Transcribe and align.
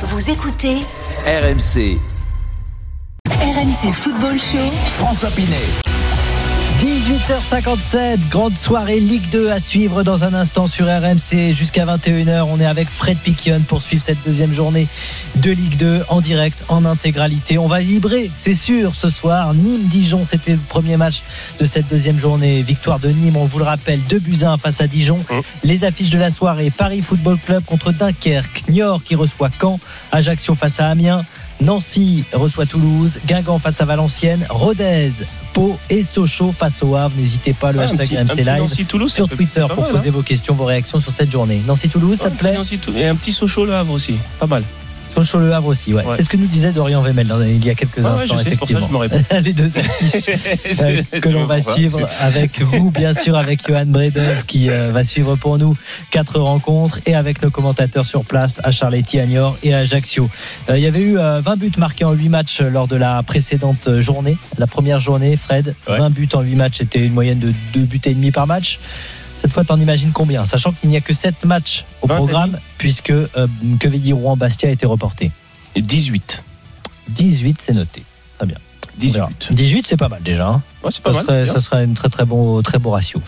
Vous 0.00 0.30
écoutez 0.30 0.76
RMC, 1.26 1.98
RMC 3.26 3.92
Football 3.92 4.38
Show. 4.38 4.70
François 4.94 5.28
Pinet. 5.30 5.97
18h57, 6.78 8.28
grande 8.30 8.56
soirée 8.56 9.00
Ligue 9.00 9.28
2 9.30 9.50
à 9.50 9.58
suivre 9.58 10.04
dans 10.04 10.22
un 10.22 10.32
instant 10.32 10.68
sur 10.68 10.86
RMC 10.86 11.52
jusqu'à 11.52 11.84
21h. 11.84 12.42
On 12.42 12.60
est 12.60 12.66
avec 12.66 12.88
Fred 12.88 13.18
Piquion 13.18 13.62
pour 13.66 13.82
suivre 13.82 14.00
cette 14.00 14.22
deuxième 14.24 14.52
journée 14.52 14.86
de 15.36 15.50
Ligue 15.50 15.76
2 15.76 16.04
en 16.08 16.20
direct, 16.20 16.62
en 16.68 16.84
intégralité. 16.84 17.58
On 17.58 17.66
va 17.66 17.80
vibrer, 17.80 18.30
c'est 18.32 18.54
sûr, 18.54 18.94
ce 18.94 19.08
soir. 19.08 19.54
Nîmes-Dijon, 19.54 20.24
c'était 20.24 20.52
le 20.52 20.60
premier 20.68 20.96
match 20.96 21.24
de 21.58 21.66
cette 21.66 21.88
deuxième 21.88 22.20
journée. 22.20 22.62
Victoire 22.62 23.00
de 23.00 23.08
Nîmes, 23.08 23.36
on 23.36 23.46
vous 23.46 23.58
le 23.58 23.64
rappelle, 23.64 23.98
2 24.08 24.20
buts 24.20 24.44
1 24.44 24.56
face 24.56 24.80
à 24.80 24.86
Dijon. 24.86 25.18
Les 25.64 25.84
affiches 25.84 26.10
de 26.10 26.18
la 26.18 26.30
soirée, 26.30 26.70
Paris 26.70 27.02
Football 27.02 27.38
Club 27.44 27.64
contre 27.64 27.90
Dunkerque, 27.90 28.68
Niort 28.68 29.02
qui 29.02 29.16
reçoit 29.16 29.50
Caen, 29.60 29.80
Ajaccio 30.12 30.54
face 30.54 30.78
à 30.78 30.86
Amiens. 30.86 31.24
Nancy 31.60 32.22
reçoit 32.32 32.66
Toulouse, 32.66 33.18
Guingamp 33.26 33.58
face 33.58 33.80
à 33.80 33.84
Valenciennes, 33.84 34.46
Rodez, 34.48 35.10
Pau 35.58 35.76
et 35.90 36.04
Sochaux 36.04 36.52
face 36.52 36.82
au 36.84 36.94
Havre. 36.94 37.14
N'hésitez 37.16 37.52
pas, 37.52 37.72
le 37.72 37.80
Ah, 37.80 37.82
hashtag 37.82 37.98
petit- 38.06 38.16
RMC 38.16 38.44
Live 38.44 39.08
sur 39.08 39.28
Twitter 39.28 39.66
pour 39.74 39.82
mal, 39.82 39.90
poser 39.92 40.10
vos 40.10 40.22
questions, 40.22 40.54
vos 40.54 40.64
réactions 40.66 41.00
sur 41.00 41.10
cette 41.10 41.32
journée. 41.32 41.60
Nancy-Toulouse, 41.66 42.16
ça 42.18 42.30
te 42.30 42.38
plaît? 42.38 42.54
Et 42.96 43.06
un 43.06 43.16
petit 43.16 43.32
Sochaux 43.32 43.64
le 43.66 43.74
Havre 43.74 43.92
aussi, 43.92 44.14
pas 44.38 44.46
mal. 44.46 44.62
Sochaux 45.24 45.38
le 45.38 45.52
Havre 45.52 45.68
aussi, 45.68 45.92
ouais. 45.92 46.04
Ouais. 46.04 46.16
C'est 46.16 46.22
ce 46.22 46.28
que 46.28 46.36
nous 46.36 46.46
disait 46.46 46.72
Dorian 46.72 47.02
Vemel 47.02 47.32
il 47.46 47.64
y 47.64 47.70
a 47.70 47.74
quelques 47.74 48.04
Ah 48.04 48.14
ouais, 48.14 48.22
instants, 48.22 48.36
sais, 48.36 48.50
c'est 48.50 48.58
pour 48.58 48.68
ça 48.68 48.74
que 48.74 48.80
effectivement. 48.80 48.88
je 48.88 48.92
me 48.92 48.98
réponds. 48.98 49.24
Les 49.42 49.52
deux 49.52 49.76
affiches 49.78 50.28
euh, 50.82 51.20
que 51.20 51.28
l'on 51.28 51.44
va 51.44 51.60
ça, 51.60 51.74
suivre 51.74 52.00
avec 52.20 52.60
vous, 52.60 52.90
bien 52.90 53.12
sûr, 53.12 53.36
avec 53.36 53.66
Johan 53.66 53.86
Bredov 53.86 54.44
qui 54.46 54.70
euh, 54.70 54.90
va 54.92 55.04
suivre 55.04 55.36
pour 55.36 55.58
nous 55.58 55.74
quatre 56.10 56.38
rencontres 56.38 57.00
et 57.06 57.14
avec 57.14 57.42
nos 57.42 57.50
commentateurs 57.50 58.06
sur 58.06 58.24
place 58.24 58.60
à 58.64 58.70
Charletti, 58.70 59.18
à 59.18 59.26
Niort 59.26 59.56
et 59.62 59.74
à 59.74 59.78
Ajaccio. 59.78 60.28
Euh, 60.70 60.78
il 60.78 60.82
y 60.82 60.86
avait 60.86 61.00
eu 61.00 61.18
euh, 61.18 61.40
20 61.40 61.56
buts 61.58 61.72
marqués 61.78 62.04
en 62.04 62.12
8 62.12 62.28
matchs 62.28 62.60
lors 62.60 62.88
de 62.88 62.96
la 62.96 63.22
précédente 63.22 63.88
euh, 63.88 64.00
journée, 64.00 64.36
la 64.58 64.66
première 64.66 65.00
journée, 65.00 65.36
Fred. 65.36 65.74
Ouais. 65.88 65.98
20 65.98 66.10
buts 66.10 66.28
en 66.34 66.42
8 66.42 66.54
matchs, 66.54 66.78
c'était 66.78 67.00
une 67.00 67.12
moyenne 67.12 67.38
de 67.38 67.52
2 67.74 67.80
buts 67.80 68.00
et 68.04 68.14
demi 68.14 68.30
par 68.30 68.46
match. 68.46 68.78
Cette 69.40 69.52
fois, 69.52 69.64
t'en 69.64 69.78
imagines 69.80 70.10
combien 70.12 70.44
Sachant 70.44 70.72
qu'il 70.72 70.90
n'y 70.90 70.96
a 70.96 71.00
que 71.00 71.12
7 71.12 71.44
matchs 71.44 71.84
au 72.02 72.06
20 72.08 72.14
et 72.14 72.16
programme, 72.18 72.58
puisque 72.78 73.10
euh, 73.10 73.26
Quevilly-Rouen-Bastia 73.78 74.68
a 74.68 74.72
été 74.72 74.86
reporté. 74.86 75.30
Et 75.74 75.82
18. 75.82 76.42
18, 77.10 77.58
c'est 77.64 77.72
noté. 77.74 78.02
Très 78.38 78.46
bien. 78.46 78.56
On 78.96 79.00
18. 79.00 79.12
verra. 79.14 79.30
18, 79.50 79.86
c'est 79.86 79.96
pas 79.96 80.08
mal 80.08 80.22
déjà. 80.22 80.48
hein. 80.48 80.62
Ouais, 80.82 80.90
c'est 80.92 81.02
pas 81.02 81.12
ça, 81.12 81.18
mal. 81.18 81.26
serait, 81.26 81.46
ça 81.46 81.60
serait 81.60 81.82
un 81.84 81.92
très 81.94 82.08
très 82.08 82.24
bon, 82.24 82.60
très 82.62 82.78
beau 82.78 82.90
ratio. 82.90 83.20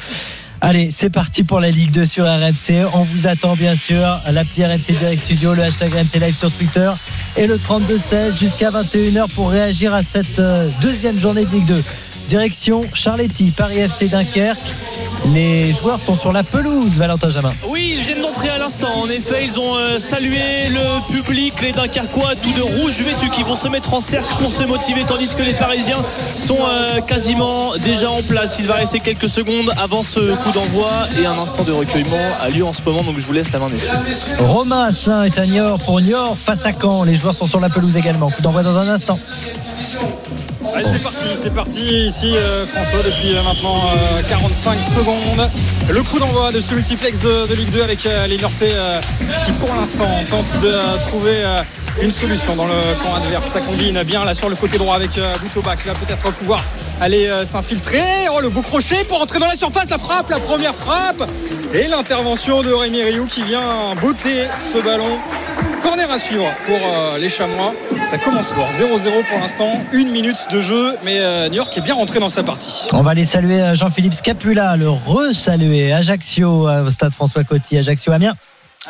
Allez, 0.63 0.91
c'est 0.91 1.09
parti 1.09 1.43
pour 1.43 1.59
la 1.61 1.71
Ligue 1.71 1.91
2 1.91 2.05
sur 2.05 2.25
RMC. 2.27 2.85
On 2.93 3.03
vous 3.03 3.27
attend 3.27 3.57
bien 3.57 3.75
sûr 3.75 4.05
à 4.05 4.31
l'appli 4.33 4.63
RMC 4.65 4.93
Direct 4.99 5.23
Studio, 5.23 5.55
le 5.55 5.63
hashtag 5.63 5.91
RMC 5.95 6.21
Live 6.21 6.37
sur 6.37 6.53
Twitter 6.53 6.91
et 7.39 7.47
le 7.47 7.57
32-16 7.57 8.39
jusqu'à 8.39 8.71
21h 8.71 9.29
pour 9.31 9.49
réagir 9.51 9.95
à 9.95 10.03
cette 10.03 10.39
euh, 10.39 10.69
deuxième 10.83 11.19
journée 11.19 11.47
de 11.47 11.51
Ligue 11.51 11.65
2. 11.67 11.83
Direction 12.31 12.83
Charletti, 12.95 13.51
Paris 13.51 13.81
FC 13.81 14.07
Dunkerque. 14.07 14.77
Les 15.35 15.73
joueurs 15.73 15.99
sont 15.99 16.17
sur 16.17 16.31
la 16.31 16.45
pelouse, 16.45 16.93
Valentin 16.93 17.29
Jamin. 17.29 17.51
Oui, 17.67 17.97
ils 17.97 18.05
viennent 18.05 18.23
d'entrer 18.23 18.49
à 18.51 18.59
l'instant. 18.59 18.87
En 19.03 19.07
effet, 19.07 19.45
ils 19.45 19.59
ont 19.59 19.75
euh, 19.75 19.99
salué 19.99 20.69
le 20.69 21.13
public, 21.13 21.61
les 21.61 21.73
Dunkerquois, 21.73 22.37
tout 22.41 22.53
de 22.53 22.63
rouge 22.63 23.03
vêtus, 23.03 23.31
qui 23.31 23.43
vont 23.43 23.57
se 23.57 23.67
mettre 23.67 23.95
en 23.95 24.01
cercle 24.01 24.33
pour 24.39 24.49
se 24.49 24.63
motiver, 24.63 25.03
tandis 25.05 25.35
que 25.35 25.43
les 25.43 25.55
Parisiens 25.55 25.99
sont 26.31 26.59
euh, 26.61 27.01
quasiment 27.01 27.73
déjà 27.85 28.09
en 28.09 28.23
place. 28.23 28.59
Il 28.61 28.69
va 28.69 28.75
rester 28.75 29.01
quelques 29.01 29.29
secondes 29.29 29.73
avant 29.77 30.05
ce 30.05 30.21
coup 30.37 30.53
d'envoi 30.53 30.89
et 31.21 31.27
un 31.27 31.33
instant 31.33 31.65
de 31.65 31.73
recueillement 31.73 32.17
a 32.43 32.49
lieu 32.51 32.65
en 32.65 32.73
ce 32.73 32.83
moment. 32.83 33.03
Donc 33.03 33.19
je 33.19 33.27
vous 33.27 33.33
laisse 33.33 33.51
la 33.51 33.59
main 33.59 33.67
Romain 34.39 34.85
Asselin 34.85 35.25
est 35.25 35.37
à 35.37 35.47
Niort 35.47 35.81
pour 35.81 36.01
Niort 36.01 36.37
face 36.39 36.65
à 36.65 36.71
Caen. 36.81 37.03
Les 37.03 37.17
joueurs 37.17 37.35
sont 37.35 37.49
sur 37.49 37.59
la 37.59 37.71
pelouse 37.71 37.97
également. 37.97 38.31
Coup 38.31 38.43
d'envoi 38.43 38.63
dans 38.63 38.79
un 38.79 38.87
instant. 38.87 39.19
Allez, 40.63 40.85
c'est 40.85 41.03
parti, 41.03 41.25
c'est 41.35 41.55
parti 41.55 41.81
ici 41.81 42.37
euh, 42.37 42.67
François 42.67 43.03
depuis 43.03 43.35
euh, 43.35 43.43
maintenant 43.43 43.81
euh, 44.19 44.23
45 44.29 44.79
secondes. 44.95 45.49
Le 45.89 46.03
coup 46.03 46.19
d'envoi 46.19 46.53
de 46.53 46.61
ce 46.61 46.75
multiplex 46.75 47.19
de, 47.19 47.55
Ligue 47.55 47.71
2 47.71 47.83
avec 47.83 48.05
euh, 48.05 48.27
les 48.27 48.37
euh, 48.37 49.01
qui 49.47 49.53
pour 49.53 49.75
l'instant 49.75 50.07
tentent 50.29 50.61
de 50.61 50.69
euh, 50.69 50.97
trouver 51.09 51.37
euh, 51.43 51.59
une 52.03 52.11
solution 52.11 52.55
dans 52.57 52.67
le 52.67 53.03
camp 53.03 53.15
adverse. 53.15 53.51
Ça 53.53 53.61
combine 53.61 54.03
bien 54.03 54.25
là 54.25 54.35
sur 54.35 54.51
le 54.51 54.57
côté 54.57 54.77
droit 54.77 54.97
avec 54.97 55.17
euh, 55.17 55.33
Boutoba 55.43 55.77
qui 55.77 55.89
va 55.89 55.95
peut-être 55.95 56.31
pouvoir 56.35 56.63
aller 57.01 57.27
euh, 57.27 57.45
s'infiltrer. 57.45 58.29
Oh 58.31 58.41
le 58.41 58.51
beau 58.51 58.61
crochet 58.61 59.05
pour 59.05 59.21
entrer 59.21 59.39
dans 59.39 59.47
la 59.47 59.57
surface, 59.57 59.89
la 59.89 59.99
frappe, 59.99 60.29
la 60.29 60.41
première 60.41 60.75
frappe. 60.75 61.29
Et 61.73 61.89
l'intervention 61.89 62.63
de 62.63 62.73
Rémi 62.73 63.03
Rioux 63.03 63.27
qui 63.27 63.43
vient 63.45 63.95
botter 64.01 64.47
ce 64.59 64.79
ballon. 64.79 65.19
Corner 65.83 66.11
à 66.11 66.19
suivre 66.19 66.47
pour 66.67 66.77
euh, 66.77 67.19
les 67.19 67.29
Chamois. 67.29 67.75
Ça 68.05 68.19
commence 68.19 68.53
fort. 68.53 68.69
0-0 68.71 69.25
pour 69.29 69.39
l'instant. 69.41 69.81
Une 69.93 70.11
minute 70.11 70.37
de 70.53 70.61
jeu. 70.61 70.97
Mais 71.05 71.19
euh, 71.21 71.49
New 71.49 71.57
York 71.57 71.77
est 71.77 71.81
bien 71.81 71.95
rentré 71.95 72.21
dans 72.21 72.29
sa 72.29 72.43
partie. 72.43 72.89
On 72.93 73.03
va 73.03 73.13
aller 73.13 73.25
saluer 73.25 73.61
euh, 73.61 73.75
Jean-Philippe 73.75 74.15
Scapula, 74.15 74.77
le 74.77 74.91
re-saluer 74.91 75.93
Ajaccio 75.93 76.69
stade 76.91 77.13
François 77.13 77.45
Coty, 77.45 77.79
Ajaccio 77.79 78.13
Amiens. 78.13 78.35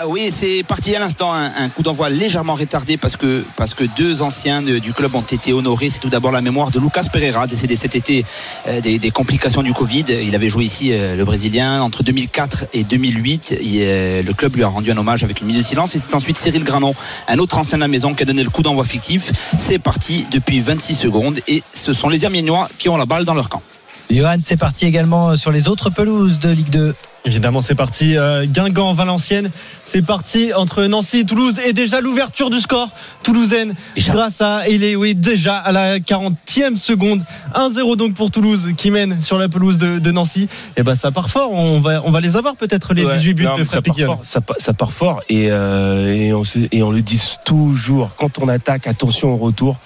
Ah 0.02 0.08
oui, 0.08 0.30
c'est 0.30 0.62
parti 0.66 0.96
à 0.96 0.98
l'instant, 0.98 1.30
un, 1.30 1.52
un 1.54 1.68
coup 1.68 1.82
d'envoi 1.82 2.08
légèrement 2.08 2.54
retardé 2.54 2.96
parce 2.96 3.18
que, 3.18 3.44
parce 3.56 3.74
que 3.74 3.84
deux 3.98 4.22
anciens 4.22 4.62
du 4.62 4.94
club 4.94 5.14
ont 5.14 5.20
été 5.20 5.52
honorés. 5.52 5.90
C'est 5.90 5.98
tout 5.98 6.08
d'abord 6.08 6.32
la 6.32 6.40
mémoire 6.40 6.70
de 6.70 6.80
Lucas 6.80 7.04
Pereira, 7.12 7.46
décédé 7.46 7.76
cet 7.76 7.94
été 7.94 8.24
euh, 8.66 8.80
des, 8.80 9.10
complications 9.10 9.62
du 9.62 9.74
Covid. 9.74 10.06
Il 10.08 10.34
avait 10.34 10.48
joué 10.48 10.64
ici, 10.64 10.88
euh, 10.90 11.16
le 11.16 11.24
Brésilien, 11.26 11.82
entre 11.82 12.02
2004 12.02 12.64
et 12.72 12.82
2008. 12.82 13.58
Il, 13.60 13.82
euh, 13.82 14.22
le 14.22 14.32
club 14.32 14.56
lui 14.56 14.62
a 14.62 14.68
rendu 14.68 14.90
un 14.90 14.96
hommage 14.96 15.22
avec 15.22 15.42
une 15.42 15.48
minute 15.48 15.60
de 15.60 15.66
silence. 15.66 15.94
Et 15.94 15.98
c'est 15.98 16.14
ensuite 16.14 16.38
Cyril 16.38 16.64
Granon, 16.64 16.94
un 17.28 17.38
autre 17.38 17.58
ancien 17.58 17.76
de 17.76 17.82
la 17.82 17.88
maison, 17.88 18.14
qui 18.14 18.22
a 18.22 18.26
donné 18.26 18.42
le 18.42 18.48
coup 18.48 18.62
d'envoi 18.62 18.84
fictif. 18.84 19.32
C'est 19.58 19.78
parti 19.78 20.24
depuis 20.32 20.60
26 20.60 20.94
secondes 20.94 21.40
et 21.46 21.62
ce 21.74 21.92
sont 21.92 22.08
les 22.08 22.24
Amiénois 22.24 22.68
qui 22.78 22.88
ont 22.88 22.96
la 22.96 23.04
balle 23.04 23.26
dans 23.26 23.34
leur 23.34 23.50
camp. 23.50 23.60
Johan, 24.10 24.36
c'est 24.42 24.56
parti 24.56 24.86
également 24.86 25.36
sur 25.36 25.52
les 25.52 25.68
autres 25.68 25.90
pelouses 25.90 26.40
de 26.40 26.50
Ligue 26.50 26.70
2. 26.70 26.94
Évidemment, 27.26 27.60
c'est 27.60 27.74
parti. 27.74 28.16
Euh, 28.16 28.46
Guingamp, 28.46 28.92
Valenciennes. 28.94 29.50
C'est 29.84 30.00
parti 30.02 30.52
entre 30.54 30.84
Nancy 30.84 31.18
et 31.18 31.24
Toulouse. 31.24 31.56
Et 31.64 31.72
déjà 31.74 32.00
l'ouverture 32.00 32.48
du 32.50 32.58
score 32.60 32.88
toulousaine. 33.22 33.74
Déjà. 33.94 34.12
Grâce 34.14 34.40
à, 34.40 34.66
il 34.68 34.82
est, 34.82 34.96
oui, 34.96 35.14
déjà 35.14 35.56
à 35.58 35.70
la 35.70 35.98
40e 35.98 36.76
seconde. 36.78 37.22
1-0 37.54 37.96
donc 37.96 38.14
pour 38.14 38.30
Toulouse 38.30 38.70
qui 38.76 38.90
mène 38.90 39.20
sur 39.22 39.38
la 39.38 39.48
pelouse 39.50 39.76
de, 39.78 39.98
de 39.98 40.10
Nancy. 40.10 40.48
Et 40.76 40.82
ben, 40.82 40.94
ça 40.94 41.10
part 41.10 41.28
fort. 41.30 41.52
On 41.52 41.80
va, 41.80 42.00
on 42.04 42.10
va 42.10 42.20
les 42.20 42.36
avoir 42.36 42.56
peut-être 42.56 42.94
les 42.94 43.04
Ouais, 43.04 43.14
18 43.14 43.34
buts 43.34 43.44
non, 43.44 43.56
de 43.58 43.64
ça 43.64 43.82
part, 43.82 43.96
fort, 43.96 44.20
ça, 44.22 44.40
pa- 44.40 44.54
ça 44.58 44.72
part 44.72 44.92
fort 44.92 45.20
et, 45.28 45.48
euh, 45.50 46.12
et, 46.12 46.32
on 46.32 46.42
se- 46.44 46.58
et 46.72 46.82
on 46.82 46.90
le 46.90 47.02
dit 47.02 47.20
toujours 47.44 48.10
quand 48.16 48.38
on 48.40 48.48
attaque, 48.48 48.86
attention 48.86 49.28
au 49.34 49.36
retour. 49.36 49.76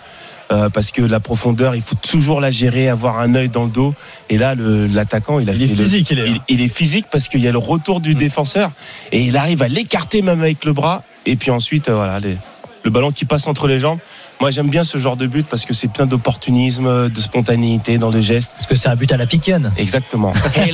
Euh, 0.55 0.69
parce 0.71 0.91
que 0.93 1.03
la 1.03 1.21
profondeur, 1.21 1.75
il 1.75 1.83
faut 1.83 1.97
toujours 1.97 2.41
la 2.41 2.51
gérer, 2.51 2.89
avoir 2.89 3.19
un 3.19 3.35
œil 3.35 3.49
dans 3.49 3.65
le 3.65 3.71
dos. 3.71 3.95
Et 4.31 4.39
là, 4.39 4.55
l'attaquant, 4.57 5.39
il 5.41 5.51
a 5.51 5.53
Il 5.53 5.63
est 5.63 5.67
le- 5.67 5.75
physique, 5.85 6.11
il 6.11 6.19
est. 6.21 6.29
il, 6.29 6.41
il 6.49 6.61
est 6.63 6.69
physique 6.69 7.07
parce 7.13 7.29
qu'il 7.29 7.41
y 7.41 7.49
a 7.49 7.53
le 7.53 7.59
retour 7.59 8.01
du 8.01 8.15
défenseur 8.15 8.71
et 9.13 9.21
il 9.23 9.37
arrive 9.37 9.61
à 9.63 9.69
l'écarter 9.69 10.23
même 10.23 10.41
avec 10.41 10.65
le 10.65 10.73
bras. 10.73 11.03
Et 11.27 11.37
puis 11.37 11.51
ensuite, 11.51 11.89
euh, 11.89 11.95
voilà, 11.97 12.21
les- 12.21 12.39
le 12.85 12.91
ballon 12.91 13.11
qui 13.13 13.25
passe 13.25 13.47
entre 13.47 13.67
les 13.67 13.79
jambes. 13.79 13.99
Moi, 14.41 14.51
j'aime 14.51 14.69
bien 14.69 14.83
ce 14.85 14.99
genre 14.99 15.17
de 15.17 15.27
but 15.29 15.47
parce 15.49 15.65
que 15.65 15.73
c'est 15.73 15.87
plein 15.89 16.07
d'opportunisme, 16.07 17.09
de 17.09 17.21
spontanéité 17.21 17.99
dans 17.99 18.11
le 18.11 18.21
geste. 18.21 18.51
Parce 18.57 18.67
que 18.67 18.75
c'est 18.75 18.89
un 18.89 18.97
but 18.97 19.11
à 19.13 19.17
la 19.17 19.27
Piquion. 19.27 19.63
Exactement. 19.79 20.33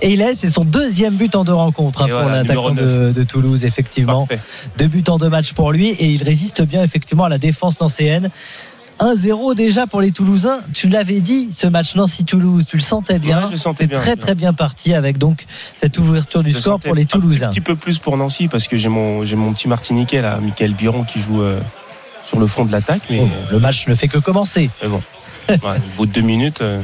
Et 0.00 0.12
il 0.14 0.20
est, 0.22 0.34
c'est 0.34 0.48
son 0.50 0.64
deuxième 0.64 1.14
but 1.14 1.36
en 1.36 1.44
deux 1.44 1.52
rencontres 1.52 2.02
hein, 2.02 2.08
pour 2.08 2.28
l'attaquant 2.28 2.70
de, 2.70 3.12
de 3.12 3.22
Toulouse, 3.24 3.64
effectivement. 3.66 4.26
Parfait. 4.26 4.42
Deux 4.78 4.86
buts 4.88 5.04
en 5.08 5.18
deux 5.18 5.28
matchs 5.28 5.52
pour 5.52 5.70
lui 5.70 5.90
et 5.90 6.06
il 6.06 6.22
résiste 6.24 6.62
bien 6.62 6.82
effectivement 6.82 7.24
à 7.24 7.28
la 7.28 7.38
défense 7.38 7.78
nancéenne. 7.80 8.30
1-0 9.02 9.54
déjà 9.56 9.86
pour 9.88 10.00
les 10.00 10.12
Toulousains. 10.12 10.58
Tu 10.72 10.88
l'avais 10.88 11.20
dit, 11.20 11.48
ce 11.52 11.66
match 11.66 11.96
Nancy-Toulouse, 11.96 12.66
tu 12.68 12.76
le 12.76 12.82
sentais 12.82 13.18
bien. 13.18 13.48
Ouais, 13.48 13.56
C'est 13.56 13.90
très 13.90 14.14
très 14.16 14.34
bien 14.36 14.52
parti 14.52 14.94
avec 14.94 15.18
donc 15.18 15.44
cette 15.76 15.98
ouverture 15.98 16.42
du 16.44 16.52
Je 16.52 16.60
score 16.60 16.78
pour 16.78 16.94
les 16.94 17.02
Un 17.02 17.06
Toulousains. 17.06 17.48
petit, 17.50 17.60
petit 17.60 17.64
peu 17.72 17.76
plus 17.76 17.98
pour 17.98 18.16
Nancy 18.16 18.46
parce 18.48 18.68
que 18.68 18.76
j'ai 18.78 18.88
mon, 18.88 19.24
j'ai 19.24 19.34
mon 19.36 19.52
petit 19.52 19.66
Martiniquais 19.66 20.22
là, 20.22 20.38
Michael 20.40 20.72
Biron 20.74 21.02
qui 21.02 21.20
joue 21.20 21.42
euh, 21.42 21.58
sur 22.26 22.38
le 22.38 22.46
front 22.46 22.64
de 22.64 22.70
l'attaque. 22.72 23.02
Mais, 23.10 23.20
Oh, 23.22 23.28
le 23.50 23.58
match 23.58 23.88
ne 23.88 23.94
fait 23.94 24.08
que 24.08 24.18
commencer. 24.18 24.70
mais 24.82 24.88
bon, 24.88 25.02
Ouais, 25.48 25.56
au 25.64 25.96
bout 25.96 26.06
de 26.06 26.12
deux 26.12 26.20
minutes, 26.20 26.60
euh, 26.62 26.80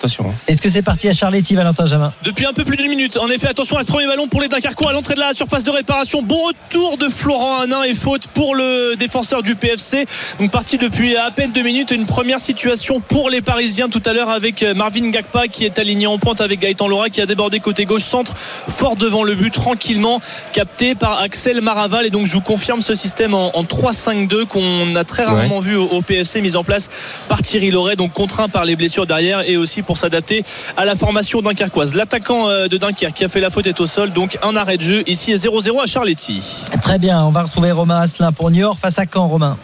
attention. 0.00 0.24
hein. 0.30 0.34
Est-ce 0.48 0.62
que 0.62 0.70
c'est 0.70 0.82
parti 0.82 1.08
à 1.08 1.12
Charletti, 1.12 1.54
Valentin 1.54 1.86
Jamin 1.86 2.12
Depuis 2.24 2.46
un 2.46 2.52
peu 2.52 2.64
plus 2.64 2.76
d'une 2.76 2.88
minute. 2.88 3.18
En 3.18 3.28
effet, 3.28 3.48
attention 3.48 3.76
à 3.76 3.82
ce 3.82 3.86
premier 3.86 4.06
ballon 4.06 4.28
pour 4.28 4.40
les 4.40 4.48
Dunkerquois 4.48 4.90
à 4.90 4.92
l'entrée 4.94 5.14
de 5.14 5.20
la 5.20 5.32
surface 5.34 5.62
de 5.62 5.70
réparation. 5.70 6.22
Bon 6.22 6.38
retour 6.46 6.96
de 6.96 7.08
Florent 7.08 7.60
Hanin 7.60 7.82
et 7.82 7.94
faute 7.94 8.26
pour 8.28 8.54
le 8.54 8.94
défenseur 8.96 9.42
du 9.42 9.54
PFC. 9.54 10.06
Donc 10.38 10.50
parti 10.50 10.78
depuis 10.78 11.16
à 11.16 11.30
peine 11.30 11.52
deux 11.52 11.62
minutes. 11.62 11.90
Une 11.90 12.06
première 12.06 12.40
situation 12.40 13.00
pour 13.00 13.28
les 13.30 13.42
Parisiens 13.42 13.88
tout 13.88 14.02
à 14.06 14.12
l'heure 14.12 14.30
avec 14.30 14.62
Marvin 14.74 15.10
Gakpa 15.10 15.48
qui 15.48 15.64
est 15.66 15.78
aligné 15.78 16.06
en 16.06 16.18
pointe 16.18 16.40
avec 16.40 16.60
Gaëtan 16.60 16.88
Laura 16.88 17.10
qui 17.10 17.20
a 17.20 17.26
débordé 17.26 17.60
côté 17.60 17.84
gauche 17.84 18.02
centre 18.02 18.34
fort 18.36 18.96
devant 18.96 19.22
le 19.22 19.34
but 19.34 19.52
tranquillement 19.52 20.20
capté 20.52 20.94
par 20.94 21.20
Axel 21.20 21.60
Maraval 21.60 22.06
et 22.06 22.10
donc 22.10 22.26
je 22.26 22.32
vous 22.32 22.40
confirme 22.40 22.80
ce 22.80 22.94
système 22.94 23.34
en, 23.34 23.56
en 23.56 23.64
3-5-2 23.64 24.46
qu'on 24.46 24.94
a 24.96 25.04
très 25.04 25.24
rarement 25.24 25.60
vu 25.60 25.76
au, 25.76 25.84
au 25.86 26.00
PFC 26.02 26.40
mis 26.40 26.56
en 26.56 26.64
place 26.64 26.88
par 27.28 27.42
Thierry 27.42 27.70
Loret 27.70 27.96
donc 27.96 28.12
contraint 28.12 28.48
par 28.48 28.64
les 28.64 28.76
blessures 28.76 29.06
derrière 29.06 29.48
et 29.48 29.56
aussi 29.56 29.82
pour 29.82 29.89
s'adapter 29.96 30.44
à 30.76 30.84
la 30.84 30.96
formation 30.96 31.42
dunkerquoise. 31.42 31.94
L'attaquant 31.94 32.48
euh, 32.48 32.68
de 32.68 32.76
Dunkerque 32.76 33.14
qui 33.14 33.24
a 33.24 33.28
fait 33.28 33.40
la 33.40 33.50
faute 33.50 33.66
est 33.66 33.80
au 33.80 33.86
sol, 33.86 34.10
donc 34.10 34.38
un 34.42 34.56
arrêt 34.56 34.76
de 34.76 34.82
jeu 34.82 35.02
ici 35.06 35.32
0-0 35.34 35.82
à 35.82 35.86
Charletti. 35.86 36.64
Très 36.82 36.98
bien, 36.98 37.22
on 37.24 37.30
va 37.30 37.42
retrouver 37.42 37.72
Romain 37.72 38.00
Asselin 38.00 38.32
pour 38.32 38.50
Niort 38.50 38.78
face 38.78 38.98
à 38.98 39.04
Caen, 39.12 39.26
Romain? 39.28 39.56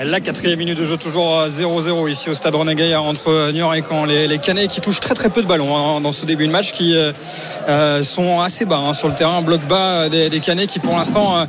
La 0.00 0.20
quatrième 0.20 0.58
minute 0.58 0.78
de 0.78 0.86
jeu, 0.86 0.96
toujours 0.96 1.38
euh, 1.38 1.48
0-0 1.48 2.10
ici 2.10 2.30
au 2.30 2.34
stade 2.34 2.54
René 2.54 2.74
Gaillard 2.74 3.04
entre 3.04 3.52
Niort 3.52 3.74
et 3.74 3.84
Caen. 3.88 4.06
Les, 4.06 4.38
Canets 4.38 4.66
qui 4.66 4.80
touchent 4.80 5.00
très 5.00 5.14
très 5.14 5.28
peu 5.28 5.42
de 5.42 5.46
ballons 5.46 5.76
hein, 5.76 6.00
dans 6.00 6.12
ce 6.12 6.24
début 6.24 6.46
de 6.46 6.52
match, 6.52 6.72
qui 6.72 6.96
euh, 6.96 7.12
euh, 7.68 8.02
sont 8.02 8.40
assez 8.40 8.64
bas 8.64 8.78
hein, 8.78 8.94
sur 8.94 9.08
le 9.08 9.14
terrain, 9.14 9.42
bloc 9.42 9.60
bas 9.68 10.06
euh, 10.06 10.08
des, 10.08 10.40
Canets 10.40 10.66
qui 10.66 10.78
pour 10.78 10.96
l'instant 10.96 11.36
euh, 11.36 11.44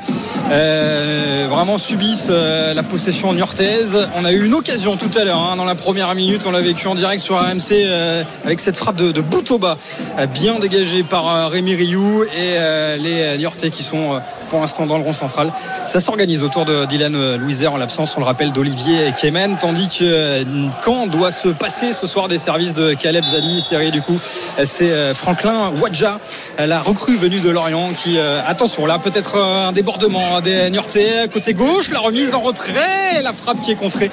euh, 0.51 1.48
vraiment 1.50 1.78
subissent 1.78 2.28
euh, 2.30 2.74
la 2.74 2.84
possession 2.84 3.34
niortaise. 3.34 4.07
On 4.16 4.25
a 4.25 4.31
eu 4.31 4.46
une 4.46 4.54
occasion 4.54 4.98
tout 4.98 5.12
à 5.18 5.24
l'heure 5.24 5.39
hein, 5.39 5.56
dans 5.56 5.66
la 5.66 5.75
première 5.75 6.13
minute, 6.13 6.46
on 6.46 6.51
l'a 6.51 6.62
vécu 6.62 6.88
en 6.88 6.96
direct 6.96 7.22
sur 7.22 7.38
euh, 7.38 8.24
avec 8.44 8.60
cette 8.60 8.78
frappe 8.78 8.98
de, 8.98 9.12
de 9.12 9.22
bout 9.22 9.50
au 9.51 9.57
bas, 9.57 9.78
euh, 10.19 10.25
bien 10.28 10.60
dégagée 10.60 11.04
par 11.04 11.28
euh, 11.28 11.48
Rémi 11.48 11.75
Rioux 11.75 12.24
et 12.24 12.28
euh, 12.57 12.98
les 12.98 13.38
Niortais 13.38 13.69
qui 13.69 13.84
sont 13.84 14.16
euh, 14.16 14.19
pour 14.53 14.61
l'instant 14.61 14.85
dans 14.85 15.00
le 15.00 15.03
rond 15.03 15.13
central. 15.13 15.51
Ça 15.88 16.00
s'organise 16.00 16.44
autour 16.44 16.63
de 16.63 16.85
Dylan 16.85 17.38
Louiser 17.38 17.65
en 17.65 17.77
l'absence, 17.77 18.13
on 18.17 18.19
le 18.19 18.25
rappelle, 18.27 18.51
d'Olivier 18.51 19.11
Kemen, 19.19 19.57
tandis 19.59 19.88
que 19.88 20.03
euh, 20.03 20.44
Caen 20.85 21.07
doit 21.07 21.31
se 21.31 21.47
passer 21.47 21.91
ce 21.91 22.05
soir 22.05 22.27
des 22.27 22.38
services 22.38 22.75
de 22.75 22.94
Caleb 22.94 23.23
Zali. 23.25 23.61
Série 23.61 23.89
du 23.89 24.03
coup, 24.03 24.19
euh, 24.59 24.63
c'est 24.67 24.91
euh, 24.91 25.15
Franklin 25.15 25.71
Wadja, 25.81 26.19
euh, 26.59 26.67
la 26.67 26.81
recrue 26.81 27.15
venue 27.15 27.39
de 27.39 27.50
Lorient, 27.50 27.94
qui, 27.95 28.19
euh, 28.19 28.41
attention, 28.45 28.85
là 28.85 29.00
peut-être 29.00 29.38
euh, 29.38 29.69
un 29.69 29.71
débordement 29.71 30.39
des 30.41 30.69
Niortais 30.69 31.27
côté 31.33 31.55
gauche, 31.55 31.89
la 31.89 32.00
remise 32.01 32.35
en 32.35 32.41
retrait, 32.41 33.23
la 33.23 33.33
frappe 33.33 33.59
qui 33.59 33.71
est 33.71 33.75
contrée. 33.75 34.11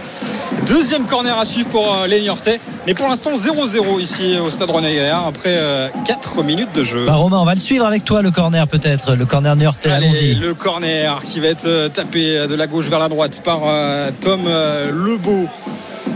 Deuxième 0.66 1.04
corner 1.04 1.38
à 1.38 1.44
suivre 1.44 1.68
pour 1.68 1.94
euh, 1.94 2.06
les 2.06 2.22
Niortais, 2.22 2.60
mais 2.86 2.94
pour 2.94 3.08
l'instant 3.08 3.34
0-0 3.34 4.00
ici 4.00 4.38
au 4.38 4.48
stade 4.48 4.70
René 4.70 4.94
Gaillard 4.94 5.26
après 5.26 5.60
4 6.06 6.42
minutes 6.44 6.72
de 6.74 6.82
jeu. 6.82 7.04
Bah, 7.04 7.16
Romain, 7.16 7.40
on 7.40 7.44
va 7.44 7.54
le 7.54 7.60
suivre 7.60 7.84
avec 7.84 8.06
toi, 8.06 8.22
le 8.22 8.30
corner 8.30 8.66
peut-être, 8.66 9.14
le 9.14 9.26
corner 9.26 9.54
Niortais. 9.54 9.90
Allez, 9.90 10.29
Le 10.38 10.54
corner 10.54 11.22
qui 11.24 11.40
va 11.40 11.48
être 11.48 11.66
euh, 11.66 11.88
tapé 11.88 12.46
de 12.46 12.54
la 12.54 12.68
gauche 12.68 12.88
vers 12.88 13.00
la 13.00 13.08
droite 13.08 13.42
par 13.42 13.62
euh, 13.64 14.10
Tom 14.20 14.42
euh, 14.46 14.92
Lebeau. 14.92 15.48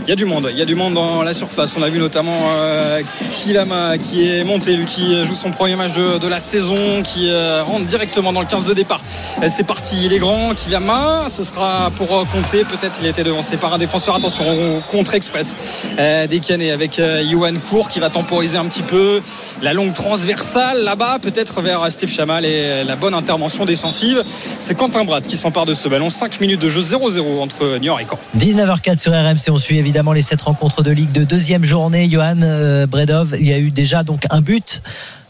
Il 0.07 0.09
y 0.09 0.11
a 0.11 0.15
du 0.15 0.25
monde, 0.25 0.49
il 0.51 0.59
y 0.59 0.61
a 0.61 0.65
du 0.65 0.75
monde 0.75 0.93
dans 0.93 1.23
la 1.23 1.33
surface. 1.33 1.75
On 1.75 1.81
a 1.81 1.89
vu 1.89 1.97
notamment 1.97 2.51
euh, 2.55 3.01
Kilama 3.31 3.97
qui 3.97 4.29
est 4.29 4.43
monté, 4.43 4.75
lui 4.75 4.85
qui 4.85 5.25
joue 5.25 5.33
son 5.33 5.49
premier 5.49 5.75
match 5.75 5.93
de, 5.93 6.19
de 6.19 6.27
la 6.27 6.39
saison, 6.39 7.01
qui 7.01 7.31
euh, 7.31 7.63
rentre 7.63 7.85
directement 7.85 8.31
dans 8.31 8.41
le 8.41 8.45
15 8.45 8.65
de 8.65 8.75
départ. 8.75 9.01
Euh, 9.41 9.47
C'est 9.49 9.63
parti, 9.63 10.05
il 10.05 10.13
est 10.13 10.19
grand, 10.19 10.53
Kilama, 10.53 11.23
ce 11.27 11.43
sera 11.43 11.89
pour 11.95 12.07
compter. 12.27 12.65
Peut-être 12.65 12.99
il 13.01 13.07
a 13.07 13.09
été 13.09 13.23
devancé 13.23 13.57
par 13.57 13.73
un 13.73 13.79
défenseur. 13.79 14.13
Attention, 14.13 14.77
au 14.77 14.79
contre 14.91 15.15
express 15.15 15.55
euh, 15.97 16.27
des 16.27 16.39
avec 16.71 17.01
Johan 17.27 17.55
Cour 17.67 17.89
qui 17.89 17.99
va 17.99 18.11
temporiser 18.11 18.57
un 18.57 18.65
petit 18.65 18.83
peu 18.83 19.19
la 19.63 19.73
longue 19.73 19.93
transversale 19.93 20.83
là-bas, 20.83 21.17
peut-être 21.19 21.63
vers 21.63 21.91
Steve 21.91 22.11
Chamal 22.11 22.45
et 22.45 22.83
la 22.83 22.95
bonne 22.95 23.15
intervention 23.15 23.65
défensive. 23.65 24.23
C'est 24.59 24.75
Quentin 24.75 25.03
Brat 25.03 25.21
qui 25.21 25.35
s'empare 25.37 25.65
de 25.65 25.73
ce 25.73 25.89
ballon. 25.89 26.11
5 26.11 26.39
minutes 26.39 26.61
de 26.61 26.69
jeu 26.69 26.81
0-0 26.81 27.39
entre 27.41 27.79
Niort 27.79 27.99
et 27.99 28.05
Caen. 28.07 28.19
19h04 28.37 28.99
sur 28.99 29.11
RMC, 29.11 29.49
on 29.49 29.57
suit 29.57 29.79
évidemment 29.79 29.94
les 30.13 30.21
7 30.21 30.41
rencontres 30.41 30.83
de 30.83 30.91
Ligue 30.91 31.13
de 31.13 31.23
deuxième 31.23 31.63
journée. 31.63 32.09
Johan 32.09 32.41
euh, 32.41 32.85
Bredov, 32.85 33.35
il 33.39 33.47
y 33.47 33.53
a 33.53 33.59
eu 33.59 33.71
déjà 33.71 34.03
donc 34.03 34.25
un 34.29 34.41
but. 34.41 34.81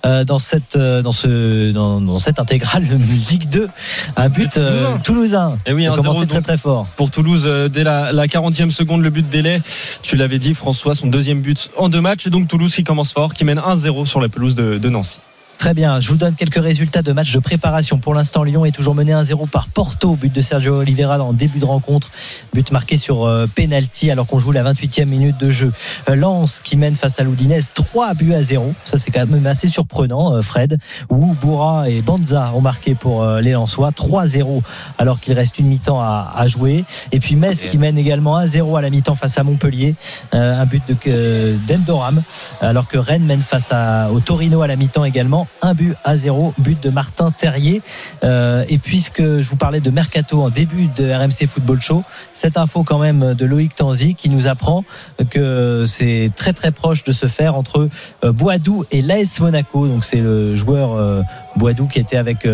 euh, 0.05 0.23
dans 0.23 0.39
cette 0.39 0.75
euh, 0.75 1.01
dans 1.03 1.11
ce 1.11 1.71
dans, 1.71 2.01
dans 2.01 2.19
cette 2.19 2.39
intégrale 2.39 2.83
Ligue 3.29 3.47
2 3.49 3.67
un 4.15 4.29
but 4.29 4.53
Toulousain. 4.53 4.97
toulousain 5.03 5.57
Et 5.67 5.73
oui, 5.73 5.85
a 5.87 5.91
1-0 5.91 5.95
commencé 5.95 6.27
très 6.27 6.41
très 6.41 6.57
fort 6.57 6.85
pour 6.95 7.11
Toulouse 7.11 7.49
dès 7.71 7.83
la, 7.83 8.11
la 8.11 8.27
40e 8.27 8.71
seconde 8.71 9.01
le 9.01 9.09
but 9.09 9.27
délai 9.27 9.61
tu 10.01 10.15
l'avais 10.15 10.39
dit 10.39 10.53
François 10.53 10.95
son 10.95 11.07
deuxième 11.07 11.41
but 11.41 11.69
en 11.77 11.89
deux 11.89 12.01
matchs 12.01 12.27
et 12.27 12.29
donc 12.29 12.47
Toulouse 12.47 12.73
qui 12.73 12.83
commence 12.83 13.13
fort 13.13 13.33
qui 13.33 13.45
mène 13.45 13.59
1-0 13.59 14.05
sur 14.05 14.19
la 14.19 14.29
pelouse 14.29 14.55
de, 14.55 14.77
de 14.77 14.89
Nancy 14.89 15.21
Très 15.57 15.73
bien, 15.73 15.99
je 15.99 16.09
vous 16.09 16.17
donne 16.17 16.35
quelques 16.35 16.61
résultats 16.61 17.01
de 17.01 17.11
matchs 17.11 17.33
de 17.33 17.39
préparation. 17.39 17.97
Pour 17.97 18.13
l'instant, 18.13 18.43
Lyon 18.43 18.65
est 18.65 18.71
toujours 18.71 18.93
mené 18.93 19.13
1-0 19.13 19.49
par 19.49 19.67
Porto, 19.67 20.15
but 20.15 20.31
de 20.31 20.41
Sergio 20.41 20.75
Oliveira 20.75 21.19
en 21.23 21.33
début 21.33 21.57
de 21.59 21.65
rencontre, 21.65 22.09
but 22.53 22.71
marqué 22.71 22.97
sur 22.97 23.25
euh, 23.25 23.47
penalty 23.47 24.11
alors 24.11 24.27
qu'on 24.27 24.37
joue 24.37 24.51
la 24.51 24.63
28e 24.63 25.05
minute 25.05 25.37
de 25.39 25.49
jeu. 25.49 25.71
Euh, 26.09 26.15
Lens 26.15 26.61
qui 26.63 26.77
mène 26.77 26.95
face 26.95 27.19
à 27.19 27.23
l'Oudinez 27.23 27.59
3 27.73 28.13
buts 28.13 28.33
à 28.33 28.43
0. 28.43 28.73
Ça 28.83 28.97
c'est 28.99 29.09
quand 29.09 29.25
même 29.27 29.47
assez 29.47 29.67
surprenant, 29.67 30.35
euh, 30.35 30.41
Fred. 30.41 30.77
Où 31.09 31.33
Boura 31.41 31.89
et 31.89 32.01
Banza 32.01 32.51
ont 32.53 32.61
marqué 32.61 32.93
pour 32.93 33.23
euh, 33.23 33.41
les 33.41 33.53
Lensois 33.53 33.89
3-0 33.91 34.61
alors 34.99 35.19
qu'il 35.19 35.33
reste 35.33 35.57
une 35.57 35.67
mi-temps 35.67 35.99
à, 35.99 36.31
à 36.35 36.47
jouer. 36.47 36.83
Et 37.11 37.19
puis 37.19 37.35
Metz 37.35 37.63
qui 37.63 37.77
mène 37.77 37.97
également 37.97 38.39
1-0 38.39 38.77
à 38.77 38.81
la 38.81 38.89
mi-temps 38.89 39.15
face 39.15 39.37
à 39.37 39.43
Montpellier, 39.43 39.95
Euh, 40.33 40.61
un 40.61 40.65
but 40.65 40.83
de 40.87 40.95
euh, 41.07 41.55
d'Endoram 41.67 42.21
alors 42.59 42.87
que 42.87 42.97
Rennes 42.97 43.23
mène 43.23 43.41
face 43.41 43.71
à, 43.71 44.09
au 44.11 44.19
Torino 44.19 44.61
à 44.61 44.67
la 44.67 44.75
mi-temps 44.75 45.05
également 45.05 45.44
un 45.61 45.73
but 45.73 45.95
à 46.03 46.15
zéro, 46.15 46.53
but 46.57 46.81
de 46.81 46.89
Martin 46.89 47.31
Terrier. 47.31 47.81
Euh, 48.23 48.63
et 48.69 48.77
puisque 48.77 49.21
je 49.21 49.49
vous 49.49 49.55
parlais 49.55 49.79
de 49.79 49.89
Mercato 49.89 50.41
en 50.41 50.49
début 50.49 50.87
de 50.95 51.11
RMC 51.11 51.47
Football 51.47 51.81
Show, 51.81 52.03
cette 52.33 52.57
info 52.57 52.83
quand 52.83 52.99
même 52.99 53.33
de 53.33 53.45
Loïc 53.45 53.75
Tanzi 53.75 54.15
qui 54.15 54.29
nous 54.29 54.47
apprend 54.47 54.83
que 55.29 55.85
c'est 55.87 56.31
très 56.35 56.53
très 56.53 56.71
proche 56.71 57.03
de 57.03 57.11
se 57.11 57.27
faire 57.27 57.55
entre 57.55 57.89
euh, 58.23 58.31
Boadou 58.31 58.85
et 58.91 59.01
l'AS 59.01 59.39
Monaco. 59.39 59.87
Donc 59.87 60.05
c'est 60.05 60.17
le 60.17 60.55
joueur 60.55 60.93
euh, 60.93 61.21
Boadou 61.55 61.87
qui 61.87 61.99
était 61.99 62.17
avec 62.17 62.45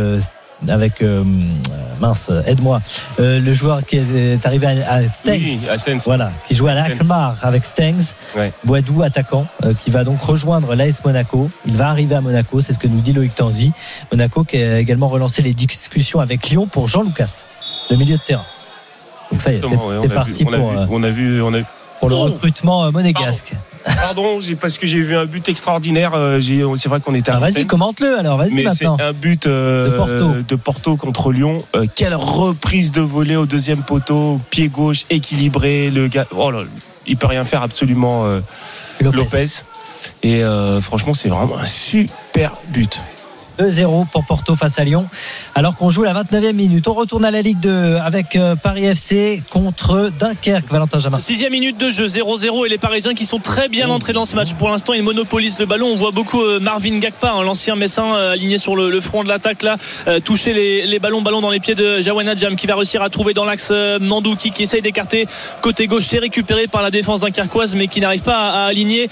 avec 0.67 1.01
euh, 1.01 1.23
mince 1.99 2.29
aide-moi 2.45 2.81
Euh, 3.19 3.39
le 3.39 3.53
joueur 3.53 3.83
qui 3.85 3.97
est 3.97 4.45
arrivé 4.45 4.67
à, 4.67 4.93
à 4.93 5.09
Stengs 5.09 5.33
Oui, 5.33 5.59
à 5.69 5.97
voilà, 6.05 6.31
qui 6.47 6.55
joue 6.55 6.67
à 6.67 6.73
l'Alkmaar 6.73 7.35
avec 7.41 7.65
Stengs, 7.65 8.13
Ouais. 8.35 8.51
Boadou 8.63 9.01
attaquant, 9.03 9.45
euh, 9.65 9.73
qui 9.83 9.89
va 9.91 10.03
donc 10.03 10.21
rejoindre 10.21 10.75
l'AS 10.75 11.03
Monaco. 11.03 11.49
Il 11.65 11.75
va 11.75 11.89
arriver 11.89 12.15
à 12.15 12.21
Monaco, 12.21 12.61
c'est 12.61 12.73
ce 12.73 12.79
que 12.79 12.87
nous 12.87 13.01
dit 13.01 13.13
Loïc 13.13 13.33
Tanzi. 13.35 13.71
Monaco 14.11 14.43
qui 14.43 14.57
a 14.57 14.79
également 14.79 15.07
relancé 15.07 15.41
les 15.41 15.53
discussions 15.53 16.19
avec 16.19 16.49
Lyon 16.49 16.67
pour 16.67 16.87
Jean 16.87 17.03
Lucas, 17.03 17.43
le 17.89 17.97
milieu 17.97 18.17
de 18.17 18.21
terrain. 18.21 18.45
Donc 19.31 19.41
ça 19.41 19.51
y 19.51 19.55
est, 19.55 19.61
c'est 19.61 19.67
ouais, 19.67 19.75
on 19.77 20.01
c'est 20.03 20.11
a 20.11 20.13
parti 20.15 20.43
vu- 20.43 20.45
on 20.49 20.53
a 20.53 20.57
pour, 20.57 20.71
vu- 20.71 20.77
on 20.89 21.03
a 21.03 21.09
vu, 21.09 21.41
on 21.41 21.53
a 21.53 21.59
pour 22.01 22.09
le 22.09 22.15
Oh 22.15 22.23
recrutement 22.23 22.83
euh, 22.83 22.91
monégasque. 22.91 23.53
Pardon, 23.85 24.39
j'ai 24.41 24.55
parce 24.55 24.77
que 24.77 24.85
j'ai 24.85 25.01
vu 25.01 25.15
un 25.15 25.25
but 25.25 25.47
extraordinaire. 25.49 26.11
euh, 26.15 26.41
C'est 26.77 26.89
vrai 26.89 26.99
qu'on 26.99 27.13
était. 27.15 27.31
Ah, 27.31 27.37
à 27.37 27.39
vas-y, 27.39 27.65
commente-le 27.65 28.19
alors, 28.19 28.37
vas-y 28.37 28.51
c'est 28.57 28.63
maintenant. 28.85 28.97
un 28.99 29.13
but 29.13 29.45
euh, 29.47 29.85
De 29.89 29.95
Porto. 29.95 30.41
de 30.47 30.55
Porto 30.55 30.97
contre 30.97 31.31
Lyon. 31.31 31.63
Euh, 31.75 31.85
quelle 31.95 32.13
reprise 32.15 32.91
de 32.91 33.01
volée 33.01 33.35
au 33.37 33.45
deuxième 33.45 33.81
poteau, 33.83 34.39
pied 34.49 34.67
gauche 34.67 35.05
équilibré. 35.09 35.89
Le 35.89 36.07
gars, 36.07 36.25
oh 36.35 36.51
là, 36.51 36.63
il 37.07 37.17
peut 37.17 37.27
rien 37.27 37.43
faire 37.43 37.61
absolument. 37.61 38.25
euh, 38.25 38.41
Lopez. 38.99 39.17
Lopez. 39.17 39.45
Et 40.23 40.41
franchement, 40.81 41.13
c'est 41.13 41.29
vraiment 41.29 41.57
un 41.57 41.65
super 41.65 42.53
but. 42.69 42.99
2-0 43.59 44.07
pour 44.11 44.25
Porto 44.25 44.55
face 44.55 44.79
à 44.79 44.83
Lyon. 44.83 45.07
Alors 45.55 45.75
qu'on 45.75 45.89
joue 45.89 46.03
la 46.03 46.13
29e 46.13 46.53
minute. 46.53 46.87
On 46.87 46.93
retourne 46.93 47.25
à 47.25 47.31
la 47.31 47.41
Ligue 47.41 47.59
2 47.59 47.97
avec 47.97 48.35
euh, 48.35 48.55
Paris 48.55 48.85
FC 48.85 49.41
contre 49.49 50.11
Dunkerque. 50.19 50.69
Valentin 50.69 50.99
Jamin. 50.99 51.19
Sixième 51.19 51.51
minute 51.51 51.77
de 51.77 51.89
jeu 51.89 52.07
0-0 52.07 52.65
et 52.65 52.69
les 52.69 52.77
Parisiens 52.77 53.13
qui 53.13 53.25
sont 53.25 53.39
très 53.39 53.67
bien 53.67 53.89
entrés 53.89 54.13
dans 54.13 54.25
ce 54.25 54.35
match. 54.35 54.53
Pour 54.53 54.69
l'instant, 54.69 54.93
ils 54.93 55.03
monopolisent 55.03 55.59
le 55.59 55.65
ballon. 55.65 55.87
On 55.87 55.95
voit 55.95 56.11
beaucoup 56.11 56.41
euh, 56.41 56.59
Marvin 56.59 56.99
Gakpa, 56.99 57.31
hein, 57.31 57.43
l'ancien 57.43 57.75
Messin 57.75 58.15
euh, 58.15 58.33
aligné 58.33 58.57
sur 58.57 58.75
le, 58.75 59.01
front 59.01 59.23
de 59.23 59.29
l'attaque 59.29 59.63
là, 59.63 59.77
toucher 60.23 60.53
les, 60.53 60.85
les 60.85 60.99
ballons, 60.99 61.21
ballon 61.21 61.41
dans 61.41 61.49
les 61.49 61.59
pieds 61.59 61.73
de 61.73 62.01
Jawana 62.01 62.35
Jam 62.35 62.55
qui 62.55 62.67
va 62.67 62.75
réussir 62.75 63.01
à 63.01 63.09
trouver 63.09 63.33
dans 63.33 63.45
l'axe 63.45 63.73
Mandouki 63.99 64.51
qui 64.51 64.63
essaye 64.63 64.81
d'écarter 64.81 65.27
côté 65.61 65.87
gauche. 65.87 66.03
C'est 66.03 66.19
récupéré 66.19 66.67
par 66.67 66.83
la 66.83 66.91
défense 66.91 67.19
dunkerquoise 67.19 67.73
mais 67.75 67.87
qui 67.87 67.99
n'arrive 67.99 68.21
pas 68.21 68.49
à, 68.49 68.65
aligner 68.65 69.09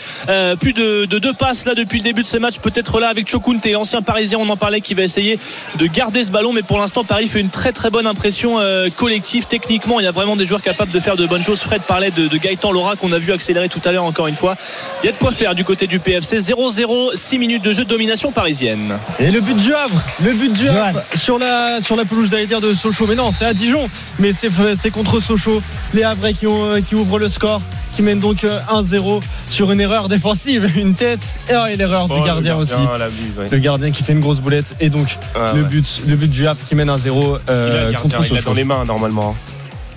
plus 0.59 0.73
de, 0.73 1.05
de 1.05 1.19
deux 1.19 1.33
passes 1.33 1.65
là 1.65 1.73
depuis 1.73 1.97
le 1.97 2.03
début 2.03 2.21
de 2.21 2.27
ce 2.27 2.37
match. 2.37 2.59
Peut-être 2.59 2.99
là 2.99 3.09
avec 3.09 3.27
Chokunte, 3.27 3.65
l'ancien 3.65 4.01
Parisien, 4.01 4.28
on 4.37 4.49
en 4.49 4.57
parlait, 4.57 4.81
qui 4.81 4.93
va 4.93 5.03
essayer 5.03 5.39
de 5.77 5.85
garder 5.87 6.23
ce 6.23 6.31
ballon. 6.31 6.53
Mais 6.53 6.61
pour 6.61 6.79
l'instant, 6.79 7.03
Paris 7.03 7.27
fait 7.27 7.39
une 7.39 7.49
très 7.49 7.71
très 7.71 7.89
bonne 7.89 8.07
impression 8.07 8.59
euh, 8.59 8.89
collective. 8.89 9.45
Techniquement, 9.47 9.99
il 9.99 10.03
y 10.03 10.07
a 10.07 10.11
vraiment 10.11 10.35
des 10.35 10.45
joueurs 10.45 10.61
capables 10.61 10.91
de 10.91 10.99
faire 10.99 11.15
de 11.15 11.25
bonnes 11.25 11.43
choses. 11.43 11.59
Fred 11.61 11.81
parlait 11.81 12.11
de, 12.11 12.27
de 12.27 12.37
Gaëtan 12.37 12.71
Laura 12.71 12.95
qu'on 12.95 13.11
a 13.11 13.17
vu 13.17 13.31
accélérer 13.31 13.69
tout 13.69 13.81
à 13.85 13.91
l'heure 13.91 14.05
encore 14.05 14.27
une 14.27 14.35
fois. 14.35 14.55
Il 15.03 15.05
y 15.05 15.09
a 15.09 15.11
de 15.11 15.17
quoi 15.17 15.31
faire 15.31 15.55
du 15.55 15.63
côté 15.63 15.87
du 15.87 15.99
PFC. 15.99 16.37
0-0, 16.37 17.15
6 17.15 17.37
minutes 17.37 17.63
de 17.63 17.71
jeu 17.71 17.83
de 17.83 17.89
domination 17.89 18.31
parisienne. 18.31 18.97
Et 19.19 19.29
le 19.29 19.41
but 19.41 19.55
du 19.55 19.73
Havre, 19.73 20.01
le 20.23 20.33
but 20.33 20.53
du. 20.53 20.67
Havre 20.69 21.01
sur 21.15 21.37
la, 21.37 21.81
sur 21.81 21.95
la 21.95 22.05
pelouse 22.05 22.29
j'allais 22.29 22.45
dire 22.45 22.61
de 22.61 22.73
Sochaux. 22.73 23.07
Mais 23.07 23.15
non, 23.15 23.31
c'est 23.31 23.45
à 23.45 23.53
Dijon, 23.53 23.89
mais 24.19 24.33
c'est, 24.33 24.49
c'est 24.75 24.91
contre 24.91 25.19
Sochaux. 25.19 25.61
Les 25.93 26.03
Havrais 26.03 26.33
qui, 26.33 26.47
ont, 26.47 26.65
euh, 26.65 26.81
qui 26.81 26.95
ouvrent 26.95 27.19
le 27.19 27.29
score, 27.29 27.61
qui 27.93 28.01
mènent 28.03 28.19
donc 28.19 28.43
euh, 28.43 28.59
1-0 28.69 29.21
sur 29.49 29.71
une 29.71 29.81
erreur 29.81 30.07
défensive, 30.09 30.69
une 30.77 30.93
tête 30.95 31.35
et 31.49 31.75
l'erreur 31.75 32.07
du 32.07 32.13
Oh, 32.15 32.19
le 32.19 32.25
gardien, 32.25 32.55
aussi. 32.57 32.73
la 32.97 33.07
bise, 33.09 33.37
ouais. 33.37 33.47
Le 33.49 33.57
gardien 33.57 33.91
qui 33.91 34.03
fait 34.03 34.13
une 34.19 34.25
grosse 34.25 34.39
boulette 34.41 34.75
et 34.81 34.89
donc 34.89 35.17
Ah, 35.35 35.53
le, 35.55 35.61
ouais. 35.63 35.67
but, 35.69 36.01
le 36.07 36.15
but 36.15 36.29
du 36.29 36.45
Havre 36.47 36.59
qui 36.67 36.75
mène 36.75 36.89
1-0 36.89 36.97
Il 36.97 37.51
a, 37.51 37.53
euh, 37.53 37.69
le 37.87 37.91
gardien, 37.93 37.99
contre 37.99 38.15
il 38.27 38.33
l'a 38.33 38.39
Sochaux. 38.41 38.49
dans 38.49 38.53
les 38.55 38.63
mains 38.65 38.83
normalement. 38.85 39.35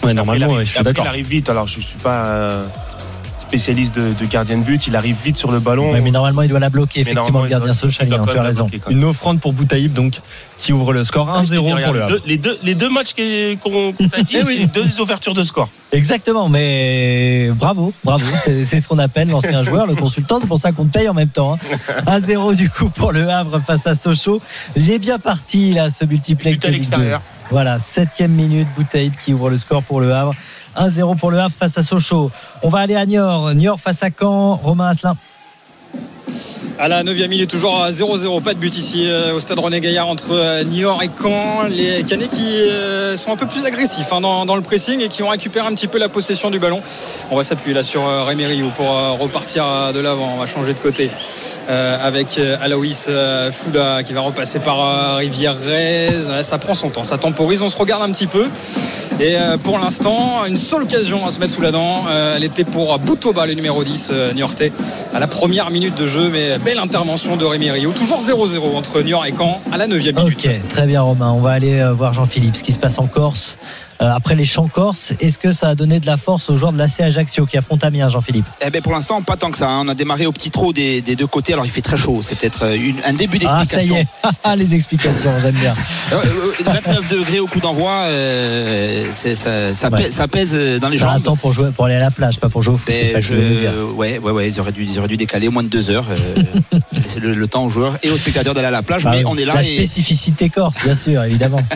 Ouais, 0.04 0.14
normalement, 0.14 0.48
il 0.50 0.56
ouais, 0.58 0.64
je 0.64 0.70
suis 0.72 0.82
d'accord. 0.82 1.04
il 1.04 1.08
arrive 1.08 1.28
vite, 1.28 1.48
alors 1.50 1.66
je 1.66 1.80
suis 1.80 1.98
pas. 2.02 2.62
Spécialiste 3.56 3.94
de, 3.96 4.14
de 4.18 4.24
gardien 4.30 4.56
de 4.56 4.62
but. 4.62 4.86
Il 4.86 4.96
arrive 4.96 5.16
vite 5.22 5.36
sur 5.36 5.52
le 5.52 5.60
ballon. 5.60 5.92
Ouais, 5.92 6.00
mais 6.00 6.10
normalement, 6.10 6.40
il 6.40 6.48
doit 6.48 6.58
la 6.58 6.70
bloquer, 6.70 7.04
Mais 7.04 7.10
effectivement, 7.12 7.42
le 7.42 7.48
gardien 7.50 7.72
il 7.72 7.78
doit- 7.78 7.90
Sochali. 7.90 8.08
il 8.08 8.10
doit 8.10 8.20
hein, 8.20 8.24
quand 8.26 8.32
Tu 8.32 8.38
as 8.38 8.42
raison. 8.42 8.64
bloquer. 8.66 8.90
Une 8.90 9.04
offrande 9.04 9.40
pour 9.40 9.52
Boutaïb, 9.52 9.92
donc, 9.92 10.14
qui 10.58 10.72
ouvre 10.72 10.94
le 10.94 11.04
score 11.04 11.28
Ah, 11.28 11.42
je 11.42 11.48
te 11.48 11.52
dis, 11.52 11.58
1-0 11.58 11.62
pour 11.68 11.74
regarde, 11.76 11.94
le 11.96 12.02
Havre. 12.02 12.12
deux- 12.12 12.22
les, 12.26 12.36
deux, 12.38 12.58
les 12.62 12.74
deux 12.74 12.88
matchs 12.88 13.12
qui- 13.12 13.58
qu'on 13.62 13.92
qu'on 13.92 14.08
t'a 14.08 14.22
dit, 14.22 14.36
Eh 14.40 14.42
oui. 14.46 14.58
c'est 14.62 14.72
deux 14.72 15.00
ouvertures 15.02 15.34
de 15.34 15.44
score. 15.44 15.68
Exactement, 15.92 16.48
mais 16.48 17.50
bravo, 17.54 17.92
bravo. 18.04 18.24
C'est 18.44 18.64
ce 18.80 18.88
qu'on 18.88 18.98
appelle 18.98 19.28
l'ancien 19.28 19.62
joueur, 19.68 19.86
le 19.86 19.96
consultant. 19.96 20.38
C'est 20.40 20.46
pour 20.48 20.58
ça 20.58 20.72
qu'on 20.72 20.86
te 20.86 20.92
paye 20.98 21.08
en 21.10 21.14
même 21.14 21.28
temps. 21.28 21.58
hein. 22.06 22.18
1-0 22.20 22.54
du 22.54 22.70
coup 22.70 22.88
pour 22.88 23.12
le 23.12 23.28
Havre 23.28 23.60
face 23.60 23.86
à 23.86 23.94
Sochaux. 23.94 24.40
Il 24.76 24.90
est 24.90 24.98
bien 24.98 25.18
parti 25.18 25.72
là, 25.74 25.90
ce 25.90 26.06
multiplex 26.06 26.56
But 26.58 26.64
à 26.64 26.68
de 26.68 26.72
Ligue 26.72 26.82
2. 26.84 26.88
l'extérieur. 26.90 27.20
Voilà, 27.50 27.78
septième 27.78 28.30
minute, 28.30 28.66
Boutaïd 28.78 29.12
qui 29.22 29.34
ouvre 29.34 29.50
le 29.50 29.58
score 29.58 29.82
pour 29.82 30.00
le 30.00 30.14
Havre. 30.14 30.32
1-0 30.76 31.16
pour 31.16 31.30
le 31.30 31.40
Havre 31.40 31.54
face 31.54 31.78
à 31.78 31.82
Sochaux. 31.82 32.30
On 32.62 32.68
va 32.68 32.80
aller 32.80 32.96
à 32.96 33.06
Niort. 33.06 33.54
Niort 33.54 33.80
face 33.80 34.02
à 34.02 34.08
Caen. 34.10 34.56
Romain 34.56 34.88
Asselin. 34.88 35.16
À 36.78 36.88
la 36.88 37.02
9 37.02 37.28
minute, 37.28 37.50
toujours 37.50 37.82
à 37.82 37.90
0-0. 37.90 38.42
Pas 38.42 38.54
de 38.54 38.58
but 38.58 38.76
ici 38.76 39.04
euh, 39.06 39.34
au 39.34 39.40
stade 39.40 39.58
René 39.58 39.80
Gaillard 39.80 40.08
entre 40.08 40.32
euh, 40.32 40.64
Niort 40.64 41.02
et 41.02 41.10
Caen. 41.20 41.64
Les 41.68 42.02
Canets 42.02 42.28
qui 42.28 42.60
euh, 42.60 43.16
sont 43.16 43.30
un 43.30 43.36
peu 43.36 43.46
plus 43.46 43.66
agressifs 43.66 44.12
hein, 44.12 44.20
dans, 44.20 44.56
le 44.56 44.62
pressing 44.62 45.00
et 45.00 45.08
qui 45.08 45.22
ont 45.22 45.28
récupéré 45.28 45.66
un 45.66 45.74
petit 45.74 45.86
peu 45.86 45.98
la 45.98 46.08
possession 46.08 46.50
du 46.50 46.58
ballon. 46.58 46.82
On 47.30 47.36
va 47.36 47.44
s'appuyer 47.44 47.74
là 47.74 47.82
sur 47.82 48.04
Rémy 48.26 48.46
Rioux 48.46 48.72
pour 48.76 48.88
repartir 49.18 49.92
de 49.92 50.00
l'avant. 50.00 50.32
On 50.34 50.40
va 50.40 50.46
changer 50.46 50.72
de 50.72 50.78
côté. 50.78 51.10
avec 51.68 52.40
Aloïs 52.60 53.08
Fouda 53.52 54.02
qui 54.02 54.12
va 54.12 54.20
repasser 54.20 54.58
par 54.58 55.16
Rivière 55.16 55.56
Rez. 55.56 56.42
Ça 56.42 56.58
prend 56.58 56.74
son 56.74 56.90
temps, 56.90 57.04
ça 57.04 57.18
temporise. 57.18 57.62
On 57.62 57.68
se 57.68 57.78
regarde 57.78 58.02
un 58.02 58.12
petit 58.12 58.26
peu. 58.26 58.48
Et 59.20 59.36
pour 59.62 59.78
l'instant, 59.78 60.44
une 60.46 60.56
seule 60.56 60.82
occasion 60.82 61.24
à 61.26 61.30
se 61.30 61.38
mettre 61.38 61.54
sous 61.54 61.62
la 61.62 61.70
dent. 61.70 62.04
Elle 62.34 62.44
était 62.44 62.64
pour 62.64 62.98
Boutoba, 62.98 63.46
le 63.46 63.54
numéro 63.54 63.84
10 63.84 64.08
euh, 64.10 64.32
niortais, 64.32 64.72
à 65.14 65.20
la 65.20 65.26
première 65.26 65.70
minute 65.70 65.94
de 65.94 66.06
jeu. 66.06 66.11
Mais 66.18 66.58
belle 66.58 66.78
intervention 66.78 67.36
de 67.36 67.44
Rémi 67.44 67.70
Rio. 67.70 67.92
Toujours 67.92 68.20
0-0 68.20 68.76
entre 68.76 69.00
Niort 69.00 69.24
et 69.24 69.32
Caen 69.32 69.60
à 69.72 69.78
la 69.78 69.86
9 69.86 69.98
minute. 69.98 70.46
Ok, 70.46 70.68
très 70.68 70.86
bien 70.86 71.00
Romain. 71.00 71.30
On 71.30 71.40
va 71.40 71.52
aller 71.52 71.80
euh, 71.80 71.92
voir 71.92 72.12
Jean-Philippe, 72.12 72.56
ce 72.56 72.62
qui 72.62 72.72
se 72.72 72.78
passe 72.78 72.98
en 72.98 73.06
Corse. 73.06 73.56
Euh, 74.02 74.10
après 74.12 74.34
les 74.34 74.44
champs 74.44 74.66
corse, 74.66 75.14
est-ce 75.20 75.38
que 75.38 75.52
ça 75.52 75.68
a 75.68 75.74
donné 75.76 76.00
de 76.00 76.06
la 76.06 76.16
force 76.16 76.50
aux 76.50 76.56
joueurs 76.56 76.72
de 76.72 76.78
l'AC 76.78 77.00
Ajaccio 77.00 77.46
qui 77.46 77.56
affrontent 77.56 77.86
Amiens, 77.86 78.08
Jean-Philippe? 78.08 78.44
Eh 78.66 78.70
ben 78.70 78.82
pour 78.82 78.92
l'instant, 78.92 79.22
pas 79.22 79.36
tant 79.36 79.50
que 79.52 79.56
ça. 79.56 79.68
hein. 79.68 79.82
On 79.84 79.88
a 79.88 79.94
démarré 79.94 80.26
au 80.26 80.32
petit 80.32 80.50
trot 80.50 80.72
des, 80.72 81.00
des 81.02 81.14
deux 81.14 81.28
côtés. 81.28 81.52
Alors 81.52 81.64
il 81.64 81.70
fait 81.70 81.82
très 81.82 81.96
chaud. 81.96 82.18
C'est 82.20 82.34
peut-être 82.34 82.64
euh, 82.64 82.76
un 83.06 83.12
début 83.12 83.38
Ah, 83.46 83.64
ça 83.64 83.80
y 83.80 83.86
d'explication. 83.88 83.96
est, 83.96 84.06
Ah, 84.44 84.56
les 84.56 84.74
explications, 84.74 85.30
j'aime 85.40 85.54
bien. 85.54 85.74
Euh, 86.12 86.16
euh, 86.16 86.52
29 86.64 87.08
degrés 87.10 87.38
au 87.38 87.46
coup 87.46 87.60
d'envoi, 87.60 87.92
euh, 88.06 89.06
c'est- 89.12 89.36
ça, 89.36 89.72
ça, 89.74 89.88
Ouais. 89.88 90.02
pèse, 90.04 90.14
ça 90.14 90.26
pèse 90.26 90.54
dans 90.80 90.88
les 90.88 90.98
jambes. 90.98 91.10
attend 91.16 91.36
pour, 91.36 91.52
jouer, 91.52 91.70
pour 91.70 91.84
aller 91.84 91.94
à 91.94 92.00
la 92.00 92.10
plage, 92.10 92.40
pas 92.40 92.48
pour 92.48 92.62
jouer 92.62 92.74
au 92.74 92.78
foot. 92.78 92.92
c'est 92.96 93.02
Ben, 93.04 93.12
ça 93.12 93.20
je, 93.20 93.34
ouais, 93.94 94.18
ouais, 94.18 94.32
ouais, 94.32 94.48
ils 94.48 94.58
auraient 94.58 94.72
dû, 94.72 94.84
ils 94.84 94.98
auraient 94.98 95.06
dû 95.08 95.16
décaler 95.16 95.46
au 95.46 95.52
moins 95.52 95.62
de 95.62 95.68
deux 95.68 95.90
heures. 95.90 96.06
euh, 96.10 96.42
laisser 96.92 97.20
le, 97.20 97.34
le 97.34 97.46
temps 97.46 97.62
aux 97.64 97.70
joueurs 97.70 97.98
et 98.02 98.10
aux 98.10 98.16
spectateurs 98.16 98.54
d'aller 98.54 98.66
à 98.66 98.70
la 98.72 98.82
plage. 98.82 99.04
Bah 99.04 99.12
mais 99.14 99.24
on 99.26 99.36
est 99.36 99.44
là 99.44 99.54
La 99.54 99.62
et 99.62 99.76
spécificité 99.76 100.48
corse, 100.50 100.74
bien 100.84 100.94
sûr, 100.96 101.22
évidemment. 101.22 101.60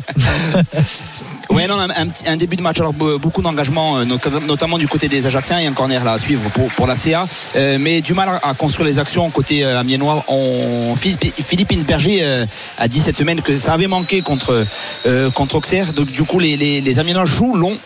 ouais, 1.50 1.66
non, 1.66 1.78
un, 1.78 1.88
un 2.26 2.36
début 2.36 2.56
de 2.56 2.62
match. 2.62 2.78
Alors 2.80 2.92
be- 2.92 3.18
beaucoup 3.18 3.42
d'engagement, 3.42 3.98
euh, 3.98 4.04
no- 4.04 4.18
notamment 4.46 4.78
du 4.78 4.88
côté 4.88 5.08
des 5.08 5.26
Ajaxiens 5.26 5.58
et 5.60 5.66
un 5.66 5.72
corner 5.72 6.02
là 6.04 6.12
à 6.12 6.18
suivre 6.18 6.42
pour, 6.50 6.68
pour 6.70 6.86
la 6.86 6.96
CA. 6.96 7.26
Euh, 7.54 7.78
mais 7.80 8.00
du 8.00 8.14
mal 8.14 8.40
à 8.42 8.54
construire 8.54 8.86
les 8.86 8.98
actions 8.98 9.28
côté 9.30 9.64
euh, 9.64 9.78
amiénois. 9.80 10.24
On, 10.28 10.94
Philippe 10.96 11.72
Insberger 11.72 12.18
euh, 12.22 12.46
a 12.78 12.88
dit 12.88 13.00
cette 13.00 13.16
semaine 13.16 13.40
que 13.42 13.58
ça 13.58 13.72
avait 13.74 13.86
manqué 13.86 14.20
contre 14.22 14.66
euh, 15.06 15.30
contre 15.30 15.56
Auxerre. 15.56 15.92
Donc 15.92 16.10
du 16.10 16.22
coup, 16.24 16.38
les, 16.38 16.56
les, 16.56 16.80
les 16.80 16.98
Amiénois 16.98 17.24
jouent 17.24 17.56
long. 17.56 17.76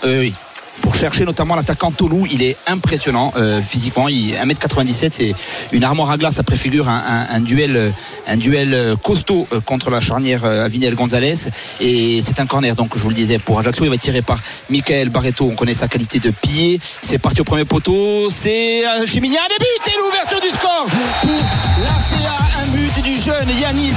Pour 0.83 0.95
chercher 0.95 1.25
notamment 1.25 1.55
l'attaquant 1.57 1.91
Tolou, 1.91 2.27
il 2.31 2.43
est 2.43 2.57
impressionnant 2.67 3.33
euh, 3.37 3.61
physiquement. 3.63 4.09
Il, 4.09 4.35
1m97, 4.35 5.09
c'est 5.13 5.35
une 5.73 5.85
armoire 5.85 6.11
à 6.11 6.17
glace. 6.17 6.35
Ça 6.35 6.43
préfigure 6.43 6.89
un, 6.89 6.97
un- 7.07 7.27
un 7.37 7.41
duel, 7.41 7.93
un 8.27 8.37
duel 8.37 8.75
euh, 8.75 8.97
costaud 8.97 9.47
euh, 9.53 9.61
contre 9.61 9.91
la 9.91 10.01
charnière 10.01 10.45
Avinel-Gonzalez. 10.45 11.49
Et 11.81 12.21
c'est 12.25 12.41
un 12.41 12.47
corner, 12.47 12.75
donc 12.75 12.93
je 12.97 13.01
vous 13.03 13.09
le 13.11 13.15
disais, 13.15 13.39
pour 13.39 13.59
Ajaccio. 13.61 13.85
Il 13.85 13.91
va 13.91 13.99
tiré 13.99 14.23
par 14.23 14.39
Michael 14.71 15.11
Barreto. 15.11 15.49
On 15.51 15.55
connaît 15.55 15.75
sa 15.75 15.89
qualité 15.89 16.19
de 16.19 16.31
pied. 16.31 16.81
C'est 17.03 17.19
parti 17.19 17.41
au 17.41 17.45
premier 17.45 17.65
poteau. 17.65 18.29
C'est 18.31 18.83
Chimignan. 19.07 19.41
Début 19.51 19.71
et 19.87 19.99
l'ouverture 19.99 20.41
du 20.41 20.49
score 20.49 20.87
pour 21.23 21.31
l'ACA. 21.83 22.37
Un 22.63 22.67
but 22.77 23.03
du 23.03 23.19
jeune 23.19 23.49
Yanis 23.61 23.93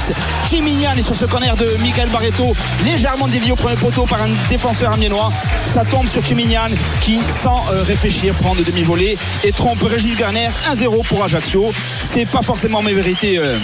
Chimignan. 0.48 0.92
Et 0.96 1.02
sur 1.02 1.14
ce 1.14 1.24
corner 1.26 1.56
de 1.56 1.76
Michael 1.82 2.08
Barreto, 2.08 2.54
légèrement 2.84 3.28
dévié 3.28 3.52
au 3.52 3.56
premier 3.56 3.76
poteau 3.76 4.04
par 4.06 4.22
un 4.22 4.28
défenseur 4.48 4.92
amiénois. 4.92 5.30
Ça 5.66 5.84
tombe 5.84 6.06
sur 6.08 6.24
Chimignan 6.24 6.62
qui, 7.00 7.18
sans 7.42 7.64
euh, 7.72 7.82
réfléchir, 7.82 8.34
prend 8.34 8.54
de 8.54 8.62
demi-volée 8.62 9.16
et 9.44 9.52
trompe 9.52 9.82
Régis 9.82 10.16
Garner 10.16 10.48
1-0 10.72 11.04
pour 11.06 11.22
Ajaccio. 11.24 11.70
C'est 12.00 12.26
pas 12.26 12.42
forcément 12.42 12.82
mes 12.82 12.92
vérités 12.92 13.38
euh, 13.38 13.56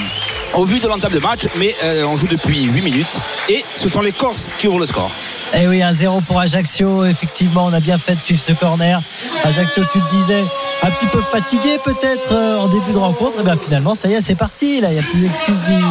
au 0.54 0.64
vu 0.64 0.78
de 0.78 0.86
l'entame 0.88 1.12
de 1.12 1.18
match, 1.18 1.42
mais 1.58 1.74
euh, 1.84 2.04
on 2.06 2.16
joue 2.16 2.26
depuis 2.26 2.62
8 2.64 2.82
minutes 2.82 3.18
et 3.48 3.64
ce 3.76 3.88
sont 3.88 4.00
les 4.02 4.12
Corses 4.12 4.50
qui 4.58 4.68
ouvrent 4.68 4.78
le 4.80 4.86
score. 4.86 5.10
Eh 5.54 5.66
oui, 5.66 5.82
un 5.82 5.92
0 5.92 6.20
pour 6.22 6.38
Ajaccio. 6.40 7.04
Effectivement, 7.06 7.66
on 7.66 7.72
a 7.72 7.80
bien 7.80 7.98
fait 7.98 8.14
de 8.14 8.20
suivre 8.20 8.40
ce 8.40 8.52
corner. 8.52 9.00
Ajaccio, 9.44 9.82
tu 9.92 9.98
le 9.98 10.04
disais, 10.20 10.44
un 10.82 10.90
petit 10.90 11.06
peu 11.06 11.20
fatigué 11.20 11.76
peut-être 11.84 12.34
en 12.34 12.68
début 12.68 12.92
de 12.92 12.98
rencontre. 12.98 13.40
Et 13.40 13.42
bien 13.42 13.56
finalement, 13.56 13.94
ça 13.94 14.08
y 14.08 14.14
est, 14.14 14.20
c'est 14.20 14.34
parti. 14.36 14.80
Là, 14.80 14.88
il 14.90 14.94
n'y 14.94 14.98
a 15.00 15.02
plus 15.02 15.20
d'excuses. 15.20 15.64
du- 15.64 15.84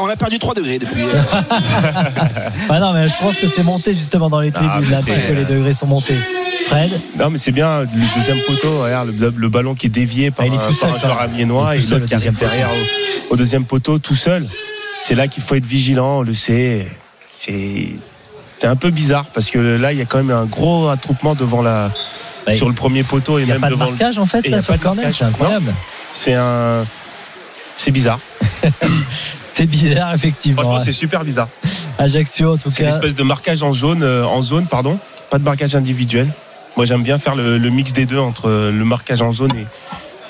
On 0.00 0.06
a 0.08 0.16
perdu 0.16 0.38
3 0.38 0.54
degrés 0.54 0.78
depuis. 0.78 1.02
euh, 1.02 1.22
Ah 2.68 2.80
non, 2.80 2.92
mais 2.92 3.08
je 3.08 3.14
pense 3.20 3.36
que 3.38 3.46
c'est 3.46 3.62
monté 3.62 3.94
justement 3.94 4.28
dans 4.28 4.40
les 4.40 4.50
Ah, 4.54 4.58
tribunes. 4.58 4.90
Là, 4.90 5.00
parce 5.06 5.20
que 5.22 5.32
les 5.32 5.44
degrés 5.44 5.72
sont 5.74 5.86
montés. 5.86 6.14
Fred, 6.66 6.90
Non, 7.18 7.30
mais 7.30 7.38
c'est 7.38 7.52
bien 7.52 7.80
le 7.82 7.86
deuxième 8.16 8.38
poteau. 8.46 8.82
Regarde 8.82 9.12
le, 9.18 9.32
le 9.36 9.48
ballon 9.48 9.74
qui 9.74 9.86
est 9.86 9.90
dévié 9.90 10.30
par, 10.30 10.46
Ah, 10.46 10.48
il 10.48 10.54
est 10.54 10.58
un, 10.58 10.68
tout 10.68 10.74
seul, 10.74 10.88
par 10.90 10.96
un 10.96 11.00
joueur 11.00 11.20
amiénois 11.22 11.76
et 11.76 11.80
l'autre 11.80 11.86
qui 11.86 11.90
le 11.90 11.96
arrive 11.96 12.10
deuxième 12.10 12.34
derrière 12.34 12.68
au, 13.30 13.34
au 13.34 13.36
deuxième 13.36 13.64
poteau 13.64 13.98
tout 13.98 14.16
seul. 14.16 14.42
C'est 15.02 15.14
là 15.14 15.28
qu'il 15.28 15.42
faut 15.42 15.54
être 15.54 15.66
vigilant. 15.66 16.18
On 16.18 16.22
le 16.22 16.34
sait. 16.34 16.86
C'est 17.30 17.90
c'est 18.58 18.66
un 18.68 18.76
peu 18.76 18.90
bizarre 18.90 19.26
parce 19.34 19.50
que 19.50 19.58
là, 19.58 19.92
il 19.92 19.98
y 19.98 20.02
a 20.02 20.04
quand 20.06 20.18
même 20.18 20.30
un 20.30 20.44
gros 20.46 20.88
attroupement 20.88 21.34
devant 21.34 21.62
la 21.62 21.90
Ouais. 22.46 22.52
sur 22.52 22.68
le 22.68 22.74
premier 22.74 23.04
poteau 23.04 23.38
et 23.38 23.42
il 23.42 23.46
n'y 23.46 23.52
a 23.52 23.54
même 23.54 23.62
pas 23.62 23.68
de 23.68 23.72
devant. 23.72 23.86
le- 23.86 23.90
marquage 23.92 24.18
en 24.18 24.26
fait 24.26 24.46
y 24.46 24.52
a 24.52 24.60
sur 24.60 24.66
pas 24.66 24.72
le 24.74 24.78
de 24.78 24.82
corner. 24.84 25.04
marquage. 25.04 25.14
C'est 25.18 25.24
incroyable. 25.24 25.72
C'est 26.12 26.34
un 26.34 26.84
c'est 27.78 27.90
bizarre. 27.90 28.20
C'est 29.52 29.66
bizarre, 29.66 30.12
effectivement. 30.14 30.62
Franchement, 30.62 30.82
c'est 30.84 30.92
super 30.92 31.24
bizarre. 31.24 31.48
Ajaccio, 31.98 32.54
en 32.54 32.56
tout 32.56 32.70
C'est 32.70 32.82
une 32.82 32.88
cas. 32.88 32.94
espèce 32.94 33.14
de 33.14 33.22
marquage 33.22 33.62
en 33.62 33.72
zone, 33.72 34.02
euh, 34.02 34.24
en 34.24 34.42
zone, 34.42 34.66
pardon. 34.66 34.98
Pas 35.30 35.38
de 35.38 35.44
marquage 35.44 35.76
individuel. 35.76 36.26
Moi, 36.76 36.86
j'aime 36.86 37.02
bien 37.04 37.18
faire 37.18 37.36
le, 37.36 37.56
le 37.58 37.70
mix 37.70 37.92
des 37.92 38.04
deux 38.04 38.18
entre 38.18 38.48
euh, 38.48 38.72
le 38.72 38.84
marquage 38.84 39.22
en 39.22 39.32
zone 39.32 39.52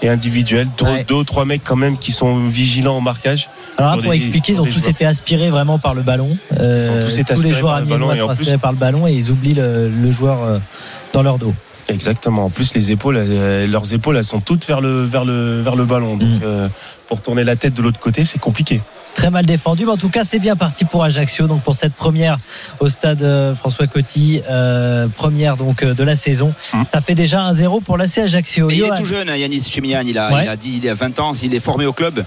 et, 0.02 0.06
et 0.06 0.10
individuel. 0.10 0.68
Deux, 0.78 0.84
Ouais. 0.84 1.04
deux 1.08 1.14
ou 1.14 1.24
trois 1.24 1.46
mecs 1.46 1.62
quand 1.64 1.76
même 1.76 1.96
qui 1.96 2.12
sont 2.12 2.36
vigilants 2.36 2.98
au 2.98 3.00
marquage. 3.00 3.48
Alors 3.78 3.96
là, 3.96 4.02
pour 4.02 4.12
les- 4.12 4.18
expliquer, 4.18 4.52
ils 4.52 4.60
ont 4.60 4.64
tous 4.66 4.72
joueurs. 4.72 4.88
été 4.90 5.06
aspirés 5.06 5.48
vraiment 5.48 5.78
par 5.78 5.94
le 5.94 6.02
ballon. 6.02 6.28
Euh, 6.60 6.86
Ils 6.86 6.90
ont 7.02 7.06
tous 7.08 7.18
été 7.18 7.34
tous 7.34 7.42
les 7.42 7.54
joueurs 7.54 7.72
par 7.72 7.80
le 7.80 7.86
ballon 7.86 8.10
sont 8.14 8.26
plus- 8.26 8.30
aspirés 8.30 8.58
par 8.58 8.72
le 8.72 8.78
ballon 8.78 9.06
et 9.06 9.12
ils 9.14 9.30
oublient 9.30 9.54
le, 9.54 9.88
le 9.88 10.12
joueur 10.12 10.42
euh, 10.42 10.58
dans 11.14 11.22
leur 11.22 11.38
dos. 11.38 11.54
Exactement. 11.88 12.44
En 12.46 12.50
plus, 12.50 12.74
les 12.74 12.92
épaules, 12.92 13.16
euh, 13.18 13.66
leurs 13.66 13.92
épaules, 13.94 14.16
elles 14.18 14.24
sont 14.24 14.40
toutes 14.40 14.66
vers 14.66 14.80
le, 14.80 15.04
vers 15.04 15.24
le, 15.24 15.60
vers 15.62 15.76
le 15.76 15.84
ballon. 15.84 16.16
Donc, 16.16 16.28
Mm. 16.28 16.40
euh, 16.44 16.68
pour 17.08 17.20
tourner 17.20 17.44
la 17.44 17.56
tête 17.56 17.74
de 17.74 17.82
l'autre 17.82 18.00
côté, 18.00 18.24
c'est 18.24 18.38
compliqué. 18.38 18.80
Très 19.14 19.30
mal 19.30 19.46
défendu, 19.46 19.84
mais 19.84 19.92
en 19.92 19.96
tout 19.96 20.08
cas, 20.08 20.24
c'est 20.24 20.40
bien 20.40 20.56
parti 20.56 20.84
pour 20.84 21.04
Ajaccio. 21.04 21.46
Donc 21.46 21.62
pour 21.62 21.76
cette 21.76 21.94
première 21.94 22.36
au 22.80 22.88
stade 22.88 23.22
euh, 23.22 23.54
François 23.54 23.86
Coty, 23.86 24.42
euh, 24.50 25.06
première 25.06 25.56
donc 25.56 25.82
euh, 25.84 25.94
de 25.94 26.02
la 26.02 26.16
saison. 26.16 26.52
Mm. 26.72 26.82
Ça 26.92 27.00
fait 27.00 27.14
déjà 27.14 27.42
un 27.42 27.54
0 27.54 27.80
pour 27.80 27.96
l'AC 27.96 28.18
Ajaccio. 28.18 28.68
Et 28.70 28.74
il 28.74 28.82
est 28.82 28.96
tout 28.96 29.06
jeune, 29.06 29.28
hein, 29.28 29.36
Yanis 29.36 29.68
Chimian. 29.70 30.02
Il 30.04 30.18
a, 30.18 30.32
Ouais. 30.32 30.44
il 30.44 30.48
a 30.48 30.56
dit 30.56 30.80
il 30.82 30.88
a 30.88 30.94
20 30.94 31.20
ans, 31.20 31.32
il 31.34 31.54
est 31.54 31.60
formé 31.60 31.86
au 31.86 31.92
club. 31.92 32.24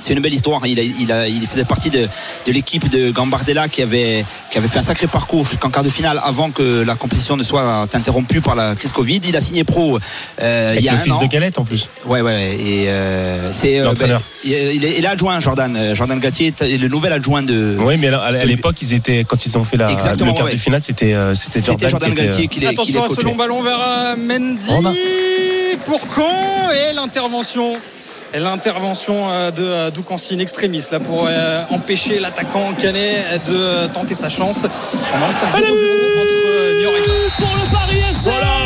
C'est 0.00 0.12
une 0.14 0.20
belle 0.20 0.34
histoire. 0.34 0.66
Il, 0.66 0.80
a, 0.80 0.82
il, 0.82 1.12
a, 1.12 1.28
il 1.28 1.46
faisait 1.46 1.64
partie 1.64 1.90
de, 1.90 2.08
de 2.46 2.52
l'équipe 2.52 2.88
de 2.88 3.10
Gambardella 3.10 3.68
qui 3.68 3.82
avait, 3.82 4.24
qui 4.50 4.58
avait 4.58 4.68
fait 4.68 4.78
un 4.78 4.82
sacré 4.82 5.06
parcours 5.06 5.46
jusqu'en 5.46 5.70
quart 5.70 5.84
de 5.84 5.88
finale 5.88 6.20
avant 6.24 6.50
que 6.50 6.82
la 6.82 6.94
compétition 6.96 7.36
ne 7.36 7.42
soit 7.42 7.86
interrompue 7.92 8.40
par 8.40 8.54
la 8.54 8.74
crise 8.74 8.92
Covid. 8.92 9.20
Il 9.28 9.36
a 9.36 9.40
signé 9.40 9.64
pro 9.64 9.98
euh, 10.42 10.74
il 10.78 10.84
y 10.84 10.88
a 10.88 10.92
le 10.92 10.98
un 10.98 11.00
fils 11.00 11.12
an. 11.12 11.22
de 11.22 11.26
Galette 11.26 11.58
en 11.58 11.64
plus. 11.64 11.88
Ouais, 12.06 12.20
ouais. 12.22 12.56
Et 12.58 12.88
euh, 12.88 13.52
c'est 13.52 13.78
euh, 13.78 13.84
L'entraîneur. 13.84 14.20
ben, 14.20 14.50
il, 14.50 14.84
est, 14.84 14.98
il 14.98 15.04
est 15.04 15.08
adjoint, 15.08 15.38
Jordan. 15.40 15.76
Euh, 15.76 15.94
Jordan 15.94 16.18
Gatier 16.18 16.54
est 16.60 16.78
le 16.78 16.88
nouvel 16.88 17.12
adjoint 17.12 17.42
de. 17.42 17.76
Oui, 17.78 17.96
mais 17.98 18.08
à, 18.08 18.20
à 18.20 18.44
l'époque, 18.44 18.76
ils 18.82 18.94
étaient, 18.94 19.24
quand 19.28 19.44
ils 19.46 19.58
ont 19.58 19.64
fait 19.64 19.76
la, 19.76 19.90
Exactement, 19.92 20.30
le 20.32 20.36
quart 20.36 20.46
ouais. 20.46 20.52
de 20.52 20.58
finale, 20.58 20.80
c'était, 20.82 21.12
Jordan, 21.12 21.88
Jordan 21.90 22.08
qui 22.10 22.18
était, 22.18 22.26
Gatier 22.26 22.48
qui 22.48 22.60
les, 22.60 22.66
Attention 22.68 23.04
à 23.04 23.08
ce 23.08 23.20
long 23.22 23.34
ballon 23.36 23.62
vers 23.62 24.16
Mendy 24.16 24.70
pour 25.84 26.00
Caen 26.14 26.70
et 26.70 26.92
l'intervention? 26.94 27.76
Et 28.32 28.38
L'intervention 28.38 29.28
euh, 29.30 29.50
de 29.50 29.64
euh, 29.64 29.90
Doucancy 29.90 30.34
in 30.34 30.38
extremis 30.38 30.84
là 30.92 31.00
pour 31.00 31.26
euh, 31.26 31.62
empêcher 31.70 32.18
l'attaquant 32.18 32.72
canet 32.78 33.40
de 33.46 33.86
tenter 33.88 34.14
sa 34.14 34.28
chance. 34.28 34.66
On 35.14 35.22
en 35.22 35.26
reste 35.26 35.42
à 35.42 35.46
0-0 35.46 35.60
entre 35.60 36.46
euh, 36.46 36.80
Niort 36.80 36.92
et 36.96 37.04
Caen. 37.04 37.46
pour 37.46 37.56
le 37.56 37.70
Paris 37.70 38.02
FC 38.10 38.30
Mohamed 38.30 38.59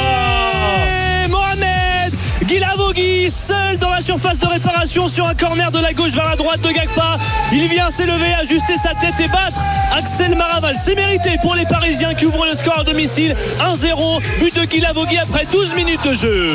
Seul 3.31 3.79
dans 3.79 3.91
la 3.91 4.01
surface 4.01 4.39
de 4.39 4.47
réparation 4.47 5.09
sur 5.09 5.27
un 5.27 5.35
corner 5.35 5.71
de 5.71 5.79
la 5.79 5.93
gauche 5.93 6.13
vers 6.13 6.29
la 6.29 6.37
droite 6.37 6.61
de 6.61 6.71
Gagpa. 6.71 7.19
Il 7.53 7.67
vient 7.69 7.91
s'élever, 7.91 8.35
ajuster 8.35 8.77
sa 8.77 8.91
tête 8.91 9.15
et 9.19 9.29
battre 9.29 9.65
Axel 9.97 10.37
Maraval. 10.37 10.77
C'est 10.77 10.95
mérité 10.95 11.37
pour 11.41 11.55
les 11.55 11.65
Parisiens 11.65 12.15
qui 12.15 12.27
ouvrent 12.27 12.47
le 12.47 12.55
score 12.55 12.81
à 12.81 12.85
domicile. 12.85 13.35
1-0, 13.61 14.21
but 14.41 14.55
de 14.55 14.65
Guilavogui 14.67 15.17
après 15.17 15.47
12 15.51 15.75
minutes 15.75 16.07
de 16.07 16.15
jeu. 16.15 16.51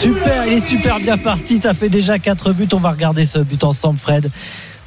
Super, 0.00 0.46
il 0.46 0.54
est 0.54 0.60
super 0.60 1.00
bien 1.00 1.18
parti. 1.18 1.60
Ça 1.60 1.74
fait 1.74 1.88
déjà 1.88 2.18
4 2.18 2.52
buts. 2.52 2.68
On 2.72 2.78
va 2.78 2.90
regarder 2.90 3.26
ce 3.26 3.38
but 3.38 3.64
ensemble, 3.64 3.98
Fred. 3.98 4.30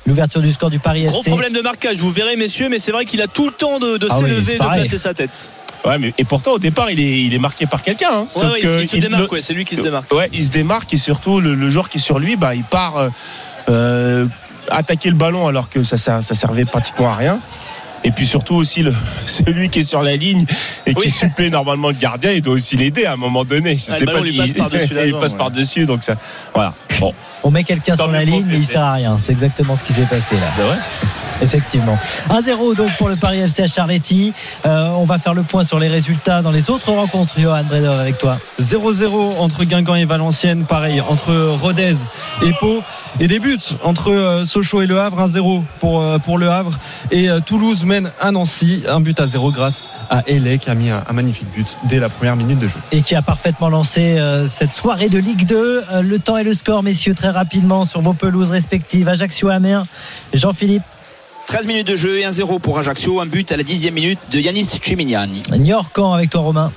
L'ouverture 0.06 0.42
du 0.42 0.54
score 0.54 0.70
du 0.70 0.80
Paris 0.80 1.06
Gros 1.06 1.20
FC. 1.20 1.30
problème 1.30 1.54
de 1.54 1.62
marquage, 1.62 1.98
vous 1.98 2.10
verrez 2.10 2.38
messieurs, 2.38 2.70
mais 2.70 2.80
c'est 2.80 2.94
vrai 2.94 3.06
qu'il 3.06 3.22
a 3.22 3.28
tout 3.28 3.46
le 3.46 3.52
temps 3.52 3.80
de, 3.80 3.98
de 3.98 4.08
Ah 4.10 4.20
oui, 4.20 4.30
s'élever, 4.30 4.46
c'est 4.46 4.54
de 4.54 4.64
placer 4.64 4.98
sa 4.98 5.14
tête. 5.14 5.50
Ouais, 5.86 5.98
mais 6.00 6.14
et 6.18 6.24
pourtant 6.24 6.54
au 6.54 6.60
départ 6.60 6.90
il 6.92 7.00
est 7.00 7.22
il 7.22 7.34
est 7.34 7.40
marqué 7.40 7.66
par 7.66 7.82
quelqu'un. 7.82 8.10
Hein. 8.12 8.28
Ouais, 8.36 8.46
ouais, 8.66 8.84
il 8.84 8.88
se 8.88 8.98
démarque, 8.98 9.32
ouais, 9.32 9.40
c'est 9.40 9.54
lui 9.54 9.64
qui 9.66 9.76
se 9.76 9.82
démarque. 9.82 10.12
Ouais, 10.14 10.30
il 10.34 10.44
se 10.44 10.50
démarque 10.52 10.94
et 10.94 10.98
surtout 10.98 11.40
le, 11.40 11.56
le 11.56 11.70
joueur 11.70 11.88
qui 11.90 11.98
est 11.98 12.02
sur 12.02 12.20
lui, 12.20 12.36
bah 12.36 12.56
il 12.56 12.64
part 12.64 12.98
euh, 12.98 13.10
euh, 13.70 14.28
attaquer 14.70 15.10
le 15.10 15.16
ballon 15.16 15.48
alors 15.48 15.70
que 15.70 15.84
ça 15.84 15.98
ça, 15.98 16.22
ça 16.22 16.36
servait 16.36 16.66
pratiquement 16.66 17.10
à 17.10 17.16
rien. 17.16 17.40
Et 18.04 18.12
puis 18.12 18.26
surtout 18.28 18.56
aussi 18.56 18.84
le, 18.84 18.94
celui 19.26 19.70
qui 19.70 19.80
est 19.80 19.84
sur 19.84 20.04
la 20.04 20.16
ligne 20.16 20.46
et 20.86 20.94
qui 20.94 21.00
Oui. 21.06 21.10
supplée 21.12 21.50
normalement 21.50 21.88
le 21.90 21.96
gardien, 21.96 22.32
il 22.32 22.42
doit 22.42 22.54
aussi 22.54 22.78
l'aider 22.78 23.06
à 23.06 23.14
un 23.14 23.18
moment 23.18 23.44
donné. 23.44 23.78
Je 23.78 23.86
Ah, 23.90 23.98
sais 23.98 24.06
pas 24.06 24.20
il- 24.24 24.38
passe 24.38 24.54
par-dessus 24.54 24.96
il 25.04 25.10
jambe, 25.12 25.20
passe 25.20 25.32
ouais. 25.34 25.38
par 25.38 25.52
dessus 25.52 25.86
donc 25.86 26.04
ça 26.04 26.16
voilà. 26.54 26.74
Bon, 27.00 27.14
On 27.48 27.52
met 27.52 27.64
quelqu'un 27.64 27.96
sur 27.96 28.12
la 28.12 28.26
ligne, 28.26 28.44
mais 28.46 28.58
il 28.58 28.66
sert 28.66 28.84
à 28.84 28.92
rien. 28.92 29.18
C'est 29.18 29.32
exactement 29.32 29.78
ce 29.78 29.86
qui 29.86 29.94
s'est 29.94 30.02
passé 30.02 30.36
là. 30.36 30.48
c'est 30.58 30.64
vrai. 30.64 30.78
Effectivement. 31.42 31.98
1-0 32.30 32.76
donc 32.76 32.92
pour 32.98 33.08
le 33.08 33.16
Paris 33.16 33.40
FC 33.40 33.64
à 33.64 33.68
Charletti. 33.68 34.34
Euh, 34.66 34.90
on 34.98 35.06
va 35.06 35.18
faire 35.18 35.34
le 35.34 35.44
point 35.44 35.64
sur 35.64 35.80
les 35.80 35.88
résultats 35.88 36.42
dans 36.42 36.52
les 36.52 36.70
autres 36.70 36.92
rencontres. 36.92 37.40
Johan 37.40 37.64
Bredov 37.64 38.02
avec 38.02 38.18
toi. 38.18 38.38
0-0 38.60 39.38
entre 39.38 39.64
Guingamp 39.64 39.96
et 39.96 40.04
Valenciennes, 40.04 40.66
pareil, 40.66 41.00
entre 41.00 41.56
Rodez 41.62 41.96
et 42.44 42.52
Pau. 42.60 42.84
Et 43.22 43.30
des 43.30 43.40
buts 43.40 43.58
entre 43.84 44.12
euh, 44.12 44.46
Sochaux 44.46 44.82
et 44.82 44.86
Le 44.86 45.00
Havre, 45.00 45.26
1-0 45.26 45.64
pour, 45.80 46.02
euh, 46.02 46.20
pour 46.20 46.38
Le 46.38 46.50
Havre. 46.50 46.78
Et 47.12 47.30
euh, 47.30 47.40
Toulouse 47.40 47.86
mène 47.86 48.12
à 48.20 48.32
Nancy, 48.32 48.84
un 48.88 49.00
but 49.00 49.20
à 49.22 49.26
0 49.26 49.52
grâce 49.52 49.88
à 50.10 50.24
Elec 50.28 50.62
qui 50.62 50.70
a 50.70 50.76
mis 50.76 50.90
un, 50.90 51.04
un 51.08 51.14
magnifique 51.14 51.48
but 51.54 51.78
dès 51.86 52.00
la 52.00 52.10
première 52.10 52.36
minute 52.36 52.60
de 52.60 52.68
jeu. 52.68 52.76
Et 52.92 53.02
qui 53.02 53.16
a 53.16 53.22
parfaitement 53.22 53.70
lancé 53.70 54.18
euh, 54.18 54.48
cette 54.48 54.74
soirée 54.74 55.10
de 55.10 55.20
Ligue 55.20 55.46
2. 55.46 55.56
Euh, 55.92 56.02
le 56.02 56.20
temps 56.20 56.38
et 56.38 56.44
le 56.44 56.54
score, 56.54 56.84
messieurs, 56.84 57.14
très 57.14 57.32
rapidement 57.38 57.86
sur 57.86 58.02
vos 58.02 58.14
pelouses 58.14 58.50
respectives. 58.50 59.08
Ajaccio 59.08 59.50
Amiens. 59.50 59.88
Jean-Philippe. 60.34 60.84
13 61.48 61.68
minutes 61.68 61.88
de 61.88 61.96
jeu 61.96 62.20
et 62.20 62.24
1-0 62.24 62.60
pour 62.60 62.78
Ajaccio. 62.80 63.22
Un 63.22 63.26
but 63.26 63.52
à 63.52 63.58
la 63.58 63.64
10e 63.64 63.92
minute 63.92 64.20
de 64.32 64.40
Yanis 64.40 64.80
Chimignani. 64.82 65.44
Niort-Camp 65.52 66.14
avec 66.14 66.32
toi, 66.32 66.42
Romain. 66.42 66.72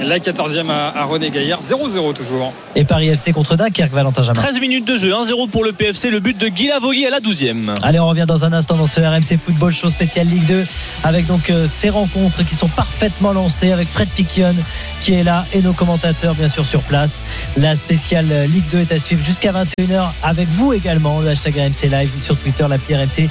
La 0.00 0.18
14e 0.18 0.70
à, 0.70 0.96
à 0.96 1.04
René 1.04 1.30
Gaillard, 1.30 1.60
0-0 1.60 2.14
toujours. 2.14 2.52
Et 2.76 2.84
Paris 2.84 3.08
FC 3.08 3.32
contre 3.32 3.56
Dunkerque, 3.56 3.92
Valentin 3.92 4.22
Jamin. 4.22 4.40
13 4.40 4.60
minutes 4.60 4.86
de 4.86 4.96
jeu, 4.96 5.10
1-0 5.10 5.48
pour 5.50 5.64
le 5.64 5.72
PFC, 5.72 6.08
le 6.10 6.20
but 6.20 6.38
de 6.38 6.46
Guilavogui 6.48 7.04
à 7.04 7.10
la 7.10 7.18
12e. 7.18 7.74
Allez, 7.82 7.98
on 7.98 8.08
revient 8.08 8.24
dans 8.26 8.44
un 8.44 8.52
instant 8.52 8.76
dans 8.76 8.86
ce 8.86 9.00
RMC 9.00 9.38
Football 9.44 9.72
Show 9.72 9.88
spécial 9.90 10.28
Ligue 10.28 10.46
2 10.46 10.64
avec 11.04 11.26
donc 11.26 11.50
euh, 11.50 11.66
ces 11.72 11.90
rencontres 11.90 12.44
qui 12.44 12.54
sont 12.54 12.68
parfaitement 12.68 13.32
lancées 13.32 13.72
avec 13.72 13.88
Fred 13.88 14.08
Piquion 14.08 14.54
qui 15.00 15.14
est 15.14 15.24
là 15.24 15.44
et 15.52 15.60
nos 15.62 15.72
commentateurs 15.72 16.34
bien 16.34 16.48
sûr 16.48 16.64
sur 16.64 16.82
place. 16.82 17.20
La 17.56 17.74
spéciale 17.74 18.26
euh, 18.30 18.46
Ligue 18.46 18.68
2 18.70 18.78
est 18.78 18.92
à 18.92 18.98
suivre 18.98 19.24
jusqu'à 19.24 19.52
21h 19.52 20.10
avec 20.22 20.48
vous 20.48 20.72
également. 20.72 21.20
Le 21.20 21.28
hashtag 21.30 21.56
RMC 21.56 21.90
Live 21.90 22.10
sur 22.20 22.36
Twitter, 22.36 22.64
l'appli 22.68 22.94
RMC 22.94 23.28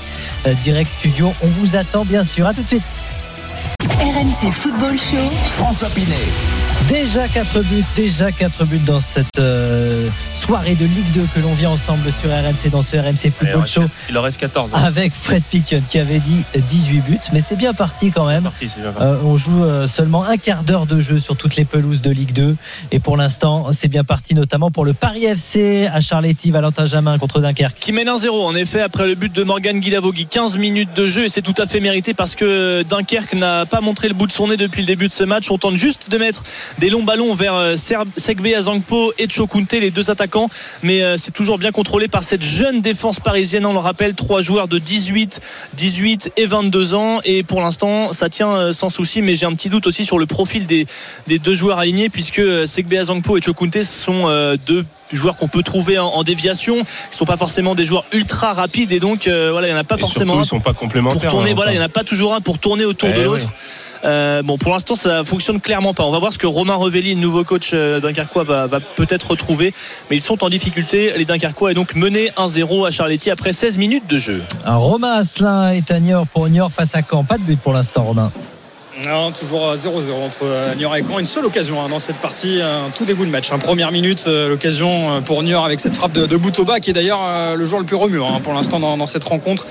euh, 0.48 0.54
Direct 0.64 0.92
Studio. 1.00 1.34
On 1.42 1.48
vous 1.48 1.78
attend 1.78 2.04
bien 2.04 2.26
sûr. 2.26 2.46
À 2.46 2.54
tout 2.54 2.62
de 2.62 2.68
suite. 2.68 2.84
RMC 4.00 4.52
Football 4.52 4.98
Show. 4.98 5.32
François 5.46 5.90
Pinet. 5.90 6.16
Déjà 6.90 7.28
4 7.28 7.64
buts, 7.64 7.84
déjà 7.98 8.32
4 8.32 8.64
buts 8.66 8.80
dans 8.86 9.02
cette 9.02 9.40
euh, 9.40 10.08
soirée 10.34 10.76
de 10.76 10.86
Ligue 10.86 11.12
2 11.14 11.22
que 11.36 11.40
l'on 11.42 11.54
vit 11.54 11.66
ensemble 11.66 12.14
sur 12.22 12.30
RMC 12.30 12.70
dans 12.72 12.82
ce 12.82 12.96
RMC 12.96 13.30
Football 13.30 13.68
Show 13.68 13.82
Il 14.10 14.18
en 14.18 14.22
reste 14.22 14.40
14. 14.40 14.74
hein. 14.74 14.82
avec 14.86 15.12
Fred 15.12 15.44
Piquion 15.44 15.82
qui 15.90 16.00
avait 16.00 16.20
dit 16.20 16.46
18 16.56 17.00
buts. 17.02 17.20
Mais 17.34 17.42
c'est 17.42 17.58
bien 17.58 17.74
parti 17.74 18.12
quand 18.12 18.26
même. 18.26 18.44
Parti, 18.44 18.70
c'est 18.70 18.80
bien 18.80 18.94
parti. 18.94 19.06
Euh, 19.06 19.18
on 19.26 19.36
joue 19.36 19.66
euh, 19.66 19.86
seulement 19.86 20.24
un 20.24 20.38
quart 20.38 20.64
d'heure 20.64 20.86
de 20.86 21.02
jeu 21.02 21.20
sur 21.20 21.36
toutes 21.36 21.58
les 21.58 21.66
pelouses 21.66 22.02
de 22.02 22.10
Ligue 22.10 22.32
2 22.32 22.56
et 22.92 23.00
pour 23.00 23.18
l'instant 23.18 23.68
c'est 23.74 23.90
bien 23.90 24.06
parti 24.06 24.34
notamment 24.34 24.72
pour 24.72 24.86
le 24.86 24.94
Paris 24.94 25.26
FC 25.26 25.90
à 25.94 26.00
Charletti 26.00 26.52
Valentin 26.52 26.86
Jamin 26.86 27.18
contre 27.18 27.42
Dunkerque 27.42 27.80
Qui 27.82 27.92
mène 27.92 28.08
1-0 28.08 28.30
en 28.30 28.56
effet 28.56 28.80
après 28.80 29.08
le 29.08 29.16
but 29.16 29.34
de 29.36 29.44
Morgan 29.44 29.78
Guilavogui. 29.80 30.26
15 30.28 30.58
minutes 30.58 30.96
de 30.96 31.08
jeu 31.08 31.26
et 31.26 31.30
c'est 31.30 31.42
tout 31.42 31.56
à 31.58 31.66
fait 31.66 31.82
mérité 31.82 32.14
parce 32.14 32.36
que 32.36 32.84
Dunkerque 32.84 33.34
n'a 33.34 33.66
pas 33.66 33.82
montré 33.82 34.08
le 34.08 34.14
bout 34.14 34.28
de 34.28 34.32
son 34.32 34.48
nez 34.48 34.56
depuis 34.58 34.82
le 34.84 34.88
début 34.88 35.10
de 35.10 35.14
ce 35.14 35.26
match. 35.26 35.52
On 35.52 35.58
tente 35.58 35.76
juste 35.76 36.10
de 36.10 36.18
mettre 36.18 36.44
des 36.80 36.90
longs 36.90 37.04
ballons 37.04 37.34
vers 37.34 37.56
euh, 37.56 37.76
Segbe 37.76 38.48
Azangpo 38.56 39.12
et 39.18 39.28
Chokunte, 39.30 39.74
les 39.74 39.92
deux 39.92 40.12
attaquants. 40.12 40.50
Mais 40.84 41.02
euh, 41.02 41.18
c'est 41.18 41.32
toujours 41.32 41.58
bien 41.58 41.72
contrôlé 41.72 42.08
par 42.08 42.24
cette 42.24 42.44
jeune 42.44 42.82
défense 42.82 43.20
parisienne. 43.20 43.66
On 43.66 43.74
le 43.74 43.80
rappelle, 43.80 44.14
trois 44.14 44.42
joueurs 44.42 44.68
de 44.68 44.78
18, 44.78 45.42
18 45.74 46.32
et 46.38 46.46
22 46.46 46.94
ans. 46.94 47.20
Et 47.26 47.44
pour 47.44 47.62
l'instant, 47.62 48.14
ça 48.14 48.30
tient 48.30 48.52
euh, 48.52 48.72
sans 48.72 48.90
souci. 48.90 49.22
Mais 49.22 49.36
j'ai 49.36 49.46
un 49.46 49.54
petit 49.54 49.70
doute 49.70 49.88
aussi 49.88 50.06
sur 50.06 50.20
le 50.20 50.26
profil 50.26 50.66
des, 50.68 50.86
deux 51.28 51.56
joueurs 51.56 51.80
alignés 51.80 52.10
puisque 52.10 52.42
Segbe 52.68 52.94
Azangpo 52.94 53.38
et 53.38 53.42
Chokunte 53.42 53.84
sont 53.84 54.28
deux 54.66 54.86
joueurs 55.16 55.38
qu'on 55.38 55.48
peut 55.48 55.64
trouver 55.64 55.98
en, 56.00 56.08
en 56.08 56.24
déviation. 56.24 56.84
Qui 56.84 57.18
sont 57.18 57.26
pas 57.26 57.38
forcément 57.38 57.76
des 57.76 57.86
joueurs 57.86 58.04
ultra 58.14 58.54
rapides 58.54 58.92
et 58.92 59.00
donc 59.00 59.28
euh, 59.28 59.50
voilà 59.52 59.68
il 59.68 59.72
n'y 59.72 59.78
en 59.78 59.82
a 59.82 59.84
pas 59.84 59.96
Et 59.96 60.00
forcément 60.00 60.34
surtout, 60.34 60.40
un 60.40 60.44
ils 60.44 60.48
sont 60.48 60.60
pas 60.60 60.74
complémentaires. 60.74 61.22
pour 61.22 61.32
tourner 61.32 61.52
hein, 61.52 61.56
voilà 61.56 61.72
il 61.72 61.76
n'y 61.78 61.82
en 61.82 61.86
a 61.86 61.90
pas 61.90 62.04
toujours 62.04 62.34
un 62.34 62.42
pour 62.42 62.60
tourner 62.60 62.86
autour 62.86 63.10
Eh 63.10 63.14
de 63.14 63.18
oui. 63.20 63.24
l'autre. 63.26 63.48
Euh, 64.06 64.44
bon 64.44 64.58
pour 64.58 64.72
l'instant 64.72 64.96
ça 64.96 65.24
fonctionne 65.24 65.60
clairement 65.60 65.94
pas. 65.94 66.04
On 66.04 66.12
va 66.12 66.20
voir 66.20 66.32
ce 66.34 66.38
que 66.38 66.48
Romain 66.48 66.76
Revelli 66.76 67.16
le 67.16 67.22
nouveau 67.22 67.44
coach 67.44 67.72
euh, 67.74 68.00
dunkerquois 68.00 68.44
va, 68.44 68.68
va 68.68 68.80
peut-être 68.80 69.32
retrouver. 69.32 69.74
Mais 70.10 70.18
ils 70.18 70.22
sont 70.22 70.44
en 70.44 70.50
difficulté 70.50 71.14
les 71.18 71.26
dunkerquois 71.26 71.72
et 71.72 71.74
donc 71.74 71.96
menés 71.96 72.30
1-0 72.38 72.88
à 72.88 72.92
Charletti 72.92 73.32
après 73.32 73.54
16 73.54 73.78
minutes 73.78 74.08
de 74.08 74.18
jeu. 74.18 74.44
Un 74.66 74.76
Romain 74.76 75.14
Asselin 75.14 75.72
est 75.72 75.90
à 75.92 76.00
Niort 76.00 76.28
pour 76.28 76.48
Niort 76.50 76.72
face 76.72 76.96
à 76.96 77.02
Caen. 77.10 77.24
Pas 77.24 77.38
de 77.38 77.44
but 77.44 77.60
pour 77.60 77.74
l'instant 77.74 78.04
Romain 78.04 78.32
Non, 79.06 79.32
toujours 79.32 79.68
euh, 79.68 79.76
0-0 79.76 80.12
entre 80.26 80.40
euh, 80.44 80.74
Niort 80.74 80.96
et 80.96 81.04
Caen. 81.04 81.20
Une 81.20 81.28
seule 81.28 81.46
occasion 81.46 81.80
hein, 81.80 81.88
dans 81.88 82.00
cette 82.00 82.16
partie, 82.16 82.62
un 82.62 82.90
tout 82.90 83.06
début 83.06 83.28
de 83.28 83.32
match. 83.32 83.52
hein. 83.52 83.60
Première 83.60 83.92
minute, 83.92 84.24
euh, 84.26 84.50
l'occasion 84.50 85.12
euh, 85.12 85.22
pour 85.22 85.44
Niort 85.44 85.66
avec 85.66 85.80
cette 85.80 85.96
frappe 85.96 86.14
de, 86.14 86.26
de 86.26 86.36
Boutova 86.36 86.80
qui 86.80 86.90
est 86.90 86.94
d'ailleurs 86.94 87.20
le 87.56 87.66
joueur 87.68 87.80
le 87.80 87.86
plus 87.86 87.96
remuant 87.96 88.36
hein, 88.36 88.40
pour 88.44 88.54
l'instant 88.54 88.80
dans, 88.80 89.06
cette 89.06 89.24
rencontre. 89.24 89.68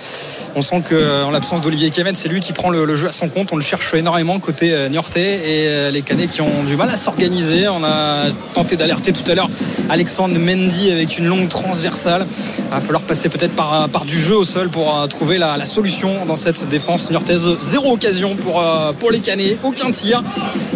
On 0.55 0.63
sent 0.63 0.83
que 0.89 1.25
en 1.25 1.33
l'absence 1.33 1.61
d'Olivier 1.61 1.91
Kemen, 1.91 2.15
c'est 2.15 2.29
lui 2.29 2.41
qui 2.41 2.53
prend 2.53 2.71
le, 2.71 2.97
jeu 2.97 3.09
à 3.09 3.13
son 3.13 3.29
compte. 3.29 3.53
On 3.53 3.57
le 3.57 3.63
cherche 3.63 3.93
énormément 3.95 4.39
côté 4.39 4.89
Niortais 4.91 5.41
et 5.45 5.91
les 5.91 6.03
Canets 6.03 6.29
qui 6.29 6.41
ont 6.41 6.63
du 6.65 6.77
mal 6.77 6.89
à 6.89 6.97
s'organiser. 6.97 7.69
On 7.69 7.83
a 7.83 8.27
tenté 8.55 8.77
d'alerter 8.77 9.13
tout 9.13 9.29
à 9.31 9.35
l'heure 9.35 9.51
Alexandre 9.91 10.39
Mendy 10.39 10.93
avec 10.93 11.19
une 11.19 11.27
longue 11.27 11.49
transversale. 11.49 12.27
Il 12.59 12.71
va 12.71 12.81
falloir 12.81 13.03
passer 13.03 13.29
peut-être 13.29 13.55
par, 13.55 14.05
du 14.07 14.19
jeu 14.19 14.37
au 14.37 14.45
sol 14.45 14.69
pour 14.71 15.07
trouver 15.09 15.39
la, 15.39 15.65
solution 15.65 16.25
dans 16.27 16.37
cette 16.37 16.69
défense 16.69 17.11
niortaise. 17.11 17.47
Zéro 17.61 17.93
occasion 17.93 18.37
pour, 18.37 18.65
pour 18.99 19.11
les 19.11 19.16
Canets, 19.21 19.59
aucun 19.63 19.91
tir 19.91 20.23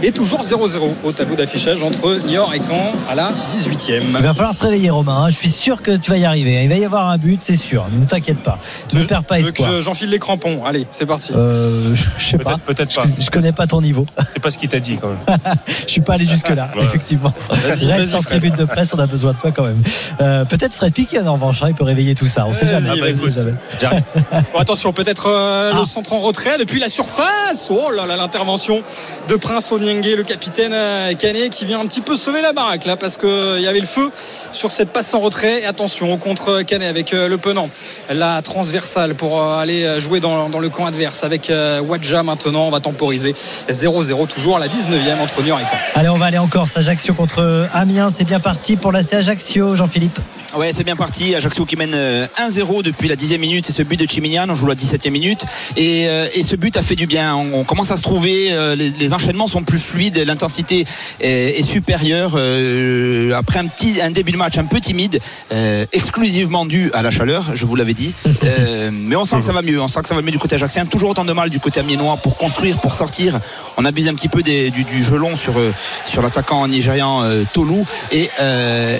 et 0.02 0.12
toujours 0.12 0.40
0-0 0.42 0.78
au 1.04 1.12
tableau 1.12 1.34
d'affichage 1.36 1.82
entre 1.82 2.18
Niort 2.26 2.52
et 2.54 2.58
Caen 2.68 2.92
à 3.10 3.14
la 3.14 3.30
18e. 3.50 4.02
il 4.16 4.22
va 4.22 4.34
falloir 4.34 4.54
se 4.54 4.62
réveiller 4.64 4.90
Romain 4.90 5.24
hein. 5.24 5.30
je 5.30 5.36
suis 5.36 5.50
sûr 5.50 5.82
que 5.82 5.96
tu 5.96 6.10
vas 6.10 6.16
y 6.18 6.24
arriver 6.24 6.62
il 6.64 6.68
va 6.68 6.76
y 6.76 6.84
avoir 6.84 7.08
un 7.08 7.18
but 7.18 7.40
c'est 7.42 7.56
sûr 7.56 7.86
ne 7.92 8.04
t'inquiète 8.04 8.38
pas 8.38 8.58
ne 8.94 9.04
perds 9.04 9.24
pas 9.24 9.36
Tu 9.36 9.42
veux 9.42 9.50
que 9.50 9.56
espoir 9.62 9.76
je- 9.78 9.82
j'enfile 9.82 10.10
les 10.10 10.18
crampons 10.18 10.64
Allez, 10.64 10.86
c'est 10.90 11.06
parti. 11.06 11.32
euh, 11.34 11.94
je 11.94 12.04
je 12.18 12.24
sais 12.26 12.38
pas 12.38 12.58
Peut-être 12.64 12.94
pas. 12.94 13.04
je 13.18 13.30
connais 13.30 13.52
pas 13.52 13.66
ton 13.66 13.80
niveau 13.80 14.06
C'est 14.34 14.40
pas 14.42 14.50
ce 14.50 14.58
qu'il 14.58 14.68
t'a 14.68 14.80
dit 14.80 14.96
quand 15.00 15.08
même. 15.08 15.38
je 15.66 15.90
suis 15.90 16.00
pas 16.00 16.14
allé 16.14 16.24
jusque 16.26 16.48
là 16.50 16.70
Ouais. 16.76 16.84
effectivement 16.84 17.32
Vas-y, 17.48 17.86
reste 17.86 17.86
vas-y, 17.86 18.14
en 18.14 18.22
Fred. 18.22 18.40
tribune 18.40 18.54
de 18.56 18.64
presse 18.64 18.92
on 18.94 18.98
a 18.98 19.06
besoin 19.06 19.32
de 19.32 19.38
toi 19.38 19.50
quand 19.52 19.64
même 19.64 19.82
Euh, 20.20 20.44
peut-être 20.44 20.74
Fred 20.74 20.92
Piquion 20.92 21.26
en 21.26 21.34
revanche 21.34 21.62
hein, 21.62 21.66
il 21.68 21.74
peut 21.74 21.84
réveiller 21.84 22.14
tout 22.14 22.26
ça 22.26 22.46
on 22.46 22.52
sait 22.52 22.66
jamais, 22.66 22.88
Ah 22.90 22.94
bah 23.00 23.10
écoute. 23.10 23.32
Bon, 24.52 24.58
attention, 24.58 24.92
peut-être 24.92 25.26
euh, 25.28 25.72
Ah. 25.74 25.78
le 25.78 25.84
centre 25.84 26.12
en 26.12 26.20
retrait 26.20 26.58
depuis 26.58 26.80
la 26.80 26.88
surface. 26.88 27.70
Oh 27.70 27.90
là 27.90 28.06
là, 28.06 28.16
l'intervention 28.30 28.84
de 29.28 29.34
Prince 29.34 29.72
Onyenge, 29.72 30.14
le 30.14 30.22
capitaine 30.22 30.72
euh, 30.72 31.12
Canet, 31.14 31.50
qui 31.50 31.64
vient 31.64 31.80
un 31.80 31.86
petit 31.86 32.00
peu 32.00 32.14
sauver 32.14 32.40
la 32.42 32.52
baraque 32.52 32.84
là, 32.84 32.96
parce 32.96 33.16
qu'il 33.16 33.60
y 33.60 33.66
avait 33.66 33.80
le 33.80 33.86
feu 33.86 34.08
sur 34.52 34.70
cette 34.70 34.90
passe 34.90 35.12
en 35.14 35.20
retrait. 35.20 35.62
Et 35.62 35.66
attention, 35.66 36.12
au 36.12 36.16
contre 36.16 36.62
Canet 36.62 36.88
avec 36.88 37.12
euh, 37.12 37.26
le 37.28 37.38
penant, 37.38 37.68
la 38.08 38.40
transversale 38.42 39.16
pour 39.16 39.42
euh, 39.42 39.58
aller 39.58 39.82
euh, 39.82 39.98
jouer 39.98 40.20
dans, 40.20 40.48
dans 40.48 40.60
le 40.60 40.68
camp 40.68 40.86
adverse 40.86 41.24
avec 41.24 41.50
euh, 41.50 41.80
Wadja 41.80 42.22
maintenant. 42.22 42.68
On 42.68 42.70
va 42.70 42.78
temporiser 42.78 43.34
0-0 43.68 44.28
toujours 44.28 44.58
à 44.58 44.60
la 44.60 44.68
19e 44.68 45.20
entre 45.20 45.42
Niort 45.42 45.58
et 45.58 45.64
Caen. 45.64 45.78
Allez, 45.96 46.08
on 46.08 46.18
va 46.18 46.26
aller 46.26 46.38
en 46.38 46.46
Corse. 46.46 46.76
Ajaccio 46.76 47.12
contre 47.14 47.68
Amiens. 47.72 48.10
C'est 48.10 48.24
bien 48.24 48.38
parti 48.38 48.76
pour 48.76 48.92
la 48.92 49.02
C 49.02 49.16
Ajaccio, 49.16 49.74
Jean-Philippe. 49.74 50.20
Ouais, 50.56 50.72
c'est 50.72 50.82
bien 50.82 50.96
parti. 50.96 51.34
Ajaccio 51.34 51.64
qui 51.64 51.76
mène 51.76 51.94
euh, 51.94 52.26
1-0 52.36 52.82
depuis 52.82 53.06
la 53.08 53.14
10e 53.14 53.38
minute. 53.38 53.66
C'est 53.66 53.72
ce 53.72 53.82
but 53.84 53.98
de 53.98 54.06
Chimignan. 54.06 54.46
On 54.48 54.54
joue 54.56 54.66
la 54.66 54.74
17e 54.74 55.10
minute. 55.10 55.44
Et, 55.76 56.08
euh, 56.08 56.26
et 56.34 56.42
ce 56.42 56.56
but 56.56 56.76
a 56.76 56.82
fait 56.82 56.96
du 56.96 57.06
bien. 57.06 57.36
On, 57.36 57.60
on 57.60 57.64
commence 57.64 57.92
à 57.92 57.96
se 57.96 58.02
trouver. 58.02 58.19
Euh, 58.28 58.74
les, 58.74 58.90
les 58.90 59.14
enchaînements 59.14 59.46
sont 59.48 59.62
plus 59.62 59.78
fluides, 59.78 60.18
l'intensité 60.18 60.84
est, 61.20 61.58
est 61.58 61.62
supérieure 61.62 62.32
euh, 62.36 63.32
après 63.34 63.58
un 63.58 63.66
petit 63.66 64.00
un 64.00 64.10
début 64.10 64.32
de 64.32 64.36
match 64.36 64.58
un 64.58 64.64
peu 64.64 64.80
timide, 64.80 65.20
euh, 65.52 65.86
exclusivement 65.92 66.66
dû 66.66 66.90
à 66.94 67.02
la 67.02 67.10
chaleur, 67.10 67.50
je 67.54 67.64
vous 67.66 67.76
l'avais 67.76 67.94
dit. 67.94 68.12
Euh, 68.42 68.90
mais 68.92 69.16
on 69.16 69.26
sent 69.26 69.36
que 69.36 69.44
ça 69.44 69.52
va 69.52 69.60
mieux, 69.60 69.78
on 69.80 69.86
sent 69.86 70.00
que 70.02 70.08
ça 70.08 70.14
va 70.14 70.22
mieux 70.22 70.30
du 70.30 70.38
côté 70.38 70.54
ajaxien. 70.54 70.86
Toujours 70.86 71.10
autant 71.10 71.24
de 71.26 71.32
mal 71.34 71.50
du 71.50 71.60
côté 71.60 71.78
amiénois 71.80 72.16
pour 72.16 72.36
construire, 72.38 72.78
pour 72.78 72.94
sortir. 72.94 73.38
On 73.76 73.84
abuse 73.84 74.08
un 74.08 74.14
petit 74.14 74.28
peu 74.28 74.42
des- 74.42 74.70
du, 74.70 74.82
du 74.84 75.04
gelon 75.04 75.36
sur 75.36 75.58
euh, 75.58 75.72
sur 76.06 76.22
l'attaquant 76.22 76.66
nigérian 76.66 77.22
Tolu 77.52 77.82
et 78.12 78.30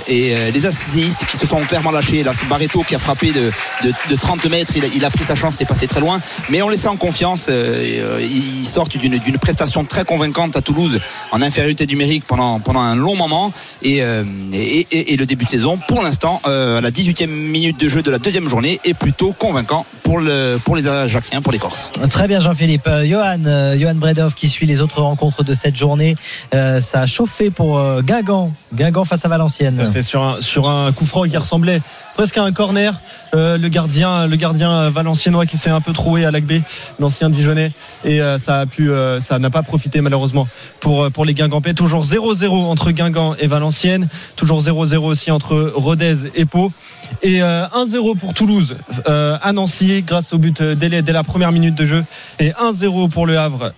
et 0.09 0.35
les 0.53 0.67
essayistes 0.67 1.25
qui 1.27 1.37
se 1.39 1.47
sont 1.47 1.61
clairement 1.61 1.91
lâchés. 1.91 2.23
Là, 2.23 2.33
c'est 2.39 2.47
Barreto 2.49 2.85
qui 2.87 2.95
a 2.95 2.99
frappé 2.99 3.29
de, 3.33 3.51
de, 3.89 3.93
de 4.11 4.17
30 4.17 4.45
mètres. 4.51 4.73
Il 4.77 4.85
a, 4.85 4.89
il 4.95 5.05
a 5.05 5.11
pris 5.11 5.25
sa 5.25 5.35
chance, 5.35 5.55
c'est 5.57 5.65
passé 5.65 5.87
très 5.87 6.01
loin. 6.01 6.21
Mais 6.51 6.61
on 6.63 6.69
les 6.69 6.77
sent 6.77 6.89
en 6.89 6.97
confiance. 6.97 7.49
ils 8.21 8.67
sortent 8.67 8.97
d'une 8.99 9.10
d'une 9.19 9.39
prestation 9.39 9.85
très 9.85 10.05
convaincante 10.05 10.57
à 10.57 10.61
Toulouse 10.61 11.01
en 11.33 11.43
infériorité 11.43 11.87
numérique 11.87 12.25
pendant 12.27 12.61
pendant 12.61 12.81
un 12.81 12.95
long 12.95 13.17
moment. 13.17 13.53
Et 13.83 14.03
euh, 14.03 14.25
et, 14.53 14.87
et- 14.91 15.13
et 15.13 15.17
le 15.17 15.27
début 15.27 15.45
de 15.45 15.51
saison, 15.51 15.79
pour 15.89 16.03
l'instant, 16.03 16.41
euh, 16.47 16.79
à 16.79 16.81
la 16.81 16.91
18e 16.91 17.27
minute 17.29 17.79
de 17.81 17.89
jeu 17.89 18.03
de 18.03 18.11
la 18.11 18.19
deuxième 18.19 18.49
journée, 18.49 18.81
est 18.85 18.95
plutôt 18.95 19.33
convaincant 19.33 19.85
pour 20.03 20.19
le 20.19 20.59
pour 20.65 20.77
les 20.77 20.87
Ajaxiens, 20.89 21.43
pour 21.43 21.53
les 21.53 21.59
Corses. 21.59 21.91
Très 22.11 22.29
bien 22.29 22.41
Jean-Philippe. 22.41 22.87
Euh, 22.87 23.07
Johan, 23.07 23.45
euh, 23.47 23.77
Johan 23.79 23.95
Bredov 23.95 24.35
qui 24.35 24.49
suit 24.49 24.67
les 24.67 24.81
autres 24.81 25.01
rencontres 25.03 25.43
de 25.45 25.55
cette 25.55 25.77
journée. 25.77 26.17
Euh, 26.55 26.81
ça 26.81 27.03
a 27.03 27.07
chauffé 27.07 27.51
pour 27.51 27.79
euh, 27.79 28.03
Guingamp. 28.03 28.53
Guingamp 28.75 29.05
face 29.05 29.25
à 29.25 29.29
Valenciennes. 29.29 29.91
fait, 29.93 30.03
sur 30.03 30.23
un, 30.23 30.41
sur 30.41 30.69
un 30.69 30.93
coup 30.93 31.07
franc 31.07 31.25
qui 31.25 31.37
ressemblait 31.37 31.81
presque 32.21 32.37
un 32.37 32.53
corner. 32.53 33.01
Euh, 33.35 33.57
le 33.57 33.69
gardien, 33.69 34.27
le 34.27 34.37
gardien 34.37 34.73
euh, 34.73 34.91
valenciennois 34.91 35.47
qui 35.47 35.57
s'est 35.57 35.71
un 35.71 35.81
peu 35.81 35.93
troué 35.93 36.25
à 36.25 36.31
l'Agbé, 36.31 36.63
l'ancien 36.99 37.31
Dijonais, 37.31 37.73
et 38.05 38.21
euh, 38.21 38.39
ça 38.39 38.61
a 38.61 38.67
pu, 38.67 38.91
ça 39.21 39.39
n'a 39.39 39.51
pas 39.51 39.63
profité 39.63 40.01
malheureusement 40.01 40.49
pour 40.81 41.11
pour 41.13 41.25
les 41.25 41.35
Guingampais. 41.35 41.75
Toujours 41.75 42.03
0-0 42.03 42.49
entre 42.49 42.91
Guingamp 42.91 43.37
et 43.39 43.47
Valenciennes, 43.47 44.09
toujours 44.37 44.61
0-0 44.61 44.97
aussi 44.99 45.31
entre 45.31 45.73
Rodez 45.75 46.31
et 46.35 46.45
Pau, 46.45 46.73
et 47.23 47.43
euh, 47.43 47.67
1-0 47.69 48.19
pour 48.19 48.35
Toulouse 48.35 48.77
à 49.07 49.53
Nancy 49.53 50.03
grâce 50.03 50.33
au 50.33 50.39
but 50.39 50.63
dès, 50.63 51.03
dès 51.03 51.13
la 51.13 51.25
première 51.25 51.53
minute 51.53 51.75
de 51.75 51.87
jeu, 51.87 52.05
et 52.39 52.51
1-0 52.51 53.11
pour 53.11 53.27
le 53.27 53.39
Havre 53.39 53.73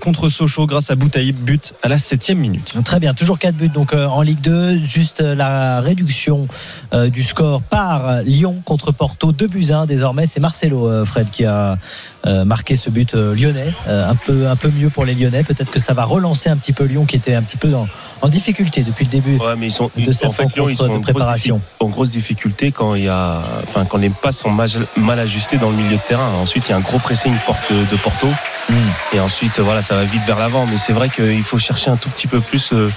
contre 0.00 0.28
Sochaux 0.28 0.66
grâce 0.66 0.90
à 0.90 0.96
Boutaïb, 0.96 1.36
but 1.36 1.74
à 1.82 1.88
la 1.88 1.98
septième 1.98 2.38
minute. 2.38 2.74
Très 2.84 2.98
bien, 2.98 3.14
toujours 3.14 3.38
4 3.38 3.54
buts 3.54 3.68
donc 3.68 3.94
en 3.94 4.22
Ligue 4.22 4.40
2. 4.40 4.78
Juste 4.84 5.20
la 5.20 5.80
réduction 5.80 6.48
du 6.92 7.22
score 7.22 7.62
par 7.70 8.22
Lyon 8.22 8.60
contre 8.64 8.92
Porto, 8.92 9.32
2 9.32 9.46
buts 9.46 9.70
1 9.70 9.86
désormais. 9.86 10.26
C'est 10.26 10.40
Marcelo, 10.40 10.88
euh, 10.88 11.04
Fred, 11.04 11.30
qui 11.30 11.44
a 11.44 11.78
euh, 12.26 12.44
marqué 12.44 12.76
ce 12.76 12.90
but 12.90 13.14
euh, 13.14 13.34
lyonnais. 13.34 13.72
Un, 13.86 14.16
peu, 14.16 14.48
un 14.48 14.56
peu 14.56 14.68
mieux 14.70 14.90
pour 14.90 15.04
les 15.04 15.14
Lyonnais. 15.14 15.44
Peut-être 15.44 15.70
que 15.70 15.80
ça 15.80 15.94
va 15.94 16.04
relancer 16.04 16.50
un 16.50 16.56
petit 16.56 16.72
peu 16.72 16.84
Lyon 16.84 17.06
qui 17.06 17.16
était 17.16 17.34
un 17.34 17.42
petit 17.42 17.56
peu 17.56 17.74
en, 17.74 17.88
en 18.20 18.28
difficulté 18.28 18.82
depuis 18.82 19.04
le 19.04 19.10
début. 19.10 19.38
Ouais, 19.38 19.56
mais 19.56 19.68
ils 19.68 19.72
sont, 19.72 19.90
de 19.96 20.12
cette 20.12 20.28
en 20.28 20.32
fait, 20.32 20.54
Lyon, 20.54 20.68
ils 20.68 20.76
sont 20.76 20.90
en 20.90 21.00
préparation. 21.00 21.60
en 21.78 21.88
grosse 21.88 22.10
difficulté 22.10 22.72
quand 22.72 22.94
il 22.94 23.04
y 23.04 23.08
a, 23.08 23.40
enfin, 23.62 23.84
quand 23.84 23.98
les 23.98 24.10
passes 24.10 24.38
sont 24.38 24.50
mal, 24.50 25.18
ajustées 25.18 25.56
dans 25.56 25.70
le 25.70 25.76
milieu 25.76 25.96
de 25.96 26.02
terrain. 26.02 26.28
Ensuite, 26.42 26.66
il 26.68 26.70
y 26.70 26.74
a 26.74 26.76
un 26.76 26.80
gros 26.80 26.98
pressing 26.98 27.34
porte 27.46 27.72
de 27.72 27.96
Porto. 27.96 28.26
Hmm. 28.68 28.74
Et 29.14 29.20
ensuite, 29.20 29.58
voilà, 29.60 29.80
ça 29.80 29.96
va 29.96 30.04
vite 30.04 30.24
vers 30.24 30.38
l'avant. 30.38 30.66
Mais 30.66 30.76
c'est 30.76 30.92
vrai 30.92 31.08
qu'il 31.08 31.44
faut 31.44 31.58
chercher 31.58 31.90
un 31.90 31.96
tout 31.96 32.10
petit 32.10 32.26
peu 32.26 32.40
plus 32.40 32.72
euh, 32.72 32.90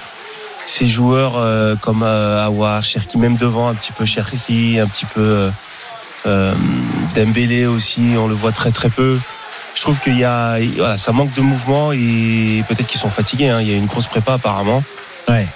ces 0.66 0.88
joueurs 0.88 1.34
euh, 1.38 1.76
comme 1.76 2.04
euh, 2.04 2.46
Awar, 2.46 2.84
Cherki, 2.84 3.18
même 3.18 3.36
devant, 3.38 3.68
un 3.70 3.74
petit 3.76 3.92
peu 3.92 4.06
Cherki, 4.06 4.80
un 4.80 4.88
petit 4.88 5.06
peu 5.06 5.22
euh, 5.22 5.50
euh, 6.26 6.54
Dembélé 7.16 7.66
aussi. 7.66 8.16
On 8.18 8.28
le 8.28 8.36
voit 8.36 8.52
très 8.52 8.72
très 8.72 8.90
peu. 8.90 9.20
Je 9.76 9.82
trouve 9.82 10.00
qu'il 10.00 10.18
y 10.18 10.24
a, 10.24 10.58
voilà, 10.78 10.98
ça 10.98 11.12
manque 11.12 11.34
de 11.34 11.42
mouvement 11.42 11.92
et 11.92 12.64
peut-être 12.68 12.88
qu'ils 12.88 13.00
sont 13.02 13.10
fatigués. 13.10 13.50
hein. 13.50 13.60
Il 13.62 13.70
y 13.70 13.74
a 13.74 13.78
une 13.78 13.88
grosse 13.88 14.08
prépa 14.08 14.34
apparemment. 14.34 14.84
Ouais. 15.28 15.48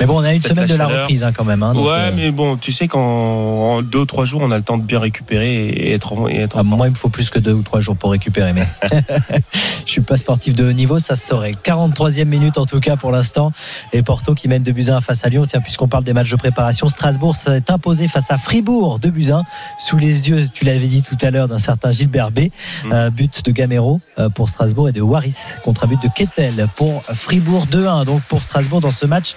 Mais 0.00 0.06
bon, 0.06 0.18
on 0.20 0.24
a 0.24 0.34
une 0.34 0.42
semaine 0.42 0.66
la 0.66 0.74
de 0.74 0.78
la 0.78 0.84
chaleur. 0.88 1.02
reprise 1.02 1.22
hein, 1.22 1.32
quand 1.32 1.44
même. 1.44 1.62
hein, 1.62 1.72
donc, 1.72 1.84
ouais, 1.86 1.90
euh, 1.92 2.10
mais 2.16 2.30
bon, 2.32 2.56
tu 2.56 2.72
sais 2.72 2.88
qu'en 2.88 3.00
en 3.00 3.82
deux 3.82 4.00
ou 4.00 4.04
trois 4.06 4.24
jours, 4.24 4.40
on 4.42 4.50
a 4.50 4.56
le 4.56 4.64
temps 4.64 4.76
de 4.76 4.82
bien 4.82 4.98
récupérer 4.98 5.66
et 5.68 5.92
être, 5.92 6.12
en- 6.14 6.28
et 6.28 6.36
être 6.40 6.56
Ah, 6.56 6.60
en 6.60 6.64
forme. 6.64 6.76
moi, 6.78 6.86
il 6.88 6.90
me 6.90 6.96
faut 6.96 7.08
plus 7.10 7.30
que 7.30 7.38
deux 7.38 7.52
ou 7.52 7.62
trois 7.62 7.80
jours 7.80 7.96
pour 7.96 8.10
récupérer. 8.10 8.52
Mais 8.52 8.66
je 9.86 9.90
suis 9.92 10.00
pas 10.00 10.16
sportif 10.16 10.54
de 10.54 10.68
haut 10.68 10.72
niveau, 10.72 10.98
ça 10.98 11.14
se 11.16 11.26
saurait. 11.26 11.54
43e 11.62 12.24
minute 12.24 12.58
en 12.58 12.66
tout 12.66 12.80
cas 12.80 12.96
pour 12.96 13.12
l'instant. 13.12 13.52
Et 13.92 14.02
Porto 14.02 14.34
qui 14.34 14.48
mène 14.48 14.62
2 14.62 14.72
buts 14.72 14.86
1 14.90 15.00
face 15.00 15.24
à 15.24 15.28
Lyon. 15.28 15.46
Tiens, 15.48 15.60
puisqu'on 15.60 15.88
parle 15.88 16.04
des 16.04 16.12
matchs 16.12 16.30
de 16.30 16.36
préparation, 16.36 16.88
Strasbourg 16.88 17.36
s'est 17.36 17.62
imposé 17.70 18.08
face 18.08 18.30
à 18.30 18.36
Fribourg 18.38 18.98
2 18.98 19.10
buts 19.10 19.30
1 19.30 19.42
sous 19.78 19.96
les 19.96 20.28
yeux, 20.28 20.48
tu 20.52 20.64
l'avais 20.64 20.86
dit 20.88 21.02
tout 21.02 21.16
à 21.24 21.30
l'heure, 21.30 21.48
d'un 21.48 21.58
certain 21.58 21.92
Gilbert 21.92 22.30
B. 22.30 22.40
Mm. 22.84 22.92
Euh, 22.92 23.10
but 23.10 23.44
de 23.44 23.52
Gamero 23.52 24.00
euh, 24.18 24.28
pour 24.28 24.48
Strasbourg 24.48 24.88
et 24.88 24.92
de 24.92 25.00
Waris 25.00 25.54
contre 25.64 25.84
un 25.84 25.86
but 25.86 26.02
de 26.02 26.08
Kettel 26.14 26.66
pour 26.76 27.02
Fribourg 27.04 27.66
2-1. 27.70 28.04
Donc 28.04 28.22
pour 28.22 28.42
Strasbourg 28.42 28.80
dans 28.80 28.90
ce 28.90 29.06
match 29.06 29.34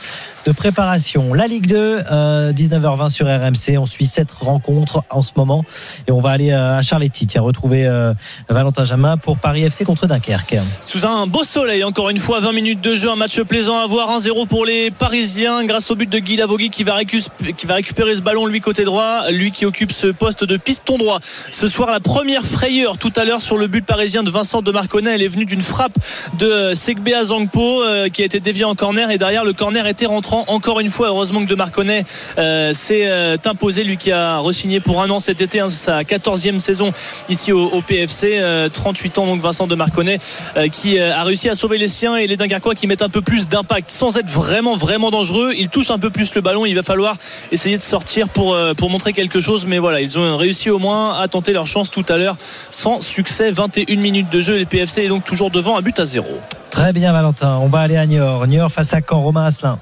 de 0.48 0.54
préparation. 0.54 1.34
La 1.34 1.46
Ligue 1.46 1.68
2, 1.68 2.00
euh, 2.10 2.54
19h20 2.54 3.10
sur 3.10 3.26
RMC. 3.26 3.78
On 3.78 3.86
suit 3.86 4.06
cette 4.06 4.32
rencontre 4.32 5.04
en 5.10 5.22
ce 5.22 5.34
moment 5.36 5.66
et 6.08 6.12
on 6.14 6.22
va 6.22 6.30
aller 6.30 6.52
euh, 6.52 6.78
à 6.78 6.82
Charletti. 6.82 7.28
Tiens, 7.28 7.42
retrouver 7.42 7.86
euh, 7.86 8.14
Valentin 8.48 8.86
Jamin 8.86 9.18
pour 9.18 9.40
Paris 9.40 9.64
FC 9.64 9.84
contre 9.84 10.08
Dunkerque. 10.08 10.56
Sous 10.82 11.06
un 11.06 11.28
beau 11.28 11.44
soleil, 11.44 11.84
encore 11.84 12.10
une 12.10 12.18
fois, 12.18 12.40
20 12.40 12.54
minutes 12.54 12.82
de 12.82 12.96
jeu, 12.96 13.12
un 13.12 13.18
match 13.18 13.42
plaisant 13.42 13.78
à 13.80 13.88
voir, 13.88 14.10
1-0 14.18 14.48
pour 14.48 14.66
les 14.66 14.90
Parisiens, 14.90 15.66
grâce 15.66 15.92
au 15.92 15.96
but 15.96 16.10
de 16.10 16.20
Guy 16.20 16.38
Lavogui 16.38 16.70
qui 16.70 16.86
va, 16.86 16.96
récupérer 16.96 18.16
ce 18.16 18.22
ballon, 18.22 18.46
lui 18.46 18.62
côté 18.62 18.86
droit, 18.86 19.30
lui 19.32 19.52
qui 19.52 19.66
occupe 19.66 19.92
ce 19.92 20.08
poste 20.08 20.46
de 20.46 20.56
piston 20.56 20.98
droit. 20.98 21.20
Ce 21.22 21.68
soir, 21.68 21.92
la 21.92 22.00
première 22.00 22.44
frayeur 22.44 22.98
tout 22.98 23.12
à 23.18 23.26
l'heure 23.26 23.42
sur 23.42 23.58
le 23.58 23.68
but 23.68 23.86
parisien 23.86 24.24
de 24.24 24.30
Vincent 24.30 24.62
de 24.62 24.72
Marconnet, 24.72 25.16
elle 25.16 25.24
est 25.24 25.28
venue 25.28 25.46
d'une 25.46 25.60
frappe 25.60 25.98
de 26.40 26.74
Segbe 26.74 27.10
Azangpo 27.10 27.84
euh, 27.84 28.08
qui 28.08 28.22
a 28.22 28.26
été 28.26 28.40
dévié 28.40 28.64
en 28.64 28.76
corner 28.76 29.12
et 29.12 29.18
derrière 29.18 29.44
le 29.44 29.52
corner 29.52 29.86
était 29.88 30.06
rentrant 30.06 30.37
encore 30.47 30.80
une 30.80 30.89
fois. 30.89 31.08
Heureusement 31.08 31.41
que 31.41 31.50
de 31.50 31.56
Marconnet 31.56 32.06
euh, 32.38 32.73
s'est 32.73 33.08
euh, 33.08 33.38
imposé, 33.45 33.84
lui 33.84 33.97
qui 33.97 34.12
a 34.12 34.39
re-signé 34.39 34.80
pour 34.80 35.02
un 35.02 35.10
an 35.10 35.19
cet 35.19 35.41
été, 35.41 35.60
hein, 35.60 35.69
sa 35.69 36.02
14e 36.04 36.60
saison 36.60 36.91
ici 37.30 37.52
au, 37.52 37.82
PFC, 37.82 38.38
euh, 38.39 38.69
38 38.69 39.17
ans 39.19 39.26
donc 39.26 39.41
Vincent 39.41 39.67
de 39.67 39.76
Marconnet 39.76 40.19
euh, 40.56 40.67
qui 40.67 41.00
euh, 41.00 41.15
a 41.15 41.23
réussi 41.23 41.50
à 41.50 41.56
sauver 41.56 41.78
les 41.78 41.88
siens 41.88 42.15
et 42.15 42.28
les 42.28 42.38
Dunkerquois 42.38 42.76
qui 42.76 42.88
mettent 42.88 43.02
un 43.02 43.10
peu 43.10 43.21
plus 43.21 43.47
d'impact 43.47 43.91
sans 43.91 44.17
être 44.17 44.30
vraiment 44.30 44.76
vraiment 44.76 45.12
dangereux. 45.12 45.54
Ils 45.58 45.69
touchent 45.69 45.91
un 45.91 46.00
peu 46.00 46.10
plus 46.10 46.34
le 46.36 46.41
ballon. 46.41 46.65
Il 46.65 46.76
va 46.76 46.84
falloir 46.84 47.15
essayer 47.52 47.78
de 47.78 47.82
sortir 47.82 48.30
pour 48.30 48.54
euh, 48.54 48.73
pour 48.73 48.89
montrer 48.89 49.13
quelque 49.13 49.39
chose. 49.39 49.65
Mais 49.65 49.78
voilà, 49.78 50.02
ils 50.02 50.17
ont 50.17 50.38
réussi 50.38 50.69
au 50.69 50.80
moins 50.80 51.19
à 51.19 51.28
tenter 51.28 51.54
leur 51.54 51.67
chance 51.67 51.89
tout 51.89 52.06
à 52.10 52.17
l'heure 52.17 52.36
sans 52.39 53.02
succès. 53.02 53.52
21 53.52 53.97
minutes 53.97 54.30
de 54.30 54.41
jeu. 54.41 54.56
Les 54.58 54.65
PFC 54.65 55.04
est 55.04 55.10
donc 55.10 55.23
toujours 55.23 55.52
devant 55.52 55.78
un 55.78 55.82
but 55.82 56.00
à 56.00 56.06
zéro. 56.06 56.39
Très 56.71 56.93
bien, 56.93 57.12
Valentin. 57.12 57.58
On 57.62 57.67
va 57.67 57.80
aller 57.80 57.97
à 57.97 58.06
Niort. 58.06 58.45
Niort 58.47 58.71
face 58.71 58.93
à 58.93 59.00
Caen. 59.08 59.21
Romain 59.21 59.45
Asselin. 59.45 59.80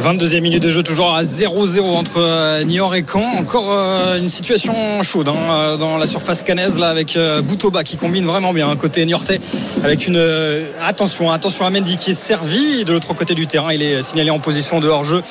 22e 0.00 0.40
minute 0.40 0.62
de 0.62 0.70
jeu 0.70 0.82
toujours 0.82 1.14
à 1.14 1.22
0-0 1.24 1.80
entre 1.82 2.16
euh, 2.16 2.64
Niort 2.64 2.94
et 2.94 3.04
Caen. 3.06 3.22
Encore 3.38 3.66
euh, 3.70 4.18
une 4.18 4.30
situation 4.30 5.02
chaude 5.02 5.28
hein, 5.28 5.36
euh, 5.50 5.76
dans 5.76 5.98
la 5.98 6.06
surface 6.06 6.42
canaise 6.42 6.78
là 6.78 6.88
avec 6.88 7.18
Boutoba 7.44 7.84
qui 7.84 7.98
combine 7.98 8.24
vraiment 8.24 8.54
bien 8.54 8.70
hein, 8.70 8.76
côté 8.76 9.04
niortais 9.04 9.40
avec 9.84 10.06
une 10.06 10.22
attention 10.86 11.30
attention 11.30 11.66
à 11.66 11.70
Mendy 11.70 11.96
qui 11.96 12.12
est 12.12 12.14
servi 12.14 12.84
de 12.84 12.92
l'autre 12.92 13.12
côté 13.14 13.34
du 13.34 13.46
terrain. 13.46 13.72
Il 13.74 13.82
est 13.82 14.02
signalé 14.02 14.30
en 14.30 14.38
position 14.38 14.80
de 14.80 14.88
hors-jeu. 14.88 15.22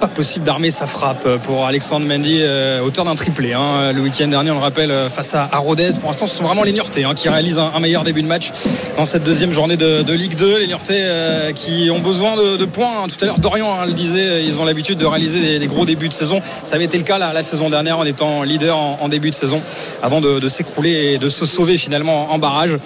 Pas 0.00 0.08
possible 0.08 0.44
d'armer 0.44 0.72
sa 0.72 0.86
frappe 0.86 1.28
pour 1.44 1.66
Alexandre 1.66 2.06
Mendy, 2.06 2.42
auteur 2.84 3.04
d'un 3.04 3.14
triplé. 3.14 3.52
hein. 3.52 3.92
Le 3.92 4.00
week-end 4.00 4.26
dernier, 4.26 4.50
on 4.50 4.56
le 4.56 4.60
rappelle, 4.60 4.92
face 5.10 5.34
à, 5.34 5.48
Rodez. 5.58 5.92
Pour 6.00 6.08
l'instant, 6.08 6.26
ce 6.26 6.36
sont 6.36 6.44
vraiment 6.44 6.64
les 6.64 6.72
Niortais 6.72 7.04
qui 7.14 7.28
réalisent 7.28 7.58
un, 7.58 7.80
meilleur 7.80 8.02
début 8.02 8.22
de 8.22 8.28
match 8.28 8.52
dans 8.96 9.04
cette 9.04 9.22
deuxième 9.22 9.52
journée 9.52 9.76
de, 9.76 10.12
Ligue 10.12 10.34
2. 10.34 10.58
Les 10.58 10.66
Niortais 10.66 11.52
qui 11.54 11.90
ont 11.90 12.00
besoin 12.00 12.36
de, 12.36 12.64
points. 12.64 13.06
Tout 13.08 13.22
à 13.22 13.26
l'heure, 13.26 13.38
Dorian 13.38 13.91
le 13.92 13.96
disait, 13.96 14.44
ils 14.44 14.58
ont 14.60 14.64
l'habitude 14.64 14.98
de 14.98 15.06
réaliser 15.06 15.40
des, 15.40 15.58
des 15.58 15.66
gros 15.66 15.84
débuts 15.84 16.08
de 16.08 16.12
saison. 16.12 16.40
Ça 16.64 16.76
avait 16.76 16.84
été 16.86 16.98
le 16.98 17.04
cas 17.04 17.18
la, 17.18 17.32
la 17.32 17.42
saison 17.42 17.70
dernière 17.70 17.98
en 17.98 18.04
étant 18.04 18.42
leader 18.42 18.76
en, 18.76 18.98
en 19.00 19.08
début 19.08 19.30
de 19.30 19.34
saison 19.34 19.60
avant 20.02 20.20
de, 20.20 20.38
de 20.40 20.48
s'écrouler 20.48 21.12
et 21.14 21.18
de 21.18 21.28
se 21.28 21.46
sauver 21.46 21.76
finalement 21.76 22.32
en 22.32 22.38
barrage. 22.38 22.76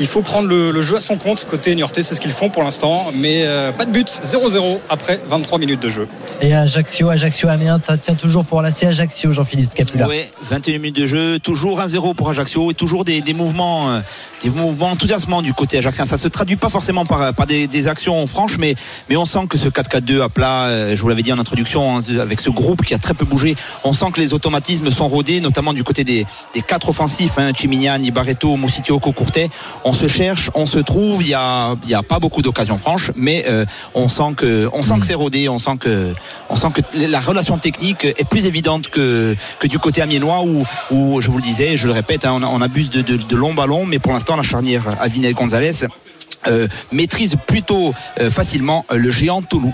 Il 0.00 0.06
faut 0.06 0.22
prendre 0.22 0.48
le, 0.48 0.70
le 0.70 0.82
jeu 0.82 0.96
à 0.96 1.00
son 1.00 1.16
compte 1.16 1.46
côté 1.48 1.74
Niortais, 1.74 2.02
c'est 2.02 2.14
ce 2.14 2.20
qu'ils 2.20 2.32
font 2.32 2.48
pour 2.48 2.62
l'instant, 2.62 3.06
mais 3.14 3.42
euh, 3.44 3.72
pas 3.72 3.84
de 3.84 3.90
but, 3.90 4.08
0-0 4.08 4.78
après 4.88 5.20
23 5.28 5.58
minutes 5.58 5.80
de 5.80 5.88
jeu. 5.88 6.08
Et 6.40 6.54
Ajaccio, 6.54 7.08
Ajaccio 7.08 7.48
Amiens, 7.48 7.80
ça 7.84 7.96
tient 7.96 8.14
toujours 8.14 8.44
pour 8.44 8.62
l'AC 8.62 8.84
Ajaccio, 8.84 9.32
Jean-Philippe 9.32 9.66
Scapula. 9.66 10.08
Ouais, 10.08 10.28
21 10.50 10.78
minutes 10.78 10.96
de 10.96 11.06
jeu, 11.06 11.38
toujours 11.38 11.80
1-0 11.80 12.14
pour 12.14 12.30
Ajaccio 12.30 12.70
et 12.70 12.74
toujours 12.74 13.04
des, 13.04 13.20
des 13.20 13.34
mouvements, 13.34 13.90
euh, 13.90 14.00
des 14.42 14.50
mouvements 14.50 14.90
enthousiasmants 14.90 15.42
du 15.42 15.54
côté 15.54 15.78
ajaxien. 15.78 16.04
Ça 16.04 16.16
se 16.16 16.28
traduit 16.28 16.56
pas 16.56 16.68
forcément 16.68 17.04
par, 17.04 17.32
par 17.34 17.46
des, 17.46 17.66
des 17.66 17.86
actions 17.88 18.26
franches, 18.26 18.58
mais, 18.58 18.74
mais 19.08 19.16
on 19.16 19.26
sent 19.26 19.46
que 19.48 19.58
ce 19.58 19.68
4-4-2 19.68 20.22
à 20.22 20.28
plat 20.28 20.41
équipe-là, 20.42 20.66
euh, 20.66 20.96
je 20.96 21.02
vous 21.02 21.08
l'avais 21.08 21.22
dit 21.22 21.32
en 21.32 21.38
introduction, 21.38 21.98
hein, 21.98 22.02
avec 22.20 22.40
ce 22.40 22.50
groupe 22.50 22.84
qui 22.84 22.94
a 22.94 22.98
très 22.98 23.14
peu 23.14 23.24
bougé, 23.24 23.54
on 23.84 23.92
sent 23.92 24.06
que 24.12 24.20
les 24.20 24.34
automatismes 24.34 24.90
sont 24.90 25.08
rodés, 25.08 25.40
notamment 25.40 25.72
du 25.72 25.84
côté 25.84 26.04
des, 26.04 26.26
des 26.54 26.62
quatre 26.62 26.88
offensifs, 26.88 27.38
hein, 27.38 27.52
Chimignani, 27.54 28.10
Barreto, 28.10 28.56
Moussitioko, 28.56 29.12
Courtet. 29.12 29.48
On 29.84 29.92
se 29.92 30.08
cherche, 30.08 30.50
on 30.54 30.66
se 30.66 30.78
trouve, 30.78 31.22
il 31.22 31.28
n'y 31.28 31.34
a, 31.34 31.74
il 31.84 31.90
y 31.90 31.94
a 31.94 32.02
pas 32.02 32.18
beaucoup 32.18 32.42
d'occasions 32.42 32.78
franches, 32.78 33.10
mais 33.16 33.44
euh, 33.46 33.64
on 33.94 34.08
sent 34.08 34.34
que, 34.36 34.68
on 34.72 34.82
sent 34.82 34.98
que 35.00 35.06
c'est 35.06 35.14
rodé, 35.14 35.48
on 35.48 35.58
sent 35.58 35.76
que, 35.78 36.12
on 36.48 36.56
sent 36.56 36.68
que 36.74 36.80
la 36.94 37.20
relation 37.20 37.58
technique 37.58 38.04
est 38.04 38.28
plus 38.28 38.46
évidente 38.46 38.88
que, 38.88 39.36
que 39.58 39.66
du 39.66 39.78
côté 39.78 40.02
amiénois 40.02 40.42
où, 40.44 40.64
où, 40.90 41.20
je 41.20 41.30
vous 41.30 41.38
le 41.38 41.42
disais, 41.42 41.76
je 41.76 41.86
le 41.86 41.92
répète, 41.92 42.26
hein, 42.26 42.40
on, 42.42 42.44
on 42.44 42.60
abuse 42.60 42.90
de, 42.90 43.02
de, 43.02 43.16
de 43.16 43.36
longs 43.36 43.54
ballons, 43.54 43.86
mais 43.86 43.98
pour 43.98 44.12
l'instant, 44.12 44.36
la 44.36 44.42
charnière 44.42 44.82
Avinel-Gonzalez 45.00 45.86
euh, 46.48 46.66
maîtrise 46.90 47.36
plutôt 47.46 47.94
euh, 48.20 48.30
facilement 48.30 48.84
le 48.92 49.10
géant 49.10 49.42
Toulouse. 49.42 49.72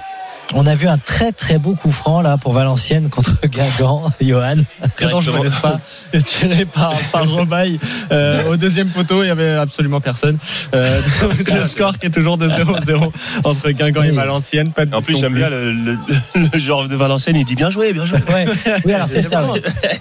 On 0.55 0.67
a 0.67 0.75
vu 0.75 0.89
un 0.89 0.97
très 0.97 1.33
très 1.33 1.59
beau 1.59 1.75
coup 1.75 1.93
franc 1.93 2.23
là 2.23 2.39
pour 2.39 2.53
Valenciennes 2.53 3.11
contre 3.11 3.37
Guingamp, 3.47 4.11
Johan. 4.21 4.57
Très 4.97 5.09
dangereux, 5.09 5.45
n'est-ce 5.45 5.61
pas 5.61 5.79
Tiré 6.25 6.65
par, 6.65 6.95
par 7.13 7.29
Robaille 7.29 7.79
euh, 8.11 8.51
au 8.51 8.57
deuxième 8.57 8.89
poteau, 8.89 9.23
il 9.23 9.27
n'y 9.27 9.31
avait 9.31 9.53
absolument 9.53 10.01
personne. 10.01 10.39
Euh, 10.75 11.01
le 11.53 11.65
score 11.65 11.99
qui 11.99 12.07
est 12.07 12.11
toujours 12.11 12.39
de 12.39 12.49
0-0 12.49 13.13
entre 13.45 13.71
Guingamp 13.71 14.03
et. 14.03 14.11
Valenciennes. 14.13 14.73
Pas 14.73 14.87
de 14.87 14.95
En 14.95 15.03
plus, 15.03 15.19
j'aime 15.19 15.35
bien 15.35 15.51
le, 15.51 15.73
le, 15.73 15.99
le 16.35 16.59
joueur 16.59 16.89
de 16.89 16.97
Valenciennes. 16.97 17.37
Il 17.37 17.45
dit 17.45 17.55
bien 17.55 17.69
joué, 17.69 17.93
bien 17.93 18.07
joué. 18.07 18.19
Ouais. 18.31 18.47
Oui, 18.85 18.93
alors 18.95 19.09
c'est 19.09 19.23
ça. 19.23 19.43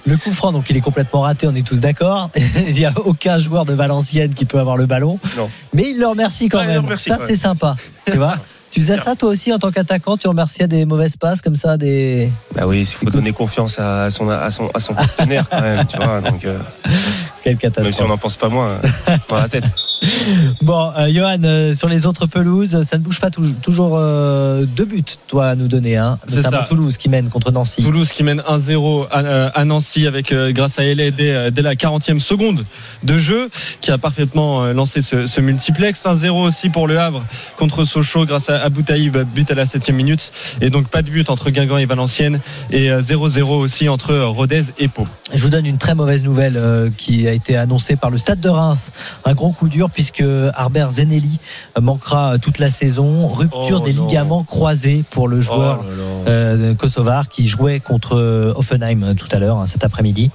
Le 0.05 0.15
coup 0.15 0.31
franc, 0.31 0.53
donc 0.53 0.69
il 0.69 0.77
est 0.77 0.81
complètement 0.81 1.21
raté, 1.21 1.47
on 1.47 1.55
est 1.55 1.67
tous 1.67 1.79
d'accord. 1.79 2.29
Il 2.67 2.73
n'y 2.73 2.85
a 2.85 2.93
aucun 3.03 3.37
joueur 3.39 3.65
de 3.65 3.73
Valenciennes 3.73 4.33
qui 4.33 4.45
peut 4.45 4.59
avoir 4.59 4.77
le 4.77 4.85
ballon. 4.85 5.19
Non. 5.37 5.49
Mais 5.73 5.91
il 5.91 5.99
le 5.99 6.07
remercie 6.07 6.47
quand 6.47 6.63
même. 6.63 6.85
remercie, 6.85 7.09
ça, 7.09 7.17
ouais. 7.17 7.25
c'est 7.27 7.35
sympa. 7.35 7.75
Tu 8.05 8.17
vois? 8.17 8.37
Tu 8.71 8.81
faisais 8.81 8.97
ça 8.97 9.15
toi 9.15 9.29
aussi 9.29 9.53
en 9.53 9.59
tant 9.59 9.71
qu'attaquant 9.71 10.17
Tu 10.17 10.27
remerciais 10.27 10.67
des 10.67 10.85
mauvaises 10.85 11.17
passes 11.17 11.41
comme 11.41 11.55
ça 11.55 11.77
des... 11.77 12.29
Bah 12.53 12.67
oui, 12.67 12.81
il 12.81 12.85
faut 12.85 13.09
donner 13.09 13.31
confiance 13.31 13.79
à 13.79 14.11
son, 14.11 14.29
à 14.29 14.51
son, 14.51 14.69
à 14.73 14.79
son 14.79 14.93
partenaire 14.93 15.47
quand 15.49 15.61
même, 15.61 15.85
tu 15.85 15.97
vois. 15.97 16.21
Donc, 16.21 16.43
euh, 16.45 16.59
Quelle 17.43 17.53
même 17.53 17.59
si 17.59 17.67
on 17.67 17.69
catastrophe. 17.71 18.09
n'en 18.09 18.17
pense 18.17 18.35
pas 18.35 18.49
moins, 18.49 18.69
euh, 19.07 19.17
dans 19.29 19.37
la 19.37 19.47
tête. 19.47 19.63
Bon, 20.61 20.91
euh, 20.97 21.11
Johan, 21.11 21.37
euh, 21.43 21.73
sur 21.73 21.87
les 21.87 22.05
autres 22.05 22.25
pelouses, 22.25 22.81
ça 22.81 22.97
ne 22.97 23.03
bouge 23.03 23.19
pas 23.19 23.29
toujours. 23.29 23.55
Toujours 23.61 23.91
euh, 23.95 24.65
deux 24.65 24.85
buts, 24.85 25.03
toi, 25.27 25.47
à 25.47 25.55
nous 25.55 25.67
donner. 25.67 25.97
Hein, 25.97 26.19
C'est 26.27 26.41
ça. 26.41 26.65
Toulouse 26.67 26.97
qui 26.97 27.09
mène 27.09 27.29
contre 27.29 27.51
Nancy. 27.51 27.83
Toulouse 27.83 28.11
qui 28.11 28.23
mène 28.23 28.41
1-0 28.41 29.07
à, 29.11 29.47
à 29.47 29.65
Nancy 29.65 30.07
avec 30.07 30.33
grâce 30.33 30.79
à 30.79 30.83
Elé 30.83 31.11
dès, 31.11 31.51
dès 31.51 31.61
la 31.61 31.75
40e 31.75 32.19
seconde 32.19 32.63
de 33.03 33.17
jeu 33.17 33.49
qui 33.81 33.91
a 33.91 33.97
parfaitement 33.97 34.65
lancé 34.73 35.01
ce, 35.01 35.27
ce 35.27 35.41
multiplex 35.41 36.05
1-0 36.05 36.29
aussi 36.31 36.69
pour 36.69 36.87
le 36.87 36.99
Havre 36.99 37.23
contre 37.57 37.85
Sochaux 37.85 38.25
grâce 38.25 38.49
à 38.49 38.61
Aboutaïb 38.61 39.17
but 39.33 39.49
à 39.51 39.55
la 39.55 39.65
7e 39.65 39.93
minute 39.93 40.31
et 40.61 40.69
donc 40.69 40.87
pas 40.87 41.01
de 41.01 41.09
but 41.09 41.29
entre 41.29 41.49
Guingamp 41.49 41.77
et 41.77 41.85
Valenciennes 41.85 42.39
et 42.71 42.91
euh, 42.91 43.01
0-0 43.01 43.43
aussi 43.43 43.89
entre 43.89 44.15
Rodez 44.17 44.63
et 44.79 44.87
Pau 44.87 45.05
Je 45.33 45.43
vous 45.43 45.49
donne 45.49 45.65
une 45.65 45.77
très 45.77 45.95
mauvaise 45.95 46.23
nouvelle 46.23 46.91
qui 46.97 47.27
a 47.27 47.31
été 47.31 47.55
annoncée 47.55 47.95
par 47.95 48.09
le 48.09 48.17
Stade 48.17 48.39
de 48.39 48.49
Reims. 48.49 48.91
Un 49.25 49.33
gros 49.33 49.51
coup 49.51 49.69
dur 49.69 49.86
puisque 49.93 50.23
Harbert 50.53 50.91
Zenelli 50.91 51.39
manquera 51.79 52.37
toute 52.39 52.59
la 52.59 52.69
saison. 52.69 53.27
Rupture 53.27 53.81
Oh 53.81 53.85
des 53.85 53.93
non. 53.93 54.07
ligaments 54.07 54.43
croisés 54.43 55.03
pour 55.11 55.27
le 55.27 55.41
joueur 55.41 55.83
Oh 55.83 56.23
euh, 56.27 56.73
kosovar 56.73 57.29
qui 57.29 57.47
jouait 57.47 57.79
contre 57.79 58.17
euh, 58.17 58.53
Offenheim 58.55 59.03
euh, 59.03 59.13
tout 59.13 59.27
à 59.31 59.39
l'heure, 59.39 59.57
hein, 59.59 59.67
cet 59.67 59.83
après-midi. 59.83 60.31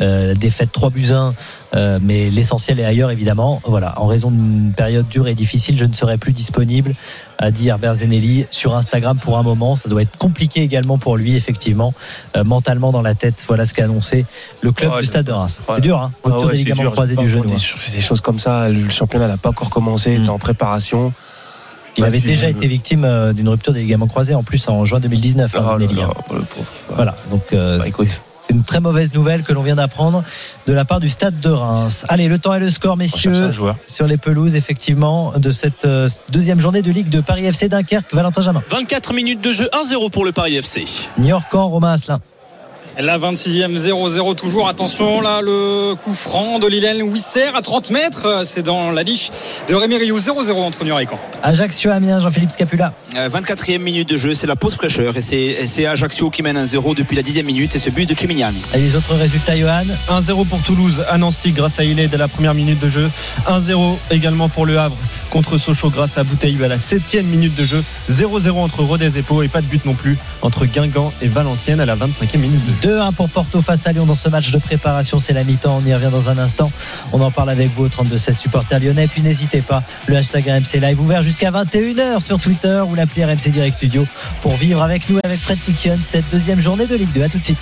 Euh, 0.00 0.34
défaite 0.34 0.70
3 0.72 0.90
buts 0.90 1.08
1, 1.10 1.32
euh, 1.74 1.98
mais 2.02 2.30
l'essentiel 2.30 2.78
est 2.80 2.84
ailleurs 2.84 3.10
évidemment. 3.10 3.62
Voilà, 3.64 3.94
en 4.00 4.06
raison 4.06 4.30
d'une 4.30 4.72
période 4.76 5.08
dure 5.08 5.26
et 5.26 5.34
difficile, 5.34 5.78
je 5.78 5.86
ne 5.86 5.94
serai 5.94 6.18
plus 6.18 6.32
disponible, 6.32 6.92
a 7.38 7.50
dit 7.50 7.68
Herbert 7.68 7.96
Zenelli 7.96 8.46
sur 8.50 8.74
Instagram 8.74 9.18
pour 9.18 9.36
un 9.38 9.42
moment. 9.42 9.76
Ça 9.76 9.88
doit 9.88 10.02
être 10.02 10.16
compliqué 10.16 10.62
également 10.62 10.98
pour 10.98 11.16
lui, 11.16 11.36
effectivement, 11.36 11.92
euh, 12.36 12.44
mentalement 12.44 12.92
dans 12.92 13.02
la 13.02 13.14
tête. 13.14 13.34
Voilà 13.46 13.66
ce 13.66 13.74
qu'a 13.74 13.84
annoncé 13.84 14.24
le 14.62 14.72
club 14.72 14.92
Oh, 14.94 15.00
du 15.00 15.06
Stade 15.06 15.26
de 15.26 15.32
Reims. 15.32 15.60
C'est 15.74 15.80
dur, 15.80 15.98
hein 16.00 16.12
Ah 16.24 16.28
ouais, 16.30 16.44
des 16.44 16.50
c'est 16.50 16.56
ligaments 16.64 16.82
dur. 16.82 16.92
du 17.04 17.28
genou. 17.28 17.40
entendu 17.44 17.54
hein. 17.54 17.78
Des, 17.90 17.96
des 17.96 18.02
choses 18.02 18.20
comme 18.20 18.38
ça, 18.38 18.68
le 18.68 18.88
championnat 18.90 19.28
n'a 19.28 19.36
pas 19.36 19.50
encore 19.50 19.70
commencé, 19.70 20.16
Mm. 20.18 20.22
il 20.22 20.26
est 20.26 20.30
en 20.30 20.38
préparation. 20.38 21.12
Il 21.98 22.04
avait 22.04 22.18
puis, 22.18 22.28
déjà 22.28 22.46
euh, 22.46 22.50
été 22.50 22.66
victime 22.66 23.04
euh, 23.04 23.32
d'une 23.32 23.48
rupture 23.48 23.72
des 23.72 23.80
ligaments 23.80 24.06
croisés 24.06 24.34
en 24.34 24.42
plus 24.42 24.68
en 24.68 24.84
juin 24.84 25.00
2019. 25.00 25.54
hein, 25.56 25.78
là 25.78 25.86
là, 25.86 26.02
hein. 26.10 26.14
le 26.34 26.42
pauvre. 26.42 26.70
Voilà, 26.94 27.14
donc 27.30 27.42
euh, 27.54 27.78
Bah, 27.78 27.88
écoute, 27.88 28.20
une 28.50 28.62
très 28.62 28.80
mauvaise 28.80 29.12
nouvelle 29.14 29.42
que 29.42 29.52
l'on 29.52 29.62
vient 29.62 29.76
d'apprendre 29.76 30.22
de 30.66 30.72
la 30.72 30.84
part 30.84 31.00
du 31.00 31.08
stade 31.08 31.38
de 31.40 31.50
Reims. 31.50 32.04
Allez, 32.08 32.28
le 32.28 32.38
temps 32.38 32.54
et 32.54 32.60
le 32.60 32.70
score, 32.70 32.96
messieurs, 32.96 33.52
joueur. 33.52 33.76
sur 33.86 34.06
les 34.06 34.16
pelouses, 34.16 34.56
effectivement, 34.56 35.32
de 35.36 35.50
cette 35.50 35.84
euh, 35.84 36.08
deuxième 36.30 36.60
journée 36.60 36.82
de 36.82 36.90
Ligue 36.90 37.08
de 37.08 37.20
Paris 37.20 37.44
FC 37.46 37.68
Dunkerque. 37.68 38.12
Valentin 38.12 38.42
Jamin. 38.42 38.62
24 38.68 39.14
minutes 39.14 39.42
de 39.42 39.52
jeu, 39.52 39.68
1-0 39.72 40.10
pour 40.10 40.24
le 40.24 40.32
Paris 40.32 40.56
FC. 40.56 40.84
Niort-Camp, 41.18 41.68
Romain 41.68 41.92
Asselin. 41.92 42.20
La 42.98 43.18
26e 43.18 43.76
0-0 43.76 44.34
toujours. 44.36 44.68
Attention 44.68 45.20
là, 45.20 45.42
le 45.42 45.94
coup 45.96 46.14
franc 46.14 46.58
de 46.58 46.66
Liliane 46.66 47.02
Wisser 47.02 47.50
à 47.54 47.60
30 47.60 47.90
mètres. 47.90 48.42
C'est 48.46 48.62
dans 48.62 48.90
la 48.90 49.04
niche 49.04 49.30
de 49.68 49.74
Rémi 49.74 49.96
Rioux. 49.98 50.18
0-0 50.18 50.52
entre 50.52 50.82
Niort 50.82 51.00
et 51.00 51.04
Caen. 51.06 51.18
Ajaccio, 51.42 51.90
Amiens, 51.90 52.20
Jean-Philippe 52.20 52.52
Scapula. 52.52 52.94
Euh, 53.14 53.28
24e 53.28 53.80
minute 53.80 54.08
de 54.08 54.16
jeu, 54.16 54.34
c'est 54.34 54.46
la 54.46 54.56
pause 54.56 54.76
fraîcheur 54.76 55.14
et 55.14 55.20
c'est 55.20 55.66
c'est 55.66 55.84
Ajaccio 55.84 56.30
qui 56.30 56.42
mène 56.42 56.56
1-0 56.56 56.94
depuis 56.94 57.16
la 57.16 57.22
10e 57.22 57.44
minute 57.44 57.76
et 57.76 57.78
ce 57.78 57.90
but 57.90 58.08
de 58.08 58.14
Chimignani. 58.14 58.62
Et 58.74 58.78
les 58.78 58.96
autres 58.96 59.14
résultats, 59.14 59.58
Johan 59.58 59.82
1-0 60.08 60.46
pour 60.46 60.62
Toulouse 60.62 61.04
à 61.10 61.18
Nancy 61.18 61.52
grâce 61.52 61.78
à 61.78 61.84
Ilé 61.84 62.08
dès 62.08 62.16
la 62.16 62.28
première 62.28 62.54
minute 62.54 62.80
de 62.80 62.88
jeu. 62.88 63.10
1-0 63.46 63.96
également 64.10 64.48
pour 64.48 64.64
le 64.64 64.78
Havre 64.78 64.96
contre 65.28 65.58
Sochaux 65.58 65.90
grâce 65.90 66.16
à 66.16 66.24
Bouteille 66.24 66.56
à 66.64 66.68
la 66.68 66.78
7 66.78 67.22
minute 67.24 67.54
de 67.56 67.66
jeu. 67.66 67.84
0-0 68.10 68.52
entre 68.52 68.82
Rodez 68.82 69.18
et 69.18 69.22
Pau 69.22 69.42
et 69.42 69.48
pas 69.48 69.60
de 69.60 69.66
but 69.66 69.84
non 69.84 69.92
plus 69.92 70.16
entre 70.40 70.64
Guingamp 70.64 71.12
et 71.20 71.28
Valenciennes 71.28 71.80
à 71.80 71.84
la 71.84 71.94
25e 71.94 72.38
minute 72.38 72.64
de 72.64 72.70
jeu. 72.70 72.76
2-1 72.86 73.12
pour 73.14 73.28
Porto 73.28 73.60
face 73.62 73.84
à 73.88 73.92
Lyon 73.92 74.06
dans 74.06 74.14
ce 74.14 74.28
match 74.28 74.52
de 74.52 74.58
préparation. 74.58 75.18
C'est 75.18 75.32
la 75.32 75.42
mi-temps. 75.42 75.80
On 75.82 75.86
y 75.86 75.92
revient 75.92 76.10
dans 76.10 76.30
un 76.30 76.38
instant. 76.38 76.70
On 77.12 77.20
en 77.20 77.32
parle 77.32 77.50
avec 77.50 77.70
vous 77.74 77.86
au 77.86 77.88
32-16 77.88 78.34
supporters 78.34 78.78
lyonnais. 78.78 79.08
Puis 79.08 79.22
n'hésitez 79.22 79.60
pas, 79.60 79.82
le 80.06 80.16
hashtag 80.16 80.44
RMC 80.44 80.80
Live 80.80 81.00
ouvert 81.00 81.22
jusqu'à 81.24 81.50
21h 81.50 82.24
sur 82.24 82.38
Twitter 82.38 82.80
ou 82.88 82.94
l'appli 82.94 83.24
RMC 83.24 83.48
Direct 83.48 83.76
Studio 83.76 84.06
pour 84.40 84.54
vivre 84.54 84.82
avec 84.82 85.10
nous, 85.10 85.18
avec 85.24 85.40
Fred 85.40 85.58
Fiction, 85.58 85.98
cette 86.06 86.30
deuxième 86.30 86.60
journée 86.60 86.86
de 86.86 86.94
Ligue 86.94 87.12
2. 87.12 87.24
À 87.24 87.28
tout 87.28 87.38
de 87.38 87.44
suite. 87.44 87.58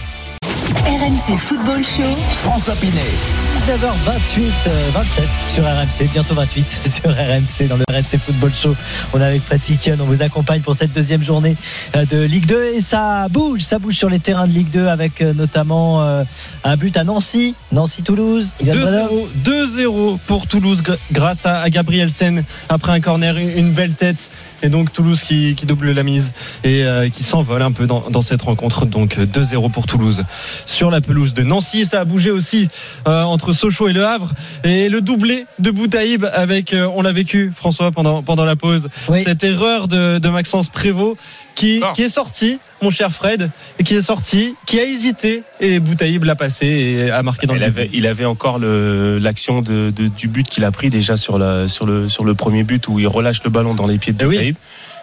RMC 0.85 1.39
Football 1.39 1.83
Show. 1.83 2.03
François 2.43 2.75
Pinet. 2.75 3.44
19h28, 3.69 4.43
euh, 4.67 4.91
27 4.93 5.25
sur 5.49 5.65
RMC, 5.65 6.11
bientôt 6.13 6.35
28 6.35 6.81
sur 6.87 7.11
RMC 7.11 7.67
dans 7.67 7.77
le 7.79 7.85
RMC 7.91 8.19
Football 8.23 8.53
Show. 8.55 8.77
On 9.15 9.21
est 9.21 9.25
avec 9.25 9.43
Fred 9.43 9.61
Piquion, 9.63 9.97
on 10.01 10.05
vous 10.05 10.21
accompagne 10.21 10.61
pour 10.61 10.75
cette 10.75 10.93
deuxième 10.93 11.23
journée 11.23 11.57
euh, 11.97 12.05
de 12.05 12.25
Ligue 12.25 12.45
2 12.45 12.73
et 12.77 12.81
ça 12.83 13.27
bouge, 13.31 13.63
ça 13.63 13.79
bouge 13.79 13.95
sur 13.95 14.11
les 14.11 14.19
terrains 14.19 14.47
de 14.47 14.53
Ligue 14.53 14.69
2 14.69 14.89
avec 14.89 15.23
euh, 15.23 15.33
notamment 15.33 16.03
euh, 16.03 16.25
un 16.63 16.77
but 16.77 16.95
à 16.99 17.05
Nancy, 17.05 17.55
Nancy-Toulouse. 17.73 18.53
Yann 18.63 18.79
Bredov. 18.79 19.11
2-0 19.47 19.85
2-0 19.87 20.19
pour 20.27 20.47
Toulouse 20.47 20.83
gr- 20.83 20.99
grâce 21.13 21.47
à, 21.47 21.61
à 21.63 21.71
Gabrielsen 21.71 22.45
après 22.69 22.93
un 22.93 23.01
corner, 23.01 23.39
une 23.39 23.71
belle 23.73 23.93
tête. 23.95 24.31
Et 24.65 24.71
donc 24.71 24.93
Toulouse 24.93 25.23
qui, 25.23 25.55
qui 25.55 25.67
double 25.67 25.93
la 25.93 26.03
mise 26.03 26.33
et 26.65 26.85
euh, 26.85 27.09
qui 27.11 27.23
s'envole 27.23 27.61
un 27.63 27.71
peu 27.71 27.87
dans, 27.87 28.01
dans 28.11 28.23
cette 28.23 28.41
rencontre. 28.43 28.87
Donc 28.87 29.19
euh, 29.19 29.27
2-0 29.27 29.71
pour 29.71 29.87
Toulouse 29.87 30.25
sur 30.65 30.91
la 30.91 31.01
pelouse 31.03 31.35
de 31.35 31.43
Nancy. 31.43 31.85
Ça 31.85 32.01
a 32.01 32.05
bougé 32.07 32.31
aussi 32.31 32.71
euh, 33.07 33.23
entre 33.25 33.53
Sochaux 33.53 33.89
et 33.89 33.93
Le 33.93 34.07
Havre. 34.07 34.31
Et 34.65 34.89
le 34.89 35.03
doublé 35.03 35.45
de 35.59 35.71
Boutaïb 35.71 36.25
avec, 36.33 36.73
euh, 36.73 36.89
on 36.97 37.03
l'a 37.03 37.13
vécu 37.13 37.53
François 37.55 37.93
pendant, 37.93 38.23
pendant 38.23 38.47
la 38.47 38.57
pause, 38.57 38.89
Oui. 39.11 39.23
cette 39.25 39.45
erreur 39.45 39.87
de, 39.87 40.19
de 40.19 40.29
Maxence 40.31 40.71
Prévost 40.71 41.19
qui, 41.55 41.81
qui 41.95 42.03
est 42.03 42.09
sorti, 42.09 42.59
mon 42.83 42.91
cher 42.91 43.11
Fred, 43.13 43.51
qui 43.85 43.95
est 43.95 44.03
sorti, 44.03 44.55
qui 44.67 44.79
a 44.81 44.85
hésité 44.85 45.43
et 45.61 45.79
Boutaïb 45.81 46.25
l'a 46.25 46.35
passé 46.35 46.67
et 46.67 47.11
a 47.11 47.23
marqué 47.23 47.47
dans 47.47 47.55
Il 47.55 47.61
le 47.61 47.67
avait, 47.67 47.91
il 47.93 48.07
avait 48.07 48.25
encore 48.25 48.59
l'action 48.59 49.61
de, 49.61 49.91
de- 49.91 50.09
du 50.09 50.29
but 50.29 50.49
qu'il 50.49 50.65
a 50.65 50.71
pris 50.71 50.91
déjà 50.91 51.17
sur, 51.17 51.39
la, 51.39 51.69
sur, 51.69 51.87
le, 51.87 52.09
sur 52.09 52.25
le 52.25 52.35
premier 52.35 52.65
but 52.65 52.87
où 52.89 52.99
il 52.99 53.07
relâche 53.09 53.43
le 53.45 53.51
ballon 53.51 53.75
dans 53.75 53.87
les 53.87 53.99
pieds 53.99 54.13
de 54.13 54.23
Eh. 54.25 54.27
Boutaïb. 54.27 54.57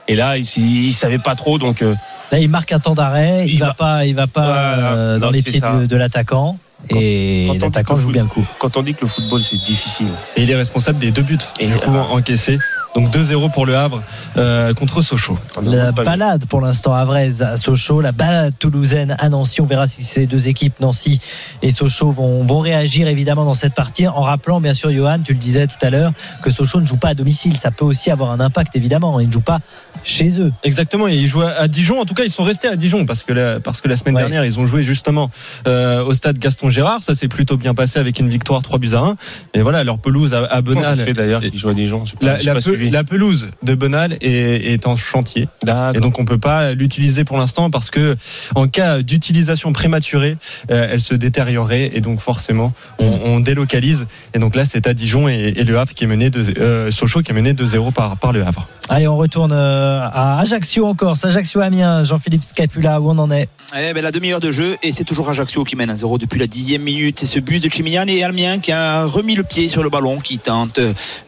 Et 0.07 0.15
là, 0.15 0.37
il, 0.37 0.45
il 0.57 0.91
savait 0.93 1.19
pas 1.19 1.35
trop, 1.35 1.57
donc 1.57 1.81
euh, 1.81 1.93
Là, 2.31 2.39
il 2.39 2.49
marque 2.49 2.71
un 2.71 2.79
temps 2.79 2.95
d'arrêt, 2.95 3.43
il, 3.45 3.53
Il 3.53 3.59
va, 3.59 3.67
va- 3.67 3.73
pas, 3.73 4.05
il 4.05 4.15
va 4.15 4.27
pas 4.27 4.41
Voilà. 4.45 4.91
euh, 4.93 5.19
dans 5.19 5.29
les 5.31 5.41
pieds 5.41 5.59
ça. 5.59 5.73
de, 5.73 5.85
de 5.85 5.95
l'attaquant. 5.95 6.57
Et 6.89 7.47
l'attaquant 7.61 7.95
joue 7.95 8.09
bien 8.11 8.23
le 8.23 8.27
coup. 8.29 8.43
quand 8.57 8.75
on 8.77 8.81
dit 8.81 8.95
que 8.95 9.01
le 9.01 9.07
football 9.07 9.39
c'est 9.41 9.61
difficile, 9.63 10.07
Et 10.35 10.41
il 10.41 10.49
est 10.49 10.55
responsable 10.55 10.97
des 10.97 11.11
deux 11.11 11.21
buts 11.21 11.37
Et 11.59 11.67
du 11.67 11.75
coup 11.75 11.91
encaissés. 11.95 12.57
Donc 12.93 13.09
2-0 13.09 13.51
pour 13.53 13.65
le 13.65 13.77
Havre 13.77 14.03
euh, 14.37 14.73
contre 14.73 15.01
Sochaux. 15.01 15.37
en 15.55 15.61
La 15.61 15.91
balade 15.93 16.45
pour 16.45 16.59
l'instant 16.59 16.93
havraise 16.93 17.41
à 17.41 17.55
Sochaux, 17.55 18.01
la 18.01 18.11
balade 18.11 18.53
toulousaine 18.59 19.15
à 19.17 19.29
Nancy. 19.29 19.61
On 19.61 19.65
verra 19.65 19.87
si 19.87 20.03
ces 20.03 20.25
deux 20.25 20.49
équipes, 20.49 20.73
Nancy 20.81 21.21
et 21.61 21.71
Sochaux, 21.71 22.11
vont, 22.11 22.43
vont 22.43 22.59
réagir 22.59 23.07
évidemment 23.07 23.45
dans 23.45 23.53
cette 23.53 23.75
partie. 23.75 24.07
En 24.07 24.21
rappelant, 24.21 24.59
bien 24.59 24.73
sûr, 24.73 24.91
Johan, 24.91 25.19
tu 25.23 25.31
le 25.33 25.39
disais 25.39 25.67
tout 25.67 25.77
à 25.85 25.89
l'heure, 25.89 26.11
que 26.41 26.51
Sochaux 26.51 26.81
ne 26.81 26.85
joue 26.85 26.97
pas 26.97 27.09
à 27.09 27.13
domicile. 27.13 27.55
Ça 27.55 27.71
peut 27.71 27.85
aussi 27.85 28.11
avoir 28.11 28.31
un 28.31 28.41
impact 28.41 28.75
évidemment. 28.75 29.21
Ils 29.21 29.27
ne 29.27 29.31
jouent 29.33 29.39
pas 29.39 29.59
chez 30.03 30.41
eux. 30.41 30.51
Exactement, 30.63 31.07
et 31.07 31.15
ils 31.15 31.27
jouent 31.27 31.43
à 31.43 31.67
Dijon. 31.69 32.01
En 32.01 32.05
tout 32.05 32.13
cas, 32.13 32.23
ils 32.25 32.31
sont 32.31 32.43
restés 32.43 32.67
à 32.67 32.75
Dijon 32.75 33.05
parce 33.05 33.23
que 33.23 33.31
la, 33.31 33.59
parce 33.61 33.79
que 33.79 33.87
la 33.87 33.95
semaine 33.95 34.15
Ouais. 34.15 34.21
dernière, 34.23 34.43
ils 34.43 34.59
ont 34.59 34.65
joué 34.65 34.81
justement 34.81 35.31
euh, 35.67 36.03
au 36.03 36.13
stade 36.13 36.37
Gaston 36.39 36.69
Gérard. 36.69 37.03
Ça 37.03 37.15
s'est 37.15 37.29
plutôt 37.29 37.55
bien 37.55 37.73
passé 37.73 37.99
avec 37.99 38.19
une 38.19 38.27
victoire 38.29 38.61
3 38.61 38.79
buts 38.79 38.89
à 38.95 38.99
1. 38.99 39.15
Et 39.53 39.61
voilà, 39.61 39.85
leur 39.85 39.97
pelouse 39.97 40.33
à, 40.33 40.43
à 40.45 40.61
Comment 40.61 40.81
ça 40.83 40.89
Benal. 40.89 40.97
se 40.97 41.03
fait 41.05 41.13
d'ailleurs 41.13 41.39
qu'il 41.41 41.57
joue 41.57 41.69
à 41.69 41.73
Dijon 41.73 42.03
Je 42.05 42.11
sais 42.11 42.17
pas- 42.17 42.25
La, 42.25 42.37
j'ai 42.37 42.45
la 42.47 42.53
pas 42.55 42.59
pe- 42.59 42.80
la 42.89 43.03
pelouse 43.03 43.49
de 43.63 43.75
Bonal 43.75 44.17
est, 44.21 44.73
est 44.73 44.87
en 44.87 44.95
chantier. 44.95 45.47
Et 45.93 45.99
donc 45.99 46.19
on 46.19 46.25
peut 46.25 46.37
pas 46.37 46.73
l'utiliser 46.73 47.23
pour 47.23 47.37
l'instant 47.37 47.69
parce 47.69 47.91
que 47.91 48.17
en 48.55 48.67
cas 48.67 49.01
d'utilisation 49.01 49.73
prématurée, 49.73 50.37
euh, 50.71 50.87
elle 50.91 50.99
se 50.99 51.13
détériorerait 51.13 51.91
et 51.93 52.01
donc 52.01 52.19
forcément 52.19 52.73
on, 52.99 53.05
on 53.25 53.39
délocalise. 53.39 54.07
Et 54.33 54.39
donc 54.39 54.55
là 54.55 54.65
c'est 54.65 54.87
à 54.87 54.93
Dijon 54.93 55.27
et, 55.29 55.53
et 55.55 55.63
le 55.63 55.77
Havre 55.77 55.93
qui 55.93 56.03
est 56.05 56.07
mené 56.07 56.29
de 56.29 56.59
euh, 56.59 56.91
Sochaux 56.91 57.21
qui 57.21 57.31
est 57.31 57.35
mené 57.35 57.53
de 57.53 57.65
0 57.65 57.91
par 57.91 58.17
par 58.17 58.31
le 58.31 58.45
Havre. 58.45 58.67
Allez, 58.89 59.07
on 59.07 59.15
retourne 59.15 59.53
euh, 59.53 60.01
à 60.01 60.39
Ajaccio 60.39 60.85
encore. 60.85 61.15
Ajaccio 61.23 61.61
Amiens, 61.61 62.03
Jean-Philippe 62.03 62.43
Scapula, 62.43 62.99
où 62.99 63.09
on 63.09 63.17
en 63.19 63.31
est? 63.31 63.47
Eh 63.77 63.93
ben, 63.93 64.03
la 64.03 64.11
demi-heure 64.11 64.41
de 64.41 64.51
jeu 64.51 64.75
et 64.83 64.91
c'est 64.91 65.05
toujours 65.05 65.29
Ajaccio 65.29 65.63
qui 65.63 65.75
mène 65.75 65.89
à 65.89 65.95
0 65.95 66.17
depuis 66.17 66.39
la 66.39 66.47
dixième 66.47 66.81
minute. 66.81 67.19
C'est 67.19 67.25
ce 67.25 67.39
but 67.39 67.63
de 67.63 67.69
Chimilian 67.69 68.05
et 68.07 68.23
Amiens 68.23 68.59
qui 68.59 68.71
a 68.71 69.05
remis 69.05 69.35
le 69.35 69.43
pied 69.43 69.67
sur 69.67 69.83
le 69.83 69.89
ballon, 69.89 70.19
qui 70.19 70.39
tente 70.39 70.79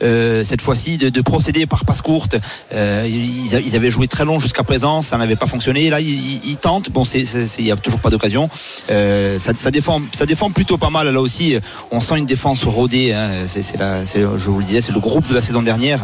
euh, 0.02 0.44
cette 0.44 0.62
fois-ci 0.62 0.98
de, 0.98 1.10
de 1.10 1.22
procéder 1.22 1.43
par 1.70 1.86
passe 1.86 2.02
courte. 2.02 2.38
Euh, 2.74 3.08
ils, 3.08 3.76
avaient 3.76 3.90
joué 3.90 4.08
très 4.08 4.26
long 4.26 4.40
jusqu'à 4.40 4.64
présent, 4.64 5.02
ça 5.02 5.18
n'avait 5.18 5.36
pas 5.36 5.48
fonctionné. 5.48 5.90
Là, 5.90 6.00
ils, 6.00 6.58
tentent. 6.58 6.90
Bon, 6.92 7.04
il 7.04 7.64
n'y 7.64 7.72
a 7.72 7.76
toujours 7.76 8.00
pas 8.00 8.10
d'occasion. 8.10 8.50
Euh, 8.92 9.38
ça, 9.40 9.72
défend, 9.72 10.02
ça 10.12 10.26
défend 10.26 10.50
plutôt 10.52 10.78
pas 10.78 10.90
mal. 10.90 11.08
Là 11.10 11.20
aussi, 11.22 11.56
on 11.92 12.00
sent 12.00 12.18
une 12.18 12.26
défense 12.26 12.64
rodée. 12.64 13.14
hein. 13.14 13.30
C'est, 13.48 13.78
la- 13.78 14.04
je 14.06 14.50
vous 14.50 14.60
le 14.60 14.66
disais, 14.66 14.82
c'est 14.82 14.92
le 14.92 15.00
groupe 15.00 15.28
de 15.28 15.34
la 15.34 15.42
saison 15.42 15.62
dernière 15.62 16.00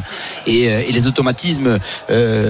et, 0.47 0.69
euh, 0.69 0.81
les 0.89 1.07
automatismes 1.07 1.79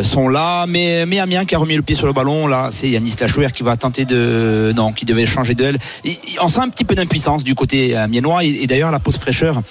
sont 0.03 0.27
là. 0.27 0.65
Mais, 0.67 1.05
Amiens 1.19 1.45
qui 1.45 1.55
a 1.55 1.57
remis 1.57 1.75
le 1.75 1.81
pied 1.81 1.95
sur 1.95 2.07
le 2.07 2.13
ballon, 2.13 2.47
là, 2.47 2.69
c'est 2.71 2.89
Yanis 2.89 3.15
Lachouer 3.19 3.47
qui 3.53 3.63
va 3.63 3.75
tenter 3.75 4.05
de, 4.05 4.73
non, 4.75 4.93
qui 4.93 5.05
devait 5.05 5.25
changer 5.25 5.53
de. 5.53 5.73
Et- 6.05 6.17
on 6.41 6.47
sent 6.47 6.61
un 6.61 6.69
petit 6.69 6.85
peu 6.85 6.95
d'impuissance 6.95 7.43
du 7.43 7.55
côté 7.55 7.95
amiénois 7.95 8.43
et, 8.43 8.65
d'ailleurs 8.67 8.91
la 8.91 8.99
pause 8.99 9.17
fraîcheur. 9.17 9.61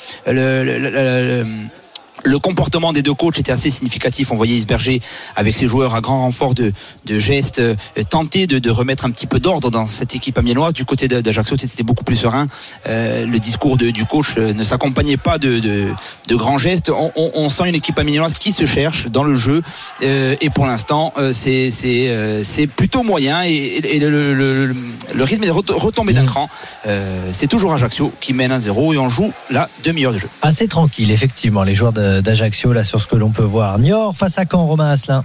Le 2.24 2.38
comportement 2.38 2.92
des 2.92 3.02
deux 3.02 3.14
coachs 3.14 3.38
était 3.38 3.52
assez 3.52 3.70
significatif. 3.70 4.30
On 4.32 4.36
voyait 4.36 4.54
Isberger 4.56 5.00
avec 5.36 5.54
ses 5.54 5.68
joueurs 5.68 5.94
à 5.94 6.00
grand 6.00 6.20
renfort 6.22 6.54
de, 6.54 6.72
de 7.06 7.18
gestes 7.18 7.58
euh, 7.60 7.74
tenter 8.10 8.46
de, 8.46 8.58
de 8.58 8.70
remettre 8.70 9.04
un 9.04 9.10
petit 9.10 9.26
peu 9.26 9.38
d'ordre 9.40 9.70
dans 9.70 9.86
cette 9.86 10.14
équipe 10.14 10.36
amiénoise. 10.38 10.72
Du 10.72 10.84
côté 10.84 11.08
d'Ajaccio, 11.08 11.56
c'était 11.58 11.82
beaucoup 11.82 12.04
plus 12.04 12.16
serein. 12.16 12.46
Euh, 12.88 13.24
le 13.26 13.38
discours 13.38 13.76
de- 13.76 13.90
du 13.90 14.04
coach 14.04 14.34
euh, 14.38 14.52
ne 14.52 14.64
s'accompagnait 14.64 15.16
pas 15.16 15.38
de, 15.38 15.88
grands 16.30 16.58
gestes. 16.58 16.90
On, 16.90 17.12
on- 17.16 17.30
on 17.34 17.48
sent 17.48 17.68
une 17.68 17.74
équipe 17.74 17.98
amiénoise 17.98 18.34
qui 18.34 18.52
se 18.52 18.66
cherche 18.66 19.06
dans 19.08 19.24
le 19.24 19.34
jeu 19.34 19.62
euh, 20.02 20.34
et 20.40 20.50
pour 20.50 20.66
l'instant, 20.66 21.12
c'est 21.32 22.66
plutôt 22.76 23.02
moyen 23.02 23.44
et, 23.44 23.50
et- 23.52 23.96
et 23.96 23.98
le, 23.98 24.10
le- 24.10 24.34
le- 24.66 24.76
le 25.14 25.24
rythme 25.24 25.44
est 25.44 25.50
ret- 25.50 25.62
retombé 25.70 26.12
d'un 26.12 26.24
cran. 26.26 26.48
Euh, 26.86 27.30
c'est 27.32 27.46
toujours 27.46 27.72
Ajaccio 27.74 28.12
qui 28.20 28.32
mène 28.32 28.50
1-0 28.52 28.94
et 28.94 28.98
on 28.98 29.08
joue 29.08 29.32
la 29.50 29.68
demi-heure 29.84 30.12
de 30.12 30.18
jeu. 30.18 30.28
Assez 30.42 30.68
tranquille, 30.68 31.10
effectivement, 31.10 31.62
les 31.62 31.74
joueurs 31.74 31.92
de- 31.92 32.07
d'Ajaccio, 32.22 32.72
là, 32.72 32.84
sur 32.84 33.00
ce 33.00 33.06
que 33.06 33.16
l'on 33.16 33.30
peut 33.30 33.42
voir. 33.42 33.78
Niort 33.78 34.16
face 34.16 34.38
à 34.38 34.44
Caen, 34.50 34.66
Romain 34.66 34.90
Asselin. 34.90 35.24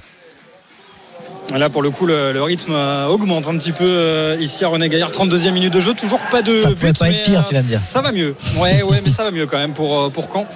Là, 1.55 1.69
pour 1.69 1.83
le 1.83 1.91
coup, 1.91 2.05
le, 2.07 2.31
le 2.31 2.41
rythme 2.41 2.71
euh, 2.73 3.05
augmente 3.07 3.47
un 3.47 3.55
petit 3.57 3.73
peu 3.73 3.83
euh, 3.85 4.35
ici 4.39 4.63
à 4.63 4.69
René 4.69 4.89
Gaillard. 4.89 5.11
32e 5.11 5.51
minute 5.51 5.71
de 5.73 5.81
jeu, 5.81 5.93
toujours 5.93 6.19
pas 6.31 6.41
de 6.41 6.57
Ça 6.61 6.69
but. 6.69 6.83
être 6.87 7.05
pire, 7.25 7.39
euh, 7.41 7.43
tu 7.49 7.53
vas 7.55 7.61
me 7.61 7.67
dire. 7.67 7.79
Ça 7.79 8.01
va 8.01 8.11
mieux. 8.11 8.33
Ouais, 8.57 8.81
ouais, 8.81 9.01
mais 9.03 9.11
ça 9.11 9.23
va 9.23 9.29
mieux 9.29 9.45
quand 9.45 9.59
même 9.59 9.73
pour, 9.73 9.99
euh, 9.99 10.09
pour 10.09 10.29
Caen. 10.33 10.47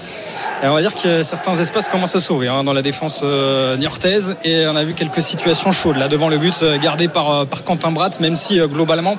Et 0.63 0.67
on 0.67 0.73
va 0.73 0.81
dire 0.81 0.95
que 0.95 1.21
certains 1.21 1.53
espaces 1.59 1.87
commencent 1.87 2.15
à 2.15 2.19
s'ouvrir 2.19 2.55
hein, 2.55 2.63
dans 2.63 2.73
la 2.73 2.81
défense 2.81 3.21
euh, 3.23 3.77
niortaise. 3.77 4.37
Et 4.43 4.65
on 4.65 4.75
a 4.75 4.83
vu 4.83 4.93
quelques 4.95 5.21
situations 5.21 5.71
chaudes 5.71 5.97
là 5.97 6.07
devant 6.07 6.29
le 6.29 6.39
but 6.39 6.55
euh, 6.63 6.79
gardé 6.79 7.07
par, 7.07 7.29
euh, 7.31 7.45
par 7.45 7.63
Quentin 7.63 7.91
Bratt, 7.91 8.19
même 8.19 8.35
si 8.35 8.59
euh, 8.59 8.65
globalement 8.67 9.17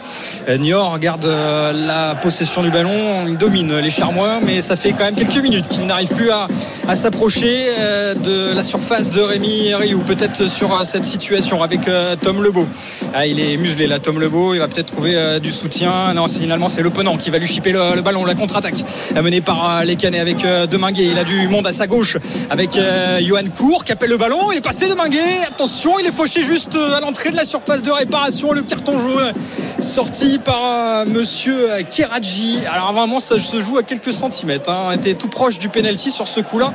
euh, 0.48 0.56
Niort 0.58 0.98
garde 0.98 1.26
euh, 1.26 1.72
la 1.86 2.16
possession 2.16 2.62
du 2.62 2.70
ballon. 2.72 3.26
Il 3.28 3.38
domine 3.38 3.78
les 3.78 3.90
Charmois, 3.90 4.40
mais 4.44 4.62
ça 4.62 4.74
fait 4.74 4.90
quand 4.90 5.04
même 5.04 5.14
quelques 5.14 5.36
minutes 5.38 5.68
qu'il 5.68 5.86
n'arrive 5.86 6.08
plus 6.08 6.30
à, 6.30 6.48
à 6.88 6.96
s'approcher 6.96 7.66
euh, 7.78 8.14
de 8.14 8.52
la 8.52 8.64
surface 8.64 9.10
de 9.10 9.20
Rémi 9.20 9.72
Rioux. 9.74 10.02
Peut-être 10.04 10.48
sur 10.48 10.72
euh, 10.74 10.82
cette 10.84 11.04
situation 11.04 11.57
avec 11.62 11.88
euh, 11.88 12.16
Tom 12.20 12.42
Lebeau. 12.42 12.66
Ah, 13.14 13.26
il 13.26 13.40
est 13.40 13.56
muselé 13.56 13.86
là, 13.86 13.98
Tom 13.98 14.20
Lebeau. 14.20 14.54
Il 14.54 14.58
va 14.58 14.68
peut-être 14.68 14.92
trouver 14.92 15.14
euh, 15.14 15.38
du 15.38 15.50
soutien. 15.50 16.12
Non, 16.14 16.28
finalement, 16.28 16.68
c'est 16.68 16.82
le 16.82 16.90
qui 17.18 17.30
va 17.30 17.38
lui 17.38 17.46
chipper 17.46 17.70
le, 17.70 17.94
le 17.94 18.02
ballon. 18.02 18.24
La 18.24 18.34
contre-attaque 18.34 18.82
euh, 19.16 19.22
menée 19.22 19.40
par 19.40 19.84
les 19.84 19.96
Canets 19.96 20.20
avec 20.20 20.44
Deminguet. 20.70 21.04
Il 21.04 21.18
a 21.18 21.24
du 21.24 21.48
monde 21.48 21.66
à 21.66 21.72
sa 21.72 21.86
gauche 21.86 22.16
avec 22.50 22.78
Johan 23.20 23.42
Cour 23.56 23.84
qui 23.84 23.92
appelle 23.92 24.10
le 24.10 24.16
ballon. 24.16 24.50
Il 24.52 24.58
est 24.58 24.64
passé 24.64 24.88
Deminguet. 24.88 25.44
Attention, 25.46 25.98
il 25.98 26.06
est 26.06 26.12
fauché 26.12 26.42
juste 26.42 26.76
à 26.96 27.00
l'entrée 27.00 27.30
de 27.30 27.36
la 27.36 27.44
surface 27.44 27.82
de 27.82 27.90
réparation. 27.90 28.52
Le 28.52 28.62
carton 28.62 28.98
jaune 28.98 29.32
sorti 29.80 30.38
par 30.38 31.06
monsieur 31.06 31.68
Kiradji. 31.88 32.58
Alors 32.70 32.92
vraiment, 32.92 33.20
ça 33.20 33.38
se 33.38 33.62
joue 33.62 33.78
à 33.78 33.82
quelques 33.82 34.12
centimètres. 34.12 34.70
Hein. 34.70 34.86
On 34.88 34.92
était 34.92 35.14
tout 35.14 35.28
proche 35.28 35.58
du 35.58 35.68
penalty 35.68 36.10
sur 36.10 36.26
ce 36.26 36.40
coup-là. 36.40 36.72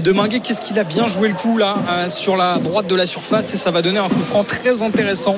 Deminguet, 0.00 0.40
qu'est-ce 0.40 0.62
qu'il 0.62 0.78
a 0.78 0.84
bien 0.84 1.06
joué 1.06 1.28
le 1.28 1.34
coup 1.34 1.58
là 1.58 1.76
sur 2.08 2.36
la 2.36 2.58
droite 2.58 2.86
de 2.86 2.94
la 2.94 3.06
surface 3.06 3.52
et 3.54 3.56
ça 3.56 3.70
va 3.70 3.82
donner 3.82 3.98
un 3.98 4.08
coup 4.08 4.17
franc 4.18 4.44
très 4.44 4.82
intéressant 4.82 5.36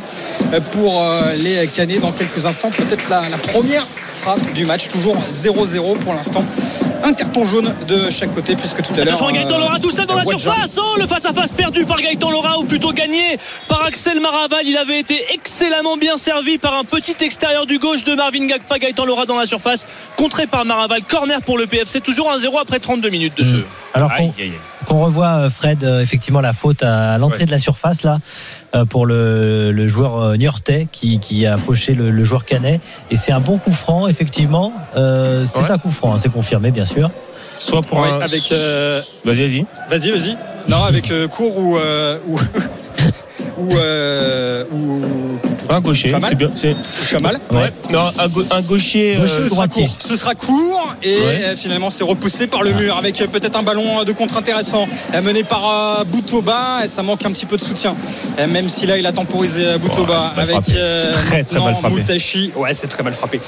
euh, 0.52 0.60
pour 0.72 1.02
euh, 1.02 1.34
les 1.34 1.66
Canets 1.68 2.00
dans 2.00 2.12
quelques 2.12 2.46
instants. 2.46 2.70
Peut-être 2.70 3.08
la, 3.08 3.22
la 3.28 3.36
première 3.38 3.86
frappe 4.10 4.52
du 4.52 4.66
match, 4.66 4.88
toujours 4.88 5.16
0-0 5.16 5.98
pour 5.98 6.14
l'instant. 6.14 6.44
Un 7.02 7.14
carton 7.14 7.44
jaune 7.44 7.74
de 7.88 8.10
chaque 8.10 8.34
côté 8.34 8.56
puisque 8.56 8.82
tout 8.82 8.92
à 8.92 9.04
l'heure. 9.04 9.14
Attention 9.14 9.28
à 9.28 9.32
Gaëtan 9.32 9.56
euh, 9.56 9.60
Laura 9.60 9.78
tout 9.78 9.90
seul 9.90 10.06
dans 10.06 10.16
la 10.16 10.24
surface. 10.24 10.76
Oh, 10.78 10.98
le 10.98 11.06
face-à-face 11.06 11.52
perdu 11.52 11.86
par 11.86 12.00
Gaëtan 12.00 12.30
Laura 12.30 12.58
ou 12.58 12.64
plutôt 12.64 12.92
gagné 12.92 13.38
par 13.68 13.84
Axel 13.84 14.20
Maraval. 14.20 14.66
Il 14.66 14.76
avait 14.76 15.00
été 15.00 15.24
excellemment 15.32 15.96
bien 15.96 16.16
servi 16.16 16.58
par 16.58 16.76
un 16.76 16.84
petit 16.84 17.16
extérieur 17.20 17.66
du 17.66 17.78
gauche 17.78 18.04
de 18.04 18.14
Marvin 18.14 18.46
Gagpa. 18.46 18.78
Gaëtan 18.78 19.06
Laura 19.06 19.26
dans 19.26 19.36
la 19.36 19.46
surface, 19.46 19.86
contré 20.16 20.46
par 20.46 20.64
Maraval. 20.64 21.02
Corner 21.04 21.40
pour 21.42 21.58
le 21.58 21.66
PFC, 21.66 22.00
toujours 22.00 22.30
1-0 22.32 22.60
après 22.60 22.78
32 22.78 23.08
minutes 23.08 23.36
de 23.38 23.44
jeu. 23.44 23.66
Alors 23.94 24.12
qu'on 24.86 25.04
revoit, 25.04 25.26
euh, 25.46 25.50
Fred, 25.50 25.82
euh, 25.84 26.00
effectivement, 26.00 26.40
la 26.40 26.52
faute 26.52 26.82
à 26.82 27.18
l'entrée 27.18 27.40
Ouais. 27.40 27.46
de 27.46 27.50
la 27.50 27.58
surface, 27.58 28.02
là, 28.02 28.18
euh, 28.74 28.84
pour 28.84 29.04
le, 29.06 29.72
le 29.72 29.88
joueur 29.88 30.36
niortais 30.38 30.86
qui, 30.92 31.18
qui 31.18 31.44
a 31.46 31.56
fauché 31.56 31.94
le, 31.94 32.10
le 32.10 32.24
joueur 32.24 32.44
canet. 32.44 32.80
Et 33.10 33.16
c'est 33.16 33.32
un 33.32 33.40
bon 33.40 33.58
coup 33.58 33.72
franc, 33.72 34.06
effectivement. 34.08 34.72
Euh, 34.96 35.44
c'est 35.44 35.60
Ouais. 35.60 35.70
un 35.70 35.78
coup 35.78 35.90
franc, 35.90 36.14
hein, 36.14 36.18
c'est 36.20 36.30
confirmé, 36.32 36.70
bien 36.70 36.86
sûr. 36.86 37.10
Soit 37.58 37.82
pour 37.82 37.98
Ouais, 37.98 38.08
un. 38.10 38.20
avec. 38.20 38.52
euh, 38.52 39.02
Vas-y, 39.24 39.42
vas-y. 39.48 39.66
Vas-y, 39.90 40.10
vas-y. 40.12 40.36
Non, 40.68 40.84
avec 40.84 41.10
euh, 41.10 41.26
Cour 41.28 41.58
ou. 41.58 41.76
euh, 41.76 42.18
ou 42.26 42.38
ou, 43.58 43.72
euh, 43.76 44.64
ou, 44.72 45.02
Un 45.70 45.80
gaucher, 45.80 46.10
Chamal 46.10 46.30
c'est 46.30 46.36
bien. 46.36 46.50
C'est... 46.54 46.76
Chamal. 47.08 47.38
Ouais. 47.50 47.72
Non, 47.90 48.00
un, 48.18 48.28
go- 48.28 48.44
un 48.50 48.60
gaucher. 48.62 49.16
Gaucher, 49.16 49.20
euh, 49.20 49.42
Ce 49.44 49.48
sera 49.48 49.68
court. 49.68 49.96
Ce 50.00 50.16
sera 50.16 50.34
court 50.34 50.94
et 51.02 51.16
Ouais. 51.16 51.22
euh, 51.44 51.56
finalement 51.56 51.90
c'est 51.90 52.04
repoussé 52.04 52.46
par 52.46 52.62
le 52.62 52.72
mur 52.72 52.96
avec 52.96 53.20
euh, 53.20 53.26
peut-être 53.26 53.56
un 53.56 53.62
ballon 53.62 54.04
de 54.04 54.12
contre 54.12 54.36
intéressant 54.36 54.88
euh, 55.14 55.22
mené 55.22 55.44
par 55.44 55.98
euh, 56.00 56.04
Boutouba 56.04 56.84
et 56.84 56.88
ça 56.88 57.02
manque 57.02 57.24
un 57.24 57.30
petit 57.32 57.46
peu 57.46 57.56
de 57.56 57.62
soutien. 57.62 57.94
Euh, 58.38 58.46
Même 58.48 58.68
si 58.68 58.86
là 58.86 58.96
il 58.98 59.06
a 59.06 59.12
temporisé 59.12 59.64
euh, 59.64 59.78
Oh, 59.98 60.06
mal 60.06 60.30
avec 60.36 60.70
euh, 60.74 61.12
Très, 61.12 61.44
très 61.44 61.58
mal. 61.60 61.74
Moutachi. 61.90 62.52
Ouais, 62.56 62.74
c'est 62.74 62.86
très 62.86 63.02
mal 63.02 63.12
frappé. 63.12 63.40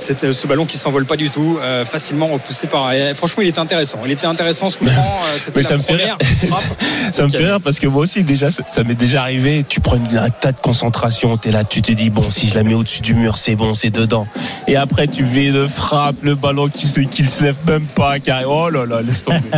C'est 0.00 0.24
euh, 0.24 0.32
ce 0.32 0.46
ballon 0.46 0.66
qui 0.66 0.76
s'envole 0.78 1.04
pas 1.06 1.16
du 1.16 1.30
tout, 1.30 1.58
euh, 1.62 1.84
facilement 1.84 2.26
repoussé 2.28 2.66
par. 2.66 2.92
et, 2.92 3.14
franchement, 3.14 3.42
il 3.42 3.48
était 3.48 3.58
intéressant. 3.60 3.98
Il 4.04 4.10
était 4.12 4.26
intéressant 4.26 4.70
ce 4.70 4.76
coup 4.76 4.86
franc. 4.86 5.20
euh, 5.34 5.38
C'était 5.38 5.62
la 5.62 5.68
ça 5.68 5.76
me 5.76 5.82
fait 5.82 5.94
première 5.96 6.18
frappe. 6.48 6.64
Ça 7.12 7.24
me 7.24 7.28
fait 7.28 7.38
rire 7.38 7.58
parce 7.62 7.78
que 7.80 7.86
moi 7.88 8.02
aussi 8.02 8.22
déjà 8.22 8.50
ça, 8.50 8.62
ça 8.66 8.84
m'est 8.84 8.94
déjà 8.94 9.22
arrivé. 9.22 9.64
Tu 9.68 9.80
prends 9.80 9.96
un 9.96 10.30
tas 10.30 10.52
de 10.52 10.58
concentration, 10.58 11.36
t'es 11.36 11.50
là, 11.50 11.64
tu 11.70 11.80
te 11.82 11.92
dis 11.92 12.10
bon 12.10 12.22
si 12.22 12.48
je 12.48 12.54
la 12.54 12.62
mets 12.64 12.74
au-dessus 12.74 13.00
du 13.00 13.14
mur 13.14 13.38
c'est 13.38 13.54
bon, 13.54 13.74
c'est 13.74 13.90
dedans. 13.90 14.26
Et 14.66 14.76
après 14.76 15.06
tu 15.06 15.24
fais 15.24 15.50
de 15.50 15.66
frappe, 15.66 16.16
le 16.22 16.34
ballon 16.34 16.68
qui 16.68 16.86
se 16.86 17.00
qui 17.00 17.24
se 17.24 17.44
lève 17.44 17.56
même 17.66 17.86
pas, 17.86 18.18
carré. 18.18 18.44
Oh 18.46 18.68
là 18.68 18.84
là, 18.84 19.00
laisse 19.02 19.24
tomber. 19.24 19.40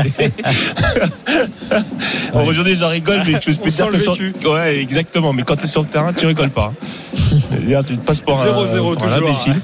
Bon, 2.32 2.46
Aujourd'hui 2.46 2.76
j'en 2.76 2.88
rigole, 2.88 3.22
mais 3.26 3.32
je 3.32 3.52
peux 3.62 3.70
dire 3.70 3.90
le 3.90 3.98
que 3.98 3.98
sur... 3.98 4.52
ouais 4.52 4.78
exactement. 4.78 5.32
Mais 5.32 5.42
quand 5.42 5.56
t'es 5.56 5.66
sur 5.66 5.82
le 5.82 5.88
terrain, 5.88 6.12
tu 6.12 6.26
rigoles 6.26 6.50
pas. 6.50 6.72
Tu 7.86 7.96
te 7.96 8.04
passes 8.04 8.20
pour 8.20 8.38
un, 8.38 8.44
0-0 8.46 8.52
pour 8.52 8.92
un 8.92 8.96
toujours. 8.96 9.28
imbécile. 9.28 9.60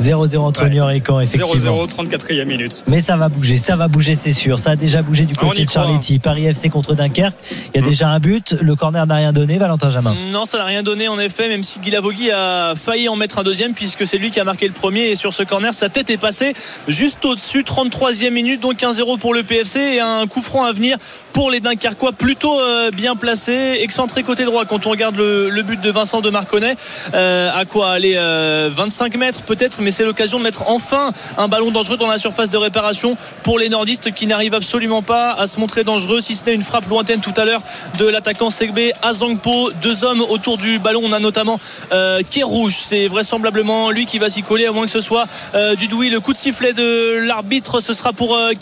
0-0 0.00 0.38
entre 0.38 0.62
Ouais. 0.64 0.70
Niort 0.70 0.90
et 0.90 1.02
Caen, 1.06 1.20
effectivement. 1.20 1.54
0-0, 1.54 1.88
34e 1.88 2.44
minute. 2.46 2.84
Mais 2.86 3.00
ça 3.00 3.16
va 3.16 3.28
bouger, 3.28 3.56
ça 3.56 3.76
va 3.76 3.88
bouger, 3.88 4.14
c'est 4.14 4.32
sûr. 4.32 4.58
Ça 4.58 4.70
a 4.72 4.76
déjà 4.76 5.02
bougé 5.02 5.24
du 5.24 5.34
côté 5.34 5.64
de 5.64 5.66
croit. 5.70 5.82
Charletti. 5.84 6.18
Paris 6.18 6.46
FC 6.46 6.68
contre 6.70 6.94
Dunkerque. 6.94 7.36
Il 7.74 7.80
y 7.80 7.82
a 7.82 7.86
Mmh. 7.86 7.88
déjà 7.88 8.08
un 8.08 8.18
but. 8.20 8.56
Le 8.60 8.74
corner 8.74 9.06
n'a 9.06 9.14
rien 9.16 9.32
donné. 9.32 9.58
Valentin 9.58 9.90
Jamin. 9.90 10.14
Non, 10.32 10.44
ça 10.44 10.58
n'a 10.58 10.64
rien 10.64 10.82
donné 10.82 11.08
en 11.08 11.18
effet, 11.18 11.48
même 11.48 11.62
si 11.62 11.78
Guy 11.80 11.90
Lavogui 11.90 12.30
a 12.30 12.74
failli 12.76 13.08
en 13.08 13.16
mettre 13.16 13.38
un 13.38 13.42
deuxième, 13.42 13.74
puisque 13.74 14.06
c'est 14.06 14.18
lui 14.18 14.30
qui 14.30 14.40
a 14.40 14.44
marqué 14.44 14.66
le 14.66 14.72
premier. 14.72 15.10
Et 15.10 15.16
sur 15.16 15.32
ce 15.34 15.42
corner, 15.42 15.72
sa 15.74 15.88
tête 15.88 16.10
est 16.10 16.16
passée 16.16 16.54
juste 16.88 17.24
au-dessus, 17.24 17.62
33e 17.62 18.30
minute, 18.32 18.60
donc 18.60 18.78
1-0 18.80 19.18
pour 19.18 19.34
le 19.34 19.42
PFC 19.42 19.78
et 19.80 20.00
un 20.00 20.26
coup 20.26 20.40
franc 20.42 20.64
à 20.64 20.72
venir 20.72 20.96
pour 21.32 21.50
les 21.50 21.60
Dunkerquois, 21.60 22.12
plutôt 22.12 22.58
euh, 22.60 22.90
bien 22.90 23.16
placé, 23.16 23.78
excentré 23.80 24.22
côté 24.22 24.44
droit. 24.44 24.64
Quand 24.64 24.86
on 24.86 24.90
regarde 24.90 25.16
le, 25.16 25.48
le 25.50 25.62
but 25.62 25.80
de 25.80 25.90
Vincent 25.90 26.20
de 26.20 26.30
Marconnet, 26.30 26.74
euh, 27.14 27.50
à 27.54 27.64
quoi 27.64 27.90
aller 27.90 28.14
25 28.70 29.16
mètres 29.16 29.42
peut-être, 29.42 29.80
mais 29.82 29.89
mais 29.90 29.96
c'est 29.96 30.04
l'occasion 30.04 30.38
de 30.38 30.44
mettre 30.44 30.68
enfin 30.68 31.10
un 31.36 31.48
ballon 31.48 31.72
dangereux 31.72 31.96
dans 31.96 32.06
la 32.06 32.18
surface 32.18 32.48
de 32.48 32.56
réparation 32.56 33.16
pour 33.42 33.58
les 33.58 33.68
nordistes 33.68 34.14
qui 34.14 34.28
n'arrivent 34.28 34.54
absolument 34.54 35.02
pas 35.02 35.32
à 35.32 35.48
se 35.48 35.58
montrer 35.58 35.82
dangereux 35.82 36.20
si 36.20 36.36
ce 36.36 36.44
n'est 36.44 36.54
une 36.54 36.62
frappe 36.62 36.88
lointaine 36.88 37.18
tout 37.18 37.34
à 37.36 37.44
l'heure 37.44 37.60
de 37.98 38.06
l'attaquant 38.06 38.50
Segbe 38.50 38.78
à 39.02 39.12
Zangpo 39.12 39.72
deux 39.82 40.04
hommes 40.04 40.20
autour 40.20 40.58
du 40.58 40.78
ballon 40.78 41.00
on 41.02 41.12
a 41.12 41.18
notamment 41.18 41.58
euh, 41.90 42.22
c'est 42.70 43.08
vraisemblablement 43.08 43.90
lui 43.90 44.06
qui 44.06 44.20
va 44.20 44.28
s'y 44.28 44.44
coller 44.44 44.66
à 44.66 44.70
moins 44.70 44.84
que 44.84 44.92
ce 44.92 45.00
soit 45.00 45.26
euh, 45.56 45.74
le 45.74 46.18
coup 46.20 46.32
de 46.32 46.38
sifflet 46.38 46.72
de 46.72 47.26
l'arbitre 47.26 47.80
ce 47.80 47.92
sera 47.92 48.12
pour 48.12 48.36
euh, 48.36 48.52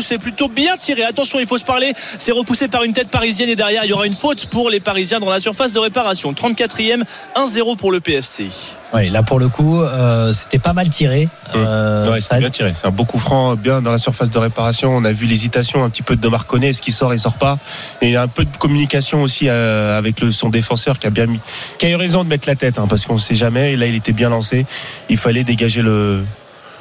c'est 0.00 0.18
plutôt 0.18 0.46
bien 0.46 0.76
tiré. 0.76 1.02
Attention 1.02 1.40
il 1.40 1.48
faut 1.48 1.58
se 1.58 1.64
parler. 1.64 1.92
C'est 1.96 2.30
repoussé 2.32 2.68
par 2.68 2.84
une 2.84 2.92
tête 2.92 3.08
parisienne 3.08 3.48
et 3.48 3.56
derrière 3.56 3.84
il 3.84 3.90
y 3.90 3.92
aura 3.92 4.06
une 4.06 4.14
faute 4.14 4.46
pour 4.46 4.70
les 4.70 4.80
Parisiens 4.80 5.18
dans 5.18 5.30
la 5.30 5.40
surface 5.40 5.72
de 5.72 5.78
réparation. 5.78 6.32
34e 6.32 7.02
1-0 7.34 7.76
pour 7.76 7.90
le 7.90 8.00
PFC 8.00 8.46
Oui, 8.94 9.10
là 9.10 9.22
pour 9.22 9.38
le 9.38 9.48
coup, 9.48 9.82
euh, 9.82 10.32
c'était 10.32 10.58
pas 10.58 10.72
mal 10.72 10.88
tiré. 10.88 11.28
Euh, 11.54 12.10
Ouais, 12.10 12.20
bien 12.38 12.50
tiré. 12.50 12.72
C'est 12.74 12.86
un 12.86 12.90
beau 12.90 13.04
coup 13.04 13.18
franc, 13.18 13.54
bien 13.54 13.82
dans 13.82 13.90
la 13.90 13.98
surface 13.98 14.30
de 14.30 14.38
réparation. 14.38 14.96
On 14.96 15.04
a 15.04 15.12
vu 15.12 15.26
l'hésitation 15.26 15.84
un 15.84 15.90
petit 15.90 16.02
peu 16.02 16.16
de 16.16 16.28
Marconnet, 16.28 16.68
est-ce 16.68 16.80
qu'il 16.80 16.94
sort, 16.94 17.12
il 17.12 17.20
sort 17.20 17.34
pas? 17.34 17.58
Et 18.00 18.06
il 18.06 18.12
y 18.12 18.16
a 18.16 18.22
un 18.22 18.28
peu 18.28 18.44
de 18.44 18.56
communication 18.56 19.22
aussi 19.22 19.48
euh, 19.48 19.98
avec 19.98 20.20
le, 20.20 20.32
son 20.32 20.48
défenseur 20.48 20.98
qui 20.98 21.06
a 21.06 21.10
bien 21.10 21.26
mis, 21.26 21.40
qui 21.78 21.86
a 21.86 21.90
eu 21.90 21.96
raison 21.96 22.24
de 22.24 22.28
mettre 22.28 22.48
la 22.48 22.56
tête, 22.56 22.78
hein, 22.78 22.86
parce 22.88 23.04
qu'on 23.04 23.14
ne 23.14 23.20
sait 23.20 23.34
jamais. 23.34 23.72
Et 23.72 23.76
là, 23.76 23.86
il 23.86 23.94
était 23.94 24.12
bien 24.12 24.30
lancé. 24.30 24.64
Il 25.10 25.18
fallait 25.18 25.44
dégager 25.44 25.82
le, 25.82 26.24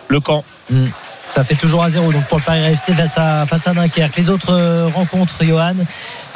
le 0.07 0.19
camp. 0.21 0.45
Ça 1.29 1.43
fait 1.43 1.55
toujours 1.55 1.83
un 1.83 1.89
0 1.89 2.13
donc 2.13 2.23
pour 2.27 2.37
le 2.37 2.43
Paris 2.43 2.63
FC 2.63 2.93
face 2.93 3.17
à, 3.17 3.45
face 3.45 3.67
à 3.67 3.73
Dunkerque. 3.73 4.15
Les 4.15 4.29
autres 4.29 4.53
euh, 4.53 4.87
rencontres, 4.87 5.43
Johan, 5.43 5.73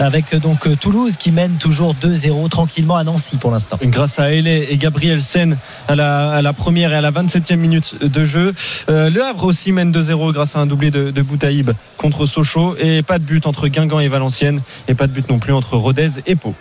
avec 0.01 0.33
euh, 0.33 0.39
donc 0.39 0.67
euh, 0.67 0.75
Toulouse 0.75 1.15
qui 1.17 1.31
mène 1.31 1.51
toujours 1.57 1.95
2-0 1.95 2.49
tranquillement 2.49 2.95
à 2.97 3.03
Nancy 3.03 3.37
pour 3.37 3.51
l'instant. 3.51 3.77
grâce 3.83 4.19
à 4.19 4.31
Ailey 4.31 4.67
et 4.69 4.77
Gabriel 4.77 5.21
Sen 5.23 5.57
à 5.87 5.95
la, 5.95 6.31
à 6.31 6.41
la 6.41 6.53
première 6.53 6.91
et 6.91 6.95
à 6.95 7.01
la 7.01 7.11
27e 7.11 7.55
minute 7.55 8.03
de 8.03 8.25
jeu. 8.25 8.53
Euh, 8.89 9.09
le 9.09 9.23
Havre 9.23 9.45
aussi 9.45 9.71
mène 9.71 9.91
2-0 9.91 10.33
grâce 10.33 10.55
à 10.55 10.59
un 10.59 10.65
doublé 10.65 10.91
de, 10.91 11.11
de 11.11 11.21
Boutaïb 11.21 11.71
contre 11.97 12.25
Sochaux 12.25 12.75
et 12.79 13.03
pas 13.03 13.19
de 13.19 13.23
but 13.23 13.45
entre 13.45 13.67
Guingamp 13.67 13.99
et 13.99 14.07
Valenciennes 14.07 14.61
et 14.87 14.93
pas 14.93 15.07
de 15.07 15.11
but 15.13 15.29
non 15.29 15.39
plus 15.39 15.53
entre 15.53 15.77
Rodez 15.77 16.09
et 16.25 16.35
Pau. 16.35 16.53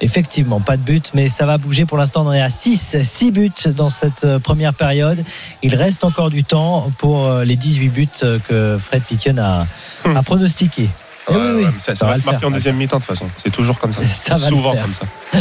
Effectivement, 0.00 0.58
pas 0.60 0.76
de 0.76 0.82
but, 0.82 1.12
mais 1.14 1.28
ça 1.28 1.46
va 1.46 1.58
bouger. 1.58 1.84
Pour 1.86 1.96
l'instant, 1.96 2.26
on 2.26 2.32
est 2.32 2.42
à 2.42 2.50
6, 2.50 2.96
6 3.04 3.30
buts 3.30 3.52
dans 3.76 3.88
cette 3.88 4.26
première 4.38 4.74
période. 4.74 5.22
Il 5.62 5.76
reste 5.76 6.02
encore 6.02 6.28
du 6.28 6.42
temps 6.42 6.90
pour 6.98 7.30
les 7.44 7.54
18 7.54 7.88
buts 7.90 8.08
que 8.48 8.76
Fred 8.82 9.02
Picken 9.04 9.38
a, 9.38 9.64
Hmm. 10.04 10.16
a 10.16 10.22
pronostiqué. 10.22 10.88
Ouais, 11.28 11.36
oui, 11.36 11.40
oui, 11.54 11.64
ouais, 11.64 11.70
mais 11.72 11.78
ça, 11.78 11.94
ça 11.94 12.06
va 12.06 12.16
se 12.16 12.24
marquer 12.24 12.40
faire. 12.40 12.48
en 12.48 12.52
deuxième 12.52 12.76
mi-temps 12.76 12.98
de 12.98 13.02
toute 13.04 13.10
façon. 13.16 13.28
C'est 13.42 13.50
toujours 13.52 13.78
comme 13.78 13.92
ça. 13.92 14.00
Ça 14.24 14.36
Souvent 14.38 14.74
comme 14.74 14.92
ça. 14.94 15.04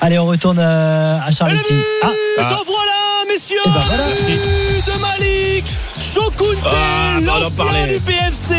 Allez, 0.00 0.18
on 0.18 0.26
retourne 0.26 0.58
euh, 0.60 1.18
à 1.24 1.30
Charletti. 1.32 1.74
Ah, 2.02 2.10
Et 2.38 2.42
t'en 2.42 2.62
voilà, 2.64 3.24
messieurs 3.28 3.56
Eh 3.64 3.68
ben 3.70 3.80
voilà. 3.86 4.04
de 4.06 5.00
Malik 5.00 5.64
Chokunte, 6.00 6.58
Ah, 6.66 6.68
l'ancien 7.40 7.86
du 7.86 8.00
PFC, 8.00 8.54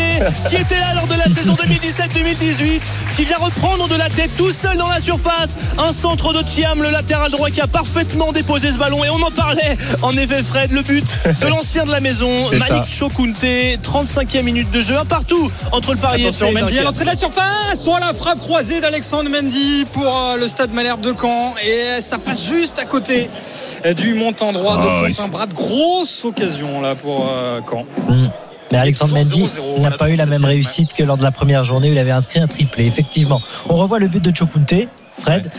qui 0.48 0.56
était 0.56 0.78
là 0.78 0.94
lors 0.94 1.06
de 1.06 1.14
la 1.14 1.24
saison 1.32 1.54
2017-2018, 1.54 2.80
qui 3.16 3.24
vient 3.24 3.36
reprendre 3.38 3.88
de 3.88 3.94
la 3.94 4.08
tête 4.08 4.30
tout 4.36 4.50
seul 4.52 4.76
dans 4.76 4.88
la 4.88 5.00
surface. 5.00 5.56
Un 5.78 5.92
centre 5.92 6.32
de 6.32 6.42
Thiam, 6.42 6.82
le 6.82 6.90
latéral 6.90 7.30
droit, 7.30 7.50
qui 7.50 7.60
a 7.60 7.66
parfaitement 7.66 8.32
déposé 8.32 8.72
ce 8.72 8.78
ballon. 8.78 9.04
Et 9.04 9.10
on 9.10 9.22
en 9.22 9.30
parlait, 9.30 9.76
en 10.02 10.16
effet, 10.16 10.42
Fred, 10.42 10.72
le 10.72 10.82
but 10.82 11.04
de 11.40 11.46
l'ancien 11.48 11.84
de 11.84 11.90
la 11.90 12.00
maison, 12.00 12.30
Malik. 12.52 12.84
Chokunte, 12.88 13.42
35e 13.42 14.42
minute 14.42 14.70
de 14.70 14.80
jeu, 14.80 14.96
un 14.98 15.04
partout 15.04 15.50
entre 15.72 15.92
le 15.92 15.98
Paris 15.98 16.22
Attention, 16.22 16.48
et 16.48 16.52
Mendy 16.52 16.78
à 16.78 16.84
l'entrée 16.84 17.04
de 17.04 17.10
la 17.10 17.16
surface. 17.16 17.82
Soit 17.82 18.00
la 18.00 18.14
frappe 18.14 18.38
croisée 18.40 18.80
d'Alexandre 18.80 19.30
Mendy 19.30 19.84
pour 19.92 20.04
euh, 20.06 20.36
le 20.36 20.46
stade 20.48 20.72
Malherbe 20.72 21.00
de 21.00 21.14
Caen. 21.20 21.54
Et 21.64 22.00
ça 22.02 22.18
passe 22.18 22.44
juste 22.46 22.78
à 22.78 22.84
côté 22.84 23.28
euh, 23.86 23.94
du 23.94 24.14
montant 24.14 24.52
droit 24.52 24.76
de 24.76 24.82
Ah, 24.82 25.00
Quentin 25.02 25.12
c'est- 25.24 25.30
Bras. 25.30 25.46
Grosse 25.54 26.24
occasion 26.24 26.80
là 26.80 26.94
pour 26.94 27.26
euh, 27.30 27.60
Caen. 27.68 27.84
Mais 28.72 28.78
Alexandre 28.78 29.14
Mendy 29.14 29.44
0-0 29.44 29.80
n'a 29.80 29.90
pas 29.90 30.10
eu 30.10 30.16
la 30.16 30.26
même 30.26 30.40
37e. 30.42 30.44
réussite 30.46 30.92
que 30.94 31.02
lors 31.02 31.16
de 31.16 31.22
la 31.22 31.30
première 31.30 31.64
journée 31.64 31.88
où 31.88 31.92
il 31.92 31.98
avait 31.98 32.10
inscrit 32.10 32.40
un 32.40 32.46
triplé. 32.46 32.86
Effectivement. 32.86 33.40
On 33.68 33.76
revoit 33.76 33.98
le 33.98 34.08
but 34.08 34.22
de 34.22 34.34
Chokunte, 34.36 34.74
Fred. 35.20 35.50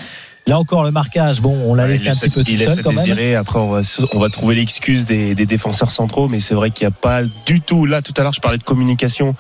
Là 0.48 0.58
encore, 0.58 0.84
le 0.84 0.92
marquage, 0.92 1.42
bon, 1.42 1.56
on 1.68 1.74
l'a 1.76 1.84
Ouais, 1.84 1.90
laissé 1.90 2.10
un 2.10 2.14
petit 2.16 2.30
peu 2.30 2.44
tout 2.44 2.50
il 2.52 2.58
laisse 2.58 2.74
seul 2.74 2.84
quand 2.84 2.90
même. 2.92 3.00
désirer. 3.00 3.36
Après, 3.36 3.60
on 3.60 3.70
va, 3.70 3.82
on 4.14 4.20
va 4.20 4.30
trouver 4.30 4.56
l'excuse 4.56 5.06
des, 5.06 5.36
des 5.36 5.46
défenseurs 5.46 5.92
centraux, 5.92 6.28
mais 6.28 6.40
c'est 6.40 6.56
vrai 6.56 6.72
qu'il 6.72 6.88
n'y 6.88 6.94
a 6.94 6.98
pas 7.00 7.22
du 7.46 7.62
tout. 7.62 7.86
Là, 7.86 8.02
tout 8.02 8.14
à 8.18 8.22
l'heure, 8.24 8.34
je 8.34 8.40
parlais 8.42 8.58
de 8.58 8.64
communication. 8.64 9.34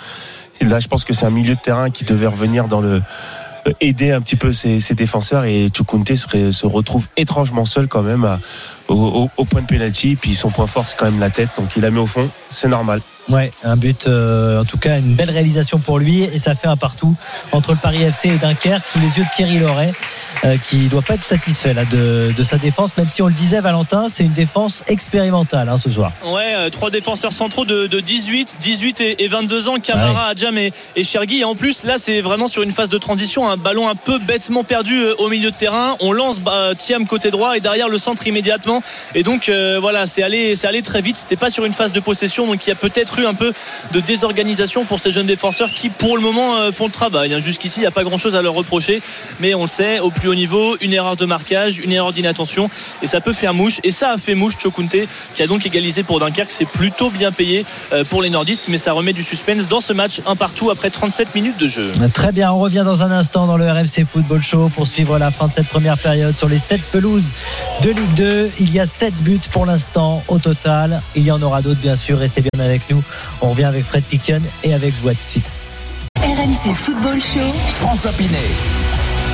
Là, 0.61 0.79
je 0.79 0.87
pense 0.87 1.05
que 1.05 1.13
c'est 1.13 1.25
un 1.25 1.31
milieu 1.31 1.55
de 1.55 1.59
terrain 1.59 1.89
qui 1.89 2.03
devait 2.03 2.27
revenir 2.27 2.67
dans 2.67 2.81
le 2.81 3.01
euh, 3.67 3.71
aider 3.81 4.11
un 4.11 4.21
petit 4.21 4.35
peu 4.35 4.51
ses, 4.53 4.79
ses 4.81 4.93
défenseurs 4.93 5.45
et 5.45 5.69
Chukunte 5.75 6.15
se 6.15 6.65
retrouve 6.65 7.07
étrangement 7.17 7.65
seul 7.65 7.87
quand 7.87 8.01
même 8.03 8.23
à- 8.25 8.39
au, 8.89 8.95
au- 8.95 9.29
au 9.37 9.45
point 9.45 9.61
de 9.61 9.67
pénalty. 9.67 10.15
Puis 10.19 10.35
son 10.35 10.49
point 10.49 10.67
fort, 10.67 10.85
c'est 10.87 10.97
quand 10.97 11.05
même 11.05 11.19
la 11.19 11.29
tête, 11.29 11.49
donc 11.57 11.69
il 11.75 11.81
la 11.81 11.91
met 11.91 11.99
au 11.99 12.07
fond. 12.07 12.29
C'est 12.49 12.67
normal. 12.67 13.01
Ouais, 13.29 13.51
un 13.63 13.77
but, 13.77 14.07
euh, 14.07 14.61
en 14.61 14.65
tout 14.65 14.79
cas, 14.79 14.97
une 14.97 15.13
belle 15.13 15.29
réalisation 15.29 15.77
pour 15.77 15.99
lui. 15.99 16.23
Et 16.23 16.39
ça 16.39 16.55
fait 16.55 16.67
un 16.67 16.77
partout 16.77 17.15
entre 17.51 17.71
le 17.73 17.77
Paris 17.77 18.01
FC 18.01 18.29
et 18.29 18.37
Dunkerque 18.37 18.83
sous 18.87 18.97
les 18.99 19.19
yeux 19.19 19.23
de 19.23 19.29
Thierry 19.35 19.59
Loret, 19.59 19.91
euh, 20.45 20.57
qui 20.67 20.87
doit 20.87 21.03
pas 21.03 21.13
être 21.13 21.23
satisfait 21.23 21.75
là, 21.75 21.85
de, 21.85 22.33
de 22.35 22.43
sa 22.43 22.57
défense, 22.57 22.97
même 22.97 23.07
si 23.07 23.21
on 23.21 23.27
le 23.27 23.33
disait, 23.33 23.59
Valentin, 23.61 24.07
c'est 24.11 24.23
une 24.23 24.33
défense 24.33 24.83
expérimentale 24.87 25.69
hein, 25.69 25.77
ce 25.77 25.91
soir. 25.91 26.11
Ouais, 26.25 26.53
euh, 26.55 26.69
trois 26.71 26.89
défenseurs 26.89 27.31
centraux 27.33 27.65
de, 27.65 27.85
de 27.85 27.99
18, 27.99 28.55
18 28.61 29.01
et, 29.01 29.23
et 29.23 29.27
22 29.27 29.69
ans, 29.69 29.75
Camara, 29.79 30.27
Adjam 30.29 30.57
et, 30.57 30.73
et 30.95 31.03
Chergui. 31.03 31.41
Et 31.41 31.43
en 31.43 31.53
plus, 31.53 31.83
là, 31.83 31.99
c'est 31.99 32.21
vraiment 32.21 32.47
sur 32.47 32.63
une 32.63 32.71
phase 32.71 32.89
de 32.89 32.97
transition, 32.97 33.47
un 33.47 33.57
ballon 33.57 33.87
un 33.89 33.95
peu 33.95 34.17
bêtement 34.17 34.63
perdu 34.63 34.97
euh, 35.01 35.13
au 35.19 35.29
milieu 35.29 35.51
de 35.51 35.55
terrain. 35.55 35.95
On 35.99 36.13
lance 36.13 36.39
bah, 36.39 36.71
Thiam 36.75 37.05
côté 37.05 37.29
droit 37.29 37.55
et 37.55 37.59
derrière 37.59 37.89
le 37.89 37.99
centre 37.99 38.25
immédiatement. 38.25 38.78
Et 39.15 39.23
donc, 39.23 39.49
euh, 39.49 39.77
voilà, 39.79 40.05
c'est 40.05 40.23
allé, 40.23 40.55
c'est 40.55 40.67
allé 40.67 40.81
très 40.81 41.01
vite. 41.01 41.17
C'était 41.17 41.35
pas 41.35 41.49
sur 41.49 41.65
une 41.65 41.73
phase 41.73 41.93
de 41.93 41.99
possession, 41.99 42.47
donc 42.47 42.65
il 42.65 42.69
y 42.69 42.71
a 42.71 42.75
peut-être 42.75 43.19
eu 43.19 43.25
un 43.25 43.33
peu 43.33 43.51
de 43.93 43.99
désorganisation 43.99 44.85
pour 44.85 44.99
ces 44.99 45.11
jeunes 45.11 45.25
défenseurs 45.27 45.69
qui, 45.69 45.89
pour 45.89 46.15
le 46.15 46.21
moment, 46.23 46.57
euh, 46.57 46.71
font 46.71 46.85
le 46.85 46.91
travail. 46.91 47.33
hein. 47.33 47.39
Jusqu'ici, 47.39 47.79
il 47.79 47.81
n'y 47.81 47.87
a 47.87 47.91
pas 47.91 48.03
grand-chose 48.03 48.35
à 48.35 48.41
leur 48.41 48.53
reprocher, 48.53 49.01
mais 49.39 49.53
on 49.53 49.63
le 49.63 49.67
sait, 49.67 49.99
au 49.99 50.09
plus 50.09 50.27
haut 50.29 50.35
niveau, 50.35 50.77
une 50.81 50.93
erreur 50.93 51.15
de 51.15 51.25
marquage, 51.25 51.79
une 51.79 51.91
erreur 51.91 52.13
d'inattention, 52.13 52.69
et 53.01 53.07
ça 53.07 53.21
peut 53.21 53.33
faire 53.33 53.53
mouche. 53.53 53.79
Et 53.83 53.91
ça 53.91 54.11
a 54.11 54.17
fait 54.17 54.35
mouche 54.35 54.53
Chokunte, 54.61 54.95
qui 55.33 55.43
a 55.43 55.47
donc 55.47 55.65
égalisé 55.65 56.03
pour 56.03 56.19
Dunkerque. 56.19 56.51
C'est 56.51 56.67
plutôt 56.67 57.09
bien 57.09 57.31
payé 57.31 57.65
euh, 57.93 58.03
pour 58.03 58.21
les 58.21 58.29
nordistes, 58.29 58.65
mais 58.69 58.77
ça 58.77 58.93
remet 58.93 59.13
du 59.13 59.23
suspense 59.23 59.67
dans 59.67 59.81
ce 59.81 59.93
match, 59.93 60.21
un 60.27 60.35
partout 60.35 60.69
après 60.71 60.89
37 60.89 61.35
minutes 61.35 61.57
de 61.57 61.67
jeu. 61.67 61.91
Très 62.13 62.31
bien, 62.31 62.51
on 62.51 62.59
revient 62.59 62.83
dans 62.85 63.03
un 63.03 63.11
instant 63.11 63.47
dans 63.47 63.57
le 63.57 63.69
RMC 63.69 64.05
Football 64.11 64.41
Show 64.43 64.69
pour 64.75 64.87
suivre 64.87 65.17
la 65.17 65.31
fin 65.31 65.47
de 65.47 65.53
cette 65.53 65.67
première 65.67 65.97
période 65.97 66.35
sur 66.35 66.49
les 66.49 66.57
7 66.57 66.81
pelouses 66.91 67.31
de 67.81 67.89
Ligue 67.91 68.13
2. 68.15 68.51
Il 68.59 68.68
y 68.73 68.79
a 68.79 68.85
7 68.85 69.13
buts 69.23 69.39
pour 69.51 69.65
l'instant 69.65 70.23
au 70.27 70.39
total. 70.39 71.01
Il 71.15 71.23
y 71.23 71.31
en 71.31 71.41
aura 71.41 71.61
d'autres 71.61 71.81
bien 71.81 71.95
sûr. 71.95 72.19
Restez 72.19 72.41
bien 72.41 72.63
avec 72.63 72.89
nous. 72.89 73.01
On 73.41 73.49
revient 73.49 73.65
avec 73.65 73.83
Fred 73.83 74.03
Piquion 74.03 74.41
et 74.63 74.73
avec 74.73 74.93
vous 75.01 75.09
à 75.09 75.13
tout 75.13 75.19
de 75.25 75.29
suite. 75.29 75.49
RMC 76.17 76.73
Football 76.73 77.19
Show. 77.21 77.53
François 77.79 78.11
Pinet. 78.11 78.37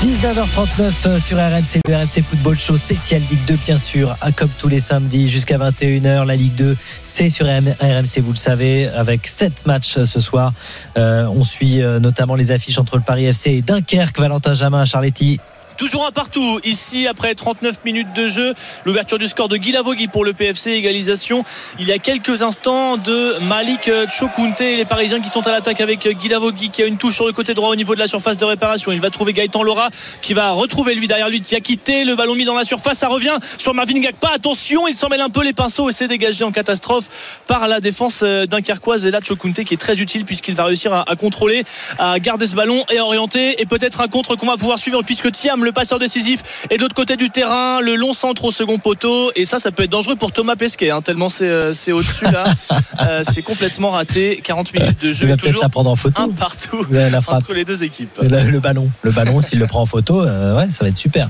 19h39 0.01 1.19
sur 1.19 1.37
RMC, 1.37 1.79
le 1.87 1.95
RMC 1.95 2.21
Football 2.29 2.57
Show 2.59 2.77
spécial 2.77 3.21
Ligue 3.31 3.43
2 3.47 3.55
bien 3.65 3.77
sûr, 3.79 4.15
à 4.21 4.31
comme 4.31 4.49
tous 4.59 4.67
les 4.67 4.79
samedis 4.79 5.29
jusqu'à 5.29 5.57
21h. 5.57 6.25
La 6.25 6.35
Ligue 6.35 6.53
2, 6.53 6.77
c'est 7.05 7.29
sur 7.29 7.47
RMC, 7.47 8.19
vous 8.21 8.31
le 8.31 8.37
savez, 8.37 8.87
avec 8.87 9.25
7 9.25 9.65
matchs 9.65 10.03
ce 10.03 10.19
soir. 10.19 10.53
Euh, 10.97 11.25
on 11.27 11.43
suit 11.43 11.81
euh, 11.81 11.99
notamment 11.99 12.35
les 12.35 12.51
affiches 12.51 12.77
entre 12.77 12.97
le 12.97 13.03
Paris 13.03 13.25
FC 13.25 13.51
et 13.51 13.61
Dunkerque, 13.61 14.19
Valentin 14.19 14.53
Jamin, 14.53 14.85
Charletti. 14.85 15.39
Toujours 15.77 16.05
un 16.07 16.11
partout 16.11 16.59
ici 16.63 17.05
après 17.05 17.35
39 17.35 17.83
minutes 17.83 18.13
de 18.13 18.29
jeu. 18.29 18.53
L'ouverture 18.85 19.19
du 19.19 19.27
score 19.27 19.49
de 19.49 19.57
Guy 19.57 19.73
Lavogui 19.73 20.07
pour 20.07 20.23
le 20.23 20.31
PFC, 20.31 20.71
égalisation 20.71 21.43
il 21.79 21.87
y 21.87 21.91
a 21.91 21.97
quelques 21.97 22.43
instants 22.43 22.95
de 22.95 23.39
Malik 23.41 23.89
Chokunte. 24.09 24.61
Les 24.61 24.85
Parisiens 24.85 25.19
qui 25.19 25.27
sont 25.27 25.45
à 25.45 25.51
l'attaque 25.51 25.81
avec 25.81 26.07
Guy 26.07 26.29
Lavogui 26.29 26.69
qui 26.69 26.81
a 26.81 26.85
une 26.85 26.97
touche 26.97 27.15
sur 27.15 27.25
le 27.25 27.33
côté 27.33 27.53
droit 27.53 27.69
au 27.69 27.75
niveau 27.75 27.93
de 27.93 27.99
la 27.99 28.07
surface 28.07 28.37
de 28.37 28.45
réparation. 28.45 28.93
Il 28.93 29.01
va 29.01 29.09
trouver 29.09 29.33
Gaëtan 29.33 29.63
Laura 29.63 29.89
qui 30.21 30.33
va 30.33 30.51
retrouver 30.51 30.95
lui 30.95 31.07
derrière 31.07 31.29
lui 31.29 31.41
qui 31.41 31.55
a 31.55 31.59
quitté 31.59 32.05
le 32.05 32.15
ballon 32.15 32.35
mis 32.35 32.45
dans 32.45 32.55
la 32.55 32.63
surface. 32.63 32.99
Ça 32.99 33.09
revient 33.09 33.37
sur 33.57 33.73
Marvin 33.73 33.99
Gagpa. 33.99 34.29
Attention, 34.33 34.87
il 34.87 34.95
s'en 34.95 35.09
mêle 35.09 35.21
un 35.21 35.29
peu 35.29 35.43
les 35.43 35.53
pinceaux 35.53 35.89
et 35.89 35.91
c'est 35.91 36.07
dégagé 36.07 36.45
en 36.45 36.51
catastrophe 36.51 37.41
par 37.47 37.67
la 37.67 37.81
défense 37.81 38.21
euh, 38.23 38.45
dunkerquoise 38.45 39.05
et 39.05 39.11
là 39.11 39.19
Chokunte 39.21 39.65
qui 39.65 39.73
est 39.73 39.77
très 39.77 39.99
utile 39.99 40.23
puisqu'il 40.23 40.55
va 40.55 40.63
réussir 40.63 40.93
à, 40.93 41.03
à 41.09 41.17
contrôler, 41.17 41.65
à 41.99 42.17
garder 42.19 42.47
ce 42.47 42.55
ballon 42.55 42.85
et 42.89 42.97
à 42.97 43.03
orienter 43.03 43.61
et 43.61 43.65
peut-être 43.65 43.99
un 43.99 44.07
contre 44.07 44.37
qu'on 44.37 44.47
va 44.47 44.55
pouvoir 44.55 44.79
suivre 44.79 45.03
puisque 45.03 45.29
Thiam 45.33 45.64
le 45.65 45.71
passeur 45.73 45.99
décisif 45.99 46.65
est 46.69 46.77
de 46.77 46.81
l'autre 46.81 46.95
côté 46.95 47.17
du 47.17 47.29
terrain 47.29 47.81
le 47.81 47.95
long 47.95 48.13
centre 48.13 48.45
au 48.45 48.51
second 48.51 48.77
poteau 48.79 49.31
et 49.35 49.43
ça 49.45 49.59
ça 49.59 49.71
peut 49.71 49.83
être 49.83 49.89
dangereux 49.91 50.15
pour 50.15 50.31
Thomas 50.31 50.55
Pesquet 50.55 50.91
hein, 50.91 51.01
tellement 51.01 51.27
c'est 51.29 51.45
euh, 51.49 51.73
c'est 51.73 51.91
au-dessus 51.91 52.25
là 52.25 52.45
Euh, 53.01 53.23
c'est 53.29 53.41
complètement 53.41 53.91
raté 53.91 54.39
40 54.43 54.73
minutes 54.73 55.01
de 55.01 55.07
Je 55.09 55.13
jeu 55.13 55.25
vais 55.27 55.33
peut-être 55.33 55.45
toujours 55.47 55.61
la 55.63 55.69
prendre 55.69 55.89
en 55.89 55.95
photo. 55.95 56.21
un 56.21 56.29
partout 56.29 56.85
la 56.89 57.21
frappe. 57.21 57.37
entre 57.41 57.53
les 57.53 57.65
deux 57.65 57.83
équipes 57.83 58.09
Le, 58.21 58.49
le 58.51 58.59
ballon, 58.59 58.89
le 59.01 59.11
ballon, 59.11 59.41
s'il 59.41 59.59
le 59.59 59.67
prend 59.67 59.81
en 59.81 59.85
photo, 59.85 60.21
euh, 60.21 60.55
ouais, 60.55 60.67
ça 60.71 60.83
va 60.85 60.89
être 60.89 60.97
super. 60.97 61.27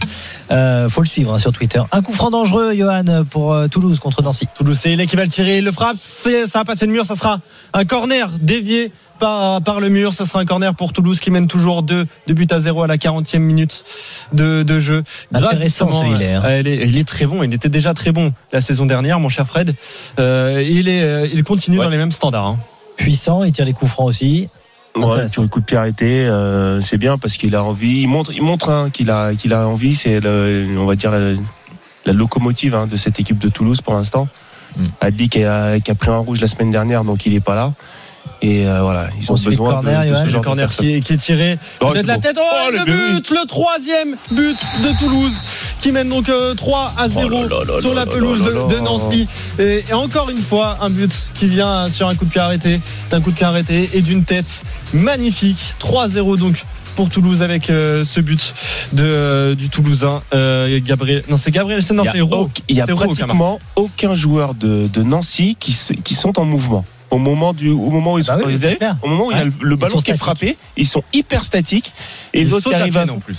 Euh, 0.52 0.88
faut 0.90 1.02
le 1.02 1.08
suivre 1.08 1.34
hein, 1.34 1.40
sur 1.40 1.52
Twitter. 1.54 1.82
Un 1.92 2.02
coup 2.02 2.14
franc 2.14 2.30
dangereux, 2.30 2.74
Johan, 2.76 3.04
pour 3.30 3.54
euh, 3.54 3.68
Toulouse 3.68 4.00
contre 4.00 4.22
Nancy. 4.22 4.48
Toulouse, 4.56 4.78
c'est 4.80 4.96
qui 5.08 5.16
va 5.16 5.24
le 5.24 5.30
tirer. 5.30 5.58
Il 5.60 5.64
le 5.66 5.72
frappe. 5.72 5.98
c'est- 6.00 6.48
Ça 6.48 6.60
va 6.60 6.66
passer 6.66 6.86
le 6.86 6.92
mur. 6.92 7.06
Ça 7.06 7.16
sera 7.16 7.40
un 7.74 7.86
corner 7.86 8.30
dévié 8.40 8.92
par, 9.20 9.62
par 9.62 9.80
le 9.80 9.90
mur. 9.90 10.14
Ça 10.14 10.26
sera 10.26 10.40
un 10.40 10.46
corner 10.46 10.74
pour 10.76 10.94
Toulouse 10.94 11.20
qui 11.20 11.32
mène 11.32 11.48
toujours 11.48 11.84
2 11.84 12.08
deux 12.28 12.34
buts 12.34 12.48
à 12.52 12.60
0 12.60 12.84
à 12.84 12.88
la 12.88 12.98
40e 12.98 13.40
minute 13.40 13.84
de, 14.34 14.64
de 14.64 14.80
jeu. 14.80 15.04
Intéressant, 15.34 15.88
Grâce, 15.88 16.02
ce 16.02 16.06
Hilaire. 16.16 16.46
euh, 16.46 16.60
il, 16.62 16.68
est, 16.68 16.88
il 16.88 16.98
est 16.98 17.08
très 17.08 17.26
bon. 17.26 17.44
Il 17.44 17.54
était 17.54 17.70
déjà 17.70 17.94
très 17.94 18.12
bon 18.12 18.34
la 18.52 18.62
saison 18.62 18.86
dernière, 18.86 19.20
mon 19.20 19.30
cher 19.30 19.48
Fred. 19.48 19.76
Euh, 20.20 20.64
il, 20.68 20.88
est, 20.88 21.02
euh, 21.04 21.28
il 21.34 21.44
continue 21.44 21.78
Ouais. 21.80 21.86
dans 21.86 21.92
les 21.92 21.98
mêmes 21.98 22.12
standards. 22.12 22.46
hein. 22.48 22.60
Puissant, 22.98 23.44
il 23.44 23.52
tire 23.52 23.66
les 23.66 23.74
coups 23.74 23.92
francs 23.92 24.08
aussi. 24.08 24.48
Ouais, 24.96 25.28
sur 25.28 25.42
le 25.42 25.50
coup 25.50 25.60
de 25.60 25.66
pied 25.66 25.76
arrêté, 25.76 26.26
euh, 26.26 26.80
c'est 26.80 26.98
bien 26.98 27.18
parce 27.18 27.36
qu'il 27.36 27.54
a 27.56 27.62
envie. 27.64 28.02
Il 28.04 28.08
montre, 28.08 28.32
il 28.34 28.42
montre 28.42 28.70
hein, 28.70 28.90
qu'il 28.94 29.10
a, 29.12 29.34
qu'il 29.36 29.52
a 29.54 29.68
envie. 29.68 29.94
C'est, 29.94 30.22
on 30.26 30.86
va 30.86 30.96
dire, 30.96 31.12
la, 31.12 31.34
la 32.06 32.14
locomotive 32.14 32.76
hein, 32.76 32.88
de 32.88 32.96
cette 32.96 33.20
équipe 33.20 33.38
de 33.38 33.50
Toulouse 33.50 33.82
pour 33.82 33.94
l'instant. 33.94 34.30
Mm. 34.78 34.86
Adli 35.02 35.28
qui 35.28 35.44
a, 35.44 35.82
qui 35.82 35.92
a 35.92 35.96
pris 35.96 36.10
un 36.12 36.18
rouge 36.20 36.40
la 36.40 36.48
semaine 36.48 36.72
dernière, 36.72 37.04
donc 37.04 37.26
il 37.26 37.34
est 37.34 37.42
pas 37.42 37.56
là. 37.56 37.74
Et 38.42 38.68
euh, 38.68 38.82
voilà, 38.82 39.08
ils 39.20 39.32
ont 39.32 39.36
besoin 39.36 39.72
corner, 39.74 40.04
de, 40.06 40.10
de 40.10 40.16
ce 40.16 40.28
genre 40.28 40.42
de 40.42 40.46
corner 40.46 40.68
personnes. 40.68 40.86
qui 40.86 40.94
est, 40.96 41.00
qui 41.02 41.14
est 41.14 41.18
tiré. 41.18 41.58
Oh, 41.82 41.92
c'est 41.96 42.06
la 42.06 42.18
tête. 42.18 42.38
Oh, 42.40 42.44
Oh, 42.68 42.72
le 42.72 42.78
le 42.80 43.16
but. 43.16 43.30
le 43.32 43.48
troisième 43.48 44.16
but 44.32 44.58
de 44.84 45.00
Toulouse 45.00 45.34
qui 45.82 45.92
mène 45.92 46.10
donc 46.10 46.30
euh, 46.30 46.54
3 46.54 46.94
à 46.98 47.10
0 47.10 47.28
Oh 47.32 47.48
là 47.48 47.58
là 47.76 47.82
sur 47.82 47.94
la 47.94 48.06
pelouse 48.06 48.42
de, 48.44 48.76
de. 48.76 48.80
Nancy. 48.80 49.28
Et, 49.60 49.84
et 49.90 49.94
encore 49.94 50.30
une 50.30 50.42
fois, 50.42 50.78
un 50.82 50.90
but 50.90 51.12
qui 51.34 51.48
vient 51.48 51.90
sur 51.90 52.08
un 52.08 52.16
coup 52.16 52.26
de 52.26 52.30
pied 52.32 52.42
arrêté, 52.42 52.80
d'un 53.10 53.22
coup 53.22 53.32
de 53.32 53.36
pied 53.36 53.46
arrêté 53.46 53.90
et 53.94 54.02
d'une 54.02 54.24
tête 54.24 54.64
magnifique. 54.94 55.76
3-0 55.80 56.38
donc 56.38 56.64
pour 56.96 57.10
Toulouse 57.10 57.42
avec 57.42 57.70
euh, 57.70 58.04
ce 58.06 58.22
but 58.22 58.54
de, 58.94 59.04
euh, 59.04 59.56
du 59.56 59.70
Toulousain 59.70 60.22
euh, 60.34 60.80
Gabriel. 60.84 61.24
Non, 61.30 61.38
c'est 61.38 61.52
Gabriel, 61.52 61.82
c'est 61.84 61.94
non, 61.94 62.04
Il 62.04 62.06
y 62.06 62.10
a, 62.10 62.12
c'est 62.14 62.62
il 62.70 62.76
y 62.78 62.82
a 62.82 62.88
pratiquement 62.88 63.60
aucun 63.76 64.16
joueur 64.16 64.54
de, 64.54 64.88
de 64.88 65.04
Nancy 65.04 65.58
qui, 65.60 65.76
qui 66.04 66.14
sont 66.16 66.40
en 66.40 66.46
mouvement. 66.46 66.86
Au 67.12 67.18
moment, 67.18 67.54
du, 67.54 67.70
au 67.70 67.90
moment 67.90 68.14
où 68.14 68.20
ils 68.20 68.26
Bah 68.26 68.38
sont, 68.40 68.48
oui, 68.48 68.60
clair. 68.60 68.98
au 69.04 69.08
moment 69.08 69.28
où 69.28 69.32
il 69.32 69.38
y 69.38 69.42
a 69.42 69.46
le, 69.46 69.76
ballon 69.76 70.00
qui 70.00 70.12
est 70.12 70.18
frappé, 70.18 70.58
ils 70.76 70.88
sont 70.88 71.04
hyper 71.14 71.44
statiques 71.44 71.94
et 72.34 72.42
Ils 72.42 72.48
les 72.48 72.54
autres 72.54 72.64
sautent 72.64 72.74
qui 72.74 72.78
à 72.80 72.82
arrivent 72.82 72.98
à 72.98 73.02
peine 73.06 73.16
en 73.16 73.20
plus. 73.20 73.38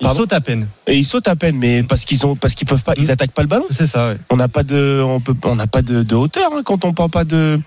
Ils 0.00 0.04
Pardon 0.04 0.20
sautent 0.20 0.32
à 0.32 0.40
peine. 0.40 0.66
et 0.86 0.96
ils 0.96 1.04
sautent 1.04 1.28
à 1.28 1.36
peine, 1.36 1.56
mais 1.56 1.82
parce 1.82 2.04
qu'ils 2.04 2.26
ont, 2.26 2.36
parce 2.36 2.54
qu'ils 2.54 2.66
peuvent 2.66 2.82
pas, 2.82 2.92
Mm. 2.92 3.00
ils 3.02 3.10
attaquent 3.10 3.32
pas 3.32 3.42
le 3.42 3.48
ballon. 3.48 3.64
C'est 3.70 3.86
ça, 3.86 4.08
ouais. 4.08 4.16
On 4.30 4.36
n'a 4.36 4.48
pas 4.48 4.62
de, 4.62 5.02
on 5.04 5.20
peut, 5.20 5.34
on 5.44 5.54
n'a 5.56 5.66
pas 5.66 5.82
de, 5.82 6.02
de 6.02 6.14
hauteur 6.14 6.50
hein, 6.54 6.62
quand 6.64 6.84
on 6.84 6.92
prend 6.92 7.08
pas 7.08 7.24
de, 7.24 7.60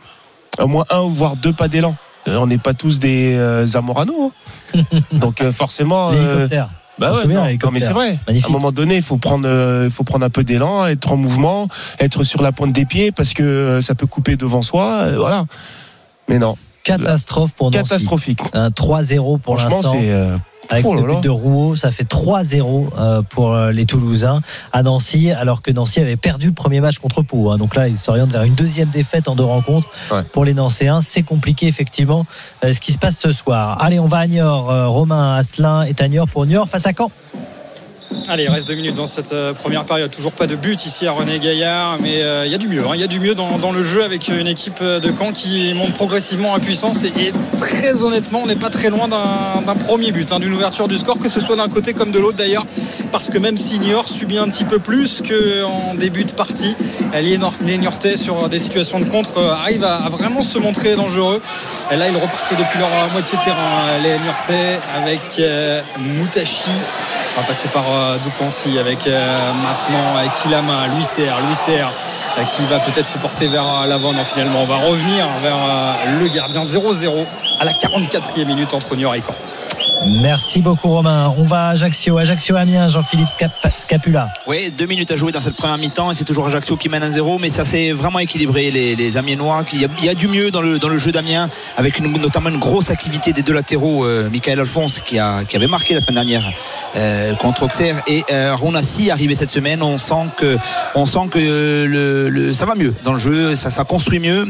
au 0.60 0.68
moins 0.68 0.86
un 0.90 1.02
voire 1.04 1.36
deux 1.36 1.54
pas 1.54 1.68
d'élan. 1.68 1.96
Euh, 2.28 2.38
On 2.38 2.48
n'est 2.48 2.58
pas 2.58 2.74
tous 2.74 3.00
des 3.00 3.34
euh, 3.36 3.66
Zamorano, 3.66 4.34
hein. 4.76 4.82
donc 5.14 5.42
euh, 5.42 5.52
forcément. 5.52 6.12
euh. 6.14 6.48
Bah 7.00 7.14
ouais, 7.14 7.28
non, 7.28 7.45
non, 7.64 7.72
mais 7.72 7.80
c'est 7.80 7.93
vrai. 7.93 8.20
Magnifique. 8.28 8.47
À 8.47 8.50
un 8.50 8.54
moment 8.54 8.72
donné, 8.72 8.97
il 8.97 9.02
faut 9.02 9.18
prendre, 9.18 9.47
euh, 9.47 9.86
il 9.86 9.91
faut 9.91 10.04
prendre 10.04 10.26
un 10.26 10.30
peu 10.30 10.43
d'élan, 10.43 10.86
être 10.86 11.12
en 11.12 11.18
mouvement, 11.18 11.70
être 12.00 12.24
sur 12.24 12.41
la 12.41 12.52
pointe 12.52 12.74
des 12.74 12.86
pieds 12.86 13.12
parce 13.12 13.34
que 13.34 13.43
euh, 13.43 13.82
ça 13.82 13.95
peut 13.95 14.06
couper 14.06 14.36
devant 14.36 14.62
soi, 14.62 14.86
euh, 14.86 15.18
voilà. 15.18 15.45
Mais 16.28 16.39
non, 16.39 16.58
Catastrophe 16.84 17.54
pour 17.54 17.68
Nancy. 17.72 17.84
catastrophique. 17.84 18.40
Un 18.54 18.70
3-0 18.70 19.40
pour 19.40 19.58
l'instant. 19.58 19.94
euh, 19.96 20.38
Avec 20.72 20.86
Oh 20.86 20.94
là 20.96 21.02
le 21.02 21.14
but 21.16 21.22
de 21.24 21.30
Rouault, 21.30 21.76
ça 21.76 21.90
fait 21.92 22.04
3-0 22.04 22.90
euh, 22.98 23.22
pour 23.24 23.54
euh, 23.54 23.72
les 23.72 23.86
Toulousains 23.86 24.42
à 24.72 24.84
Nancy, 24.84 25.32
alors 25.32 25.62
que 25.62 25.72
Nancy 25.72 26.00
avait 26.00 26.16
perdu 26.16 26.48
le 26.48 26.54
premier 26.54 26.80
match 26.80 27.00
contre 27.00 27.22
Pau. 27.24 27.50
hein. 27.52 27.58
Donc 27.58 27.76
là, 27.76 27.88
ils 27.88 27.98
s'orientent 27.98 28.32
vers 28.32 28.44
une 28.44 28.54
deuxième 28.56 28.90
défaite 28.90 29.28
en 29.28 29.36
deux 29.36 29.44
rencontres 29.44 29.88
Ouais. 30.12 30.22
pour 30.32 30.46
les 30.46 30.54
Nancéens. 30.54 31.02
C'est 31.02 31.24
compliqué, 31.24 31.68
effectivement, 31.68 32.26
ce 32.64 32.80
qui 32.80 32.94
se 32.94 32.98
passe 33.00 33.18
ce 33.20 33.32
soir. 33.32 33.82
Allez, 33.82 34.00
on 34.00 34.08
va 34.08 34.18
à 34.20 34.28
Niort. 34.28 34.68
Romain 34.92 35.36
Asselin 35.36 35.84
est 35.84 36.02
à 36.02 36.08
Niort 36.08 36.28
pour 36.28 36.46
Niort 36.46 36.68
face 36.70 36.86
à 36.86 36.92
Caen. 36.98 37.12
Allez, 38.28 38.43
il 38.43 38.49
reste 38.49 38.68
deux 38.68 38.76
minutes 38.76 38.95
dans 38.95 39.05
cette 39.05 39.34
euh, 39.34 39.53
première 39.53 39.86
période. 39.86 40.10
Toujours 40.10 40.32
pas 40.32 40.47
de 40.47 40.55
but 40.55 40.86
ici 40.86 41.05
à 41.05 41.12
René 41.12 41.38
Gaillard, 41.38 41.97
mais 42.01 42.22
euh, 42.24 42.45
il 42.45 42.51
y 42.51 42.55
a 42.55 42.57
du 42.57 42.68
mieux. 42.68 42.84
hein. 42.84 42.91
Il 42.95 43.01
y 43.01 43.03
a 43.03 43.07
du 43.07 43.20
mieux 43.20 43.36
dans, 43.36 43.72
le 43.72 43.84
jeu 43.84 44.03
avec 44.03 44.30
une 44.30 44.47
équipe 44.47 44.80
euh, 44.82 44.99
de 44.99 45.14
Caen 45.16 45.32
qui 45.32 45.74
monte 45.76 45.93
progressivement 45.93 46.53
en 46.53 46.60
puissance. 46.60 47.03
Et, 47.03 47.34
très 47.60 48.03
honnêtement, 48.03 48.41
on 48.43 48.47
n'est 48.47 48.55
pas 48.55 48.70
très 48.70 48.89
loin 48.89 49.07
d'un 49.07 49.76
premier 49.76 50.12
but, 50.12 50.32
hein, 50.32 50.39
d'une 50.39 50.53
ouverture 50.53 50.88
du 50.88 50.97
score, 50.97 51.20
que 51.20 51.30
ce 51.30 51.39
soit 51.39 51.55
d'un 51.55 51.70
côté 51.70 51.93
comme 51.93 52.12
de 52.12 52.20
l'autre 52.20 52.38
d'ailleurs. 52.38 52.66
Parce 53.12 53.30
que 53.30 53.38
même 53.38 53.57
si 53.57 53.80
Niort 53.80 54.07
subit 54.07 54.38
un 54.38 54.49
petit 54.49 54.66
peu 54.66 54.80
plus 54.80 55.22
qu'en 55.22 55.93
début 55.93 56.24
de 56.24 56.32
partie, 56.32 56.76
les 57.14 57.38
Niortais 57.78 58.18
sur 58.18 58.49
des 58.49 58.60
situations 58.60 58.99
de 58.99 59.05
contre 59.05 59.39
arrivent 59.39 59.84
à, 59.84 60.10
vraiment 60.10 60.41
se 60.41 60.57
montrer 60.57 60.95
dangereux. 60.95 61.41
Et 61.91 61.95
là, 61.95 62.07
ils 62.07 62.16
repartent 62.16 62.51
depuis 62.51 62.80
leur 62.80 62.89
moitié 63.12 63.38
de 63.38 63.43
terrain, 63.43 63.86
les 64.03 64.18
Niortais, 64.24 64.80
avec 64.95 65.20
euh, 65.39 65.82
Moutachi. 65.99 66.70
On 67.38 67.41
va 67.41 67.47
passer 67.47 67.68
par 67.70 67.86
euh, 68.00 68.18
Doucancy 68.24 68.78
avec 68.80 69.06
euh, 69.08 69.38
maintenant 69.62 70.18
euh, 70.18 70.26
Kilama, 70.41 70.88
Louis 70.88 71.04
Serre, 71.04 71.38
Louis 71.45 71.56
Serre 71.56 71.91
euh, 72.38 72.43
qui 72.43 72.66
va 72.66 72.80
peut-être 72.80 73.06
se 73.06 73.18
porter 73.18 73.47
vers 73.47 73.66
euh, 73.66 73.86
l'avant. 73.86 74.14
Non, 74.14 74.24
finalement, 74.24 74.62
on 74.62 74.66
va 74.66 74.78
revenir 74.78 75.28
vers 75.41 75.56
euh, 75.56 76.20
le 76.20 76.28
gardien 76.28 76.62
0-0 76.62 77.26
à 77.60 77.66
la 77.66 77.74
44e 77.74 78.45
minute 78.45 78.74
entre 78.74 78.95
Niort 78.95 79.16
et 79.16 79.22
Caen. 79.22 79.36
Merci 80.06 80.62
beaucoup, 80.62 80.88
Romain. 80.88 81.34
On 81.38 81.43
va 81.43 81.68
à 81.68 81.70
Ajaccio. 81.72 82.18
Ajaccio 82.18 82.56
Amiens, 82.56 82.88
Jean-Philippe 82.88 83.28
Scap- 83.28 83.72
Scapula. 83.78 84.30
Oui, 84.47 84.72
deux 84.72 84.86
minutes 84.86 85.12
à 85.12 85.18
jouer 85.18 85.34
dans 85.34 85.41
cette 85.41 85.56
première 85.58 85.78
mi-temps 85.78 86.12
et 86.12 86.14
c'est 86.14 86.24
toujours 86.24 86.47
Ajaccio 86.47 86.78
qui 86.78 86.88
mène 86.88 87.04
1-0, 87.04 87.38
mais 87.39 87.50
ça 87.50 87.66
s'est 87.66 87.91
vraiment 87.91 88.20
équilibré 88.20 88.72
les, 88.72 89.18
Amiénois. 89.18 89.66
Il 89.74 89.82
y, 90.04 90.10
a, 90.10 90.14
du 90.14 90.30
mieux 90.30 90.52
dans 90.52 90.62
le, 90.62 90.97
jeu 90.97 91.12
d'Amiens, 91.12 91.50
avec 91.76 92.00
notamment 92.00 92.50
une 92.50 92.60
grosse 92.60 92.91
activité 92.91 93.34
des 93.34 93.41
deux 93.41 93.52
latéraux, 93.54 94.06
euh, 94.06 94.30
Michael 94.30 94.62
Alphonse 94.62 95.02
qui, 95.06 95.20
avait 95.20 95.68
marqué 95.68 95.93
la 95.95 96.00
semaine 96.02 96.16
dernière 96.16 96.43
euh, 96.95 97.36
contre 97.36 97.64
Auxerre 97.64 98.02
et 98.08 98.24
euh, 98.32 98.56
Ronassi 98.56 99.12
arrivé 99.12 99.36
cette 99.36 99.52
semaine. 99.52 99.84
On 99.84 99.97
sent 99.97 100.14
que, 100.38 100.58
le- 100.95 102.54
ça 102.54 102.66
va 102.66 102.76
mieux 102.76 102.93
dans 103.04 103.14
le 103.14 103.20
jeu, 103.20 103.56
ça, 103.56 103.84
construit 103.84 104.20
mieux. 104.20 104.47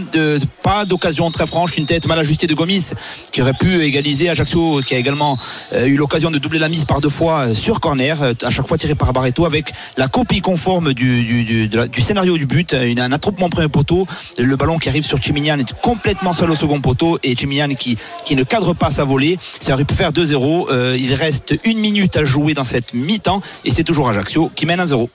Pas 0.61 0.85
d'occasion 0.85 1.31
très 1.31 1.47
franche, 1.47 1.75
une 1.77 1.85
tête 1.85 2.05
mal 2.07 2.19
ajustée 2.19 2.45
de 2.45 2.53
Gomis 2.53 2.91
qui 3.31 3.41
aurait 3.41 3.53
pu 3.53 3.83
égaliser 3.83 4.29
Ajaccio, 4.29 4.81
qui 4.85 4.93
a 4.93 4.97
également 4.97 5.33
euh, 5.33 5.38
eu 5.85 5.95
l'occasion 5.95 6.31
de 6.31 6.37
doubler 6.37 6.59
la 6.59 6.69
mise 6.69 6.85
par 6.85 7.01
deux 7.01 7.09
fois 7.09 7.47
euh, 7.49 7.53
sur 7.53 7.79
corner, 7.79 8.21
euh, 8.21 8.33
à 8.43 8.49
chaque 8.49 8.67
fois 8.67 8.77
tiré 8.77 8.95
par 8.95 9.13
Barreto 9.13 9.45
avec 9.45 9.71
la 9.97 10.07
copie 10.07 10.41
conforme 10.41 10.93
du, 10.93 11.23
du, 11.23 11.67
du- 11.67 12.01
scénario 12.01 12.37
du 12.37 12.45
but, 12.45 12.73
euh, 12.73 12.83
une- 12.87 12.99
un 12.99 13.11
attroupement 13.11 13.49
premier 13.49 13.67
poteau, 13.69 14.07
le 14.37 14.55
ballon 14.55 14.77
qui 14.79 14.89
arrive 14.89 15.03
sur 15.03 15.21
Chimignan 15.21 15.57
est 15.59 15.73
complètement 15.81 16.33
seul 16.33 16.51
au 16.51 16.55
second 16.55 16.81
poteau 16.81 17.19
et 17.23 17.35
Chimignan 17.35 17.69
qui, 17.75 17.97
ne 18.35 18.43
cadre 18.43 18.73
pas 18.73 18.89
sa 18.89 19.03
volée, 19.03 19.37
ça 19.41 19.73
aurait 19.73 19.85
pu 19.85 19.95
faire 19.95 20.11
2-0, 20.11 20.67
Euh, 20.69 20.95
il 20.99 21.13
reste 21.13 21.55
une 21.65 21.79
minute 21.79 22.15
à 22.17 22.23
jouer 22.23 22.53
dans 22.53 22.63
cette 22.63 22.93
mi-temps 22.93 23.41
et 23.65 23.71
c'est 23.71 23.83
toujours 23.83 24.09
Ajaccio 24.09 24.51
qui 24.55 24.65
mène 24.65 24.79
1-0. 24.81 25.09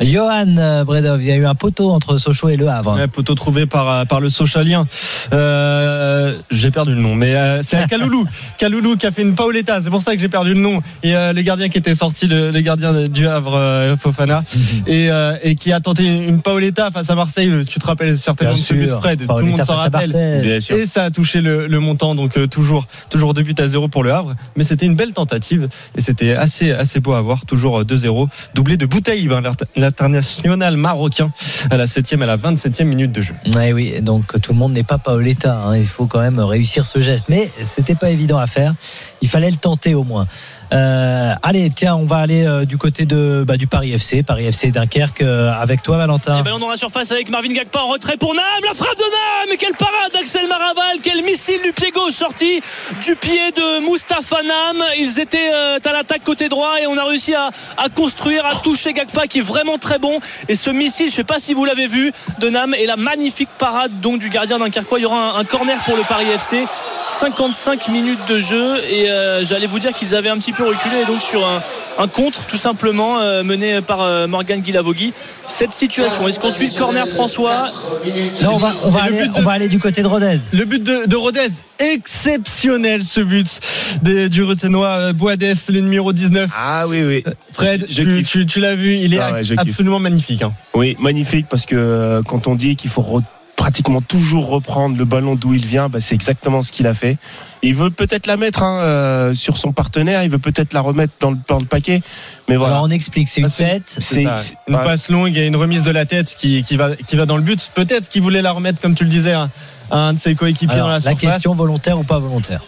Johan 0.00 0.84
Bredov, 0.86 1.20
il 1.22 1.28
y 1.28 1.30
a 1.30 1.36
eu 1.36 1.44
un 1.44 1.54
poteau 1.54 1.90
entre 1.90 2.16
Sochaux 2.16 2.48
et 2.48 2.56
Le 2.56 2.68
Havre. 2.68 2.96
Ouais, 2.96 3.06
poteau 3.06 3.34
trouvé 3.34 3.66
par, 3.66 3.90
euh, 3.90 4.04
par 4.06 4.20
le 4.20 4.30
Sochalien. 4.30 4.86
Euh, 5.32 6.34
j'ai 6.50 6.70
perdu 6.70 6.94
le 6.94 7.00
nom, 7.00 7.14
mais 7.14 7.34
euh, 7.34 7.60
c'est 7.62 7.76
un 7.76 7.86
Kaloulou. 7.86 8.26
Kaloulou 8.58 8.96
qui 8.96 9.06
a 9.06 9.10
fait 9.10 9.22
une 9.22 9.34
Paoletta, 9.34 9.80
c'est 9.80 9.90
pour 9.90 10.00
ça 10.00 10.14
que 10.14 10.20
j'ai 10.20 10.28
perdu 10.28 10.54
le 10.54 10.60
nom. 10.60 10.80
Et 11.02 11.14
euh, 11.14 11.32
le 11.32 11.42
gardien 11.42 11.68
qui 11.68 11.78
était 11.78 11.94
sorti, 11.94 12.26
le, 12.26 12.50
le 12.50 12.60
gardien 12.62 13.08
du 13.08 13.28
Havre, 13.28 13.54
euh, 13.54 13.96
Fofana, 13.96 14.42
et, 14.86 15.10
euh, 15.10 15.36
et 15.42 15.54
qui 15.54 15.72
a 15.72 15.80
tenté 15.80 16.06
une 16.06 16.40
Paoletta 16.40 16.90
face 16.90 17.10
à 17.10 17.14
Marseille. 17.14 17.50
Tu 17.68 17.78
te 17.78 17.86
rappelles 17.86 18.16
certainement 18.16 18.54
Bien 18.54 18.62
de 18.62 18.66
ce 18.66 18.74
but, 18.74 18.90
sûr. 18.90 19.00
Fred. 19.00 19.26
Tout 19.26 19.36
le 19.36 19.44
monde 19.44 19.62
s'en 19.62 19.74
rappelle. 19.74 20.16
Et 20.70 20.86
ça 20.86 21.04
a 21.04 21.10
touché 21.10 21.40
le, 21.42 21.66
le 21.66 21.80
montant, 21.80 22.14
donc 22.14 22.36
euh, 22.38 22.46
toujours, 22.46 22.86
toujours 23.10 23.34
deux 23.34 23.42
buts 23.42 23.54
à 23.58 23.66
zéro 23.66 23.88
pour 23.88 24.02
le 24.02 24.12
Havre. 24.12 24.34
Mais 24.56 24.64
c'était 24.64 24.86
une 24.86 24.96
belle 24.96 25.12
tentative 25.12 25.68
et 25.96 26.00
c'était 26.00 26.32
assez, 26.32 26.72
assez 26.72 27.00
beau 27.00 27.12
à 27.12 27.20
voir. 27.20 27.44
Toujours 27.44 27.80
euh, 27.80 27.84
2-0, 27.84 28.28
doublé 28.54 28.76
de 28.76 28.86
Boutaïb, 28.86 29.32
hein, 29.32 29.42
l'international 29.76 30.76
marocain, 30.76 31.32
à 31.70 31.76
la 31.76 31.86
7e, 31.86 32.22
à 32.22 32.26
la 32.26 32.36
27e 32.36 32.84
minute 32.84 33.12
de 33.12 33.22
jeu. 33.22 33.34
Ouais, 33.54 33.72
oui, 33.72 34.00
donc 34.00 34.40
tout 34.40 34.52
le 34.52 34.58
monde 34.58 34.72
n'est 34.72 34.82
pas 34.82 34.98
Paoletta. 34.98 35.54
hein. 35.54 35.76
Il 35.76 35.86
faut 35.86 36.06
quand 36.06 36.20
même 36.20 36.38
réussir 36.40 36.86
ce 36.86 36.98
geste. 36.98 37.26
Mais 37.28 37.50
c'était 37.64 37.94
pas 37.94 38.10
évident 38.10 38.38
à 38.38 38.46
faire. 38.46 38.74
Il 39.22 39.28
fallait 39.28 39.50
le 39.50 39.56
tenter 39.56 39.94
au 39.94 40.04
moins. 40.04 40.26
Euh, 40.72 41.34
allez, 41.42 41.70
tiens, 41.74 41.96
on 41.96 42.04
va 42.04 42.18
aller 42.18 42.44
euh, 42.44 42.64
du 42.64 42.78
côté 42.78 43.04
de, 43.04 43.44
bah, 43.46 43.56
du 43.56 43.66
Paris 43.66 43.92
FC. 43.92 44.22
Paris 44.22 44.46
FC 44.46 44.70
Dunkerque 44.70 45.22
euh, 45.22 45.52
avec 45.52 45.82
toi, 45.82 45.96
Valentin. 45.96 46.38
Et 46.38 46.42
ballon 46.42 46.58
dans 46.58 46.68
la 46.68 46.76
surface 46.76 47.10
avec 47.10 47.28
Marvin 47.28 47.52
Gagpa 47.52 47.80
en 47.80 47.88
retrait 47.88 48.16
pour 48.16 48.34
Nam. 48.34 48.44
La 48.62 48.74
frappe 48.74 48.96
de 48.96 49.02
Nam. 49.02 49.56
Quelle 49.58 49.74
parade 49.74 50.12
d'Axel 50.12 50.46
Maraval. 50.46 50.98
Quel 51.02 51.24
missile 51.24 51.60
du 51.62 51.72
pied 51.72 51.90
gauche 51.90 52.12
sorti 52.12 52.60
du 53.04 53.16
pied 53.16 53.50
de 53.50 53.90
Mustapha 53.90 54.42
Nam. 54.42 54.84
Ils 54.98 55.18
étaient 55.18 55.50
à 55.50 55.92
l'attaque 55.92 56.22
côté 56.24 56.48
droit 56.48 56.80
et 56.80 56.86
on 56.86 56.96
a 56.96 57.04
réussi 57.04 57.34
à, 57.34 57.50
construire, 57.96 58.46
à 58.46 58.54
toucher 58.56 58.92
Gagpa 58.92 59.26
qui 59.26 59.38
est 59.38 59.42
vraiment 59.42 59.78
très 59.78 59.98
bon. 59.98 60.20
Et 60.48 60.54
ce 60.54 60.70
missile, 60.70 61.10
je 61.10 61.16
sais 61.16 61.24
pas 61.24 61.38
si 61.38 61.52
vous 61.54 61.64
l'avez 61.64 61.86
vu, 61.86 62.12
de 62.38 62.48
Nam 62.48 62.74
et 62.74 62.86
la 62.86 62.96
magnifique 62.96 63.50
parade 63.58 64.00
donc 64.00 64.20
du 64.20 64.28
gardien 64.28 64.58
Dunkerquois. 64.58 64.98
Il 65.00 65.02
y 65.02 65.06
aura 65.06 65.36
un, 65.36 65.40
un 65.40 65.44
corner 65.44 65.82
pour 65.84 65.96
le 65.96 66.02
Paris 66.04 66.28
FC. 66.30 66.64
55 67.08 67.88
minutes 67.88 68.24
de 68.28 68.38
jeu 68.38 68.76
et 68.84 69.08
j'allais 69.42 69.66
vous 69.66 69.80
dire 69.80 69.92
qu'ils 69.92 70.14
avaient 70.14 70.28
un 70.28 70.38
petit 70.38 70.52
peu 70.52 70.59
reculé 70.62 71.02
et 71.02 71.04
donc 71.06 71.20
sur 71.20 71.46
un, 71.46 71.60
un 72.02 72.08
contre 72.08 72.46
tout 72.46 72.56
simplement 72.56 73.20
euh, 73.20 73.42
mené 73.42 73.80
par 73.80 74.00
euh, 74.02 74.26
Morgan 74.26 74.60
Guilavogui 74.60 75.12
cette 75.46 75.72
situation 75.72 76.26
est-ce 76.28 76.38
qu'on 76.40 76.50
suit 76.52 76.68
le 76.72 76.78
corner 76.78 77.06
François? 77.08 77.68
Non, 78.42 78.52
on 78.54 78.56
va, 78.58 78.72
on 78.84 78.90
va, 78.90 79.02
aller, 79.04 79.20
but 79.22 79.34
de- 79.34 79.38
on 79.40 79.42
va 79.42 79.52
aller 79.52 79.68
du 79.68 79.78
côté 79.78 80.02
de 80.02 80.06
Rodez. 80.06 80.38
Le 80.52 80.64
but 80.64 80.82
de, 80.82 81.06
de 81.06 81.16
Rodez, 81.16 81.48
exceptionnel 81.78 83.04
ce 83.04 83.20
but 83.20 83.60
des- 84.02 84.28
du 84.28 84.42
Retenois 84.42 84.88
euh, 84.88 85.12
Boades, 85.12 85.42
le 85.68 85.80
numéro 85.80 86.12
19. 86.12 86.50
Ah 86.56 86.86
oui, 86.88 87.02
oui. 87.04 87.24
Fred, 87.52 87.86
je 87.88 88.02
tu, 88.02 88.16
kiffe. 88.18 88.28
tu- 88.30 88.46
tu 88.46 88.60
l'as 88.60 88.74
vu, 88.74 88.96
il 88.96 89.14
est 89.14 89.18
Ah 89.18 89.32
ouais, 89.32 89.44
je 89.44 89.54
kiffe. 89.54 89.68
absolument 89.70 89.98
magnifique. 89.98 90.42
hein. 90.42 90.52
Oui, 90.74 90.96
magnifique 91.00 91.46
parce 91.50 91.66
que 91.66 91.76
euh, 91.76 92.22
quand 92.22 92.46
on 92.46 92.54
dit 92.54 92.76
qu'il 92.76 92.90
faut 92.90 93.02
pratiquement 93.60 94.00
toujours 94.00 94.48
reprendre 94.48 94.96
le 94.96 95.04
ballon 95.04 95.34
d'où 95.36 95.52
il 95.52 95.64
vient, 95.66 95.90
bah, 95.90 96.00
c'est 96.00 96.14
exactement 96.14 96.62
ce 96.62 96.72
qu'il 96.72 96.86
a 96.86 96.94
fait. 96.94 97.18
Il 97.62 97.74
veut 97.74 97.90
peut-être 97.90 98.26
la 98.26 98.38
mettre 98.38 98.62
hein, 98.62 98.80
euh, 98.80 99.34
sur 99.34 99.58
son 99.58 99.72
partenaire, 99.72 100.22
il 100.22 100.30
veut 100.30 100.38
peut-être 100.38 100.72
la 100.72 100.80
remettre 100.80 101.12
dans 101.20 101.30
le, 101.32 101.36
dans 101.46 101.58
le 101.58 101.66
paquet, 101.66 102.00
mais 102.48 102.56
voilà. 102.56 102.74
Alors 102.76 102.86
on 102.86 102.90
explique, 102.90 103.28
c'est 103.28 103.40
une 103.42 103.46
Ah, 103.46 103.50
c'est- 103.50 103.64
tête. 103.70 103.96
C'est 103.98 104.22
Une 104.22 104.28
ouais. 104.76 104.82
passe 104.82 105.10
longue 105.10 105.36
et 105.36 105.46
une 105.46 105.56
remise 105.56 105.82
de 105.82 105.90
la 105.90 106.06
tête 106.06 106.34
qui, 106.38 106.64
qui, 106.64 106.78
va, 106.78 106.96
qui 106.96 107.16
va 107.16 107.26
dans 107.26 107.36
le 107.36 107.42
but. 107.42 107.70
Peut-être 107.74 108.08
qu'il 108.08 108.22
voulait 108.22 108.40
la 108.40 108.52
remettre, 108.52 108.80
comme 108.80 108.94
tu 108.94 109.04
le 109.04 109.10
disais, 109.10 109.32
à 109.34 109.50
à 109.92 109.98
un 109.98 110.12
de 110.14 110.20
ses 110.20 110.36
coéquipiers 110.36 110.78
dans 110.78 110.86
la 110.86 110.94
la 110.94 111.00
surface. 111.00 111.20
question 111.32 111.54
volontaire 111.54 111.98
ou 111.98 112.04
pas 112.04 112.18
volontaire? 112.20 112.62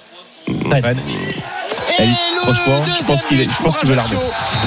Fred. 0.68 0.99
Elle- 1.99 2.14
franchement, 2.43 2.82
je 3.01 3.07
pense 3.07 3.24
qu'il 3.24 3.38
je 3.40 3.45
pense 3.62 3.76
pour 3.76 3.78
qu'il 3.80 3.90
veut. 3.90 3.99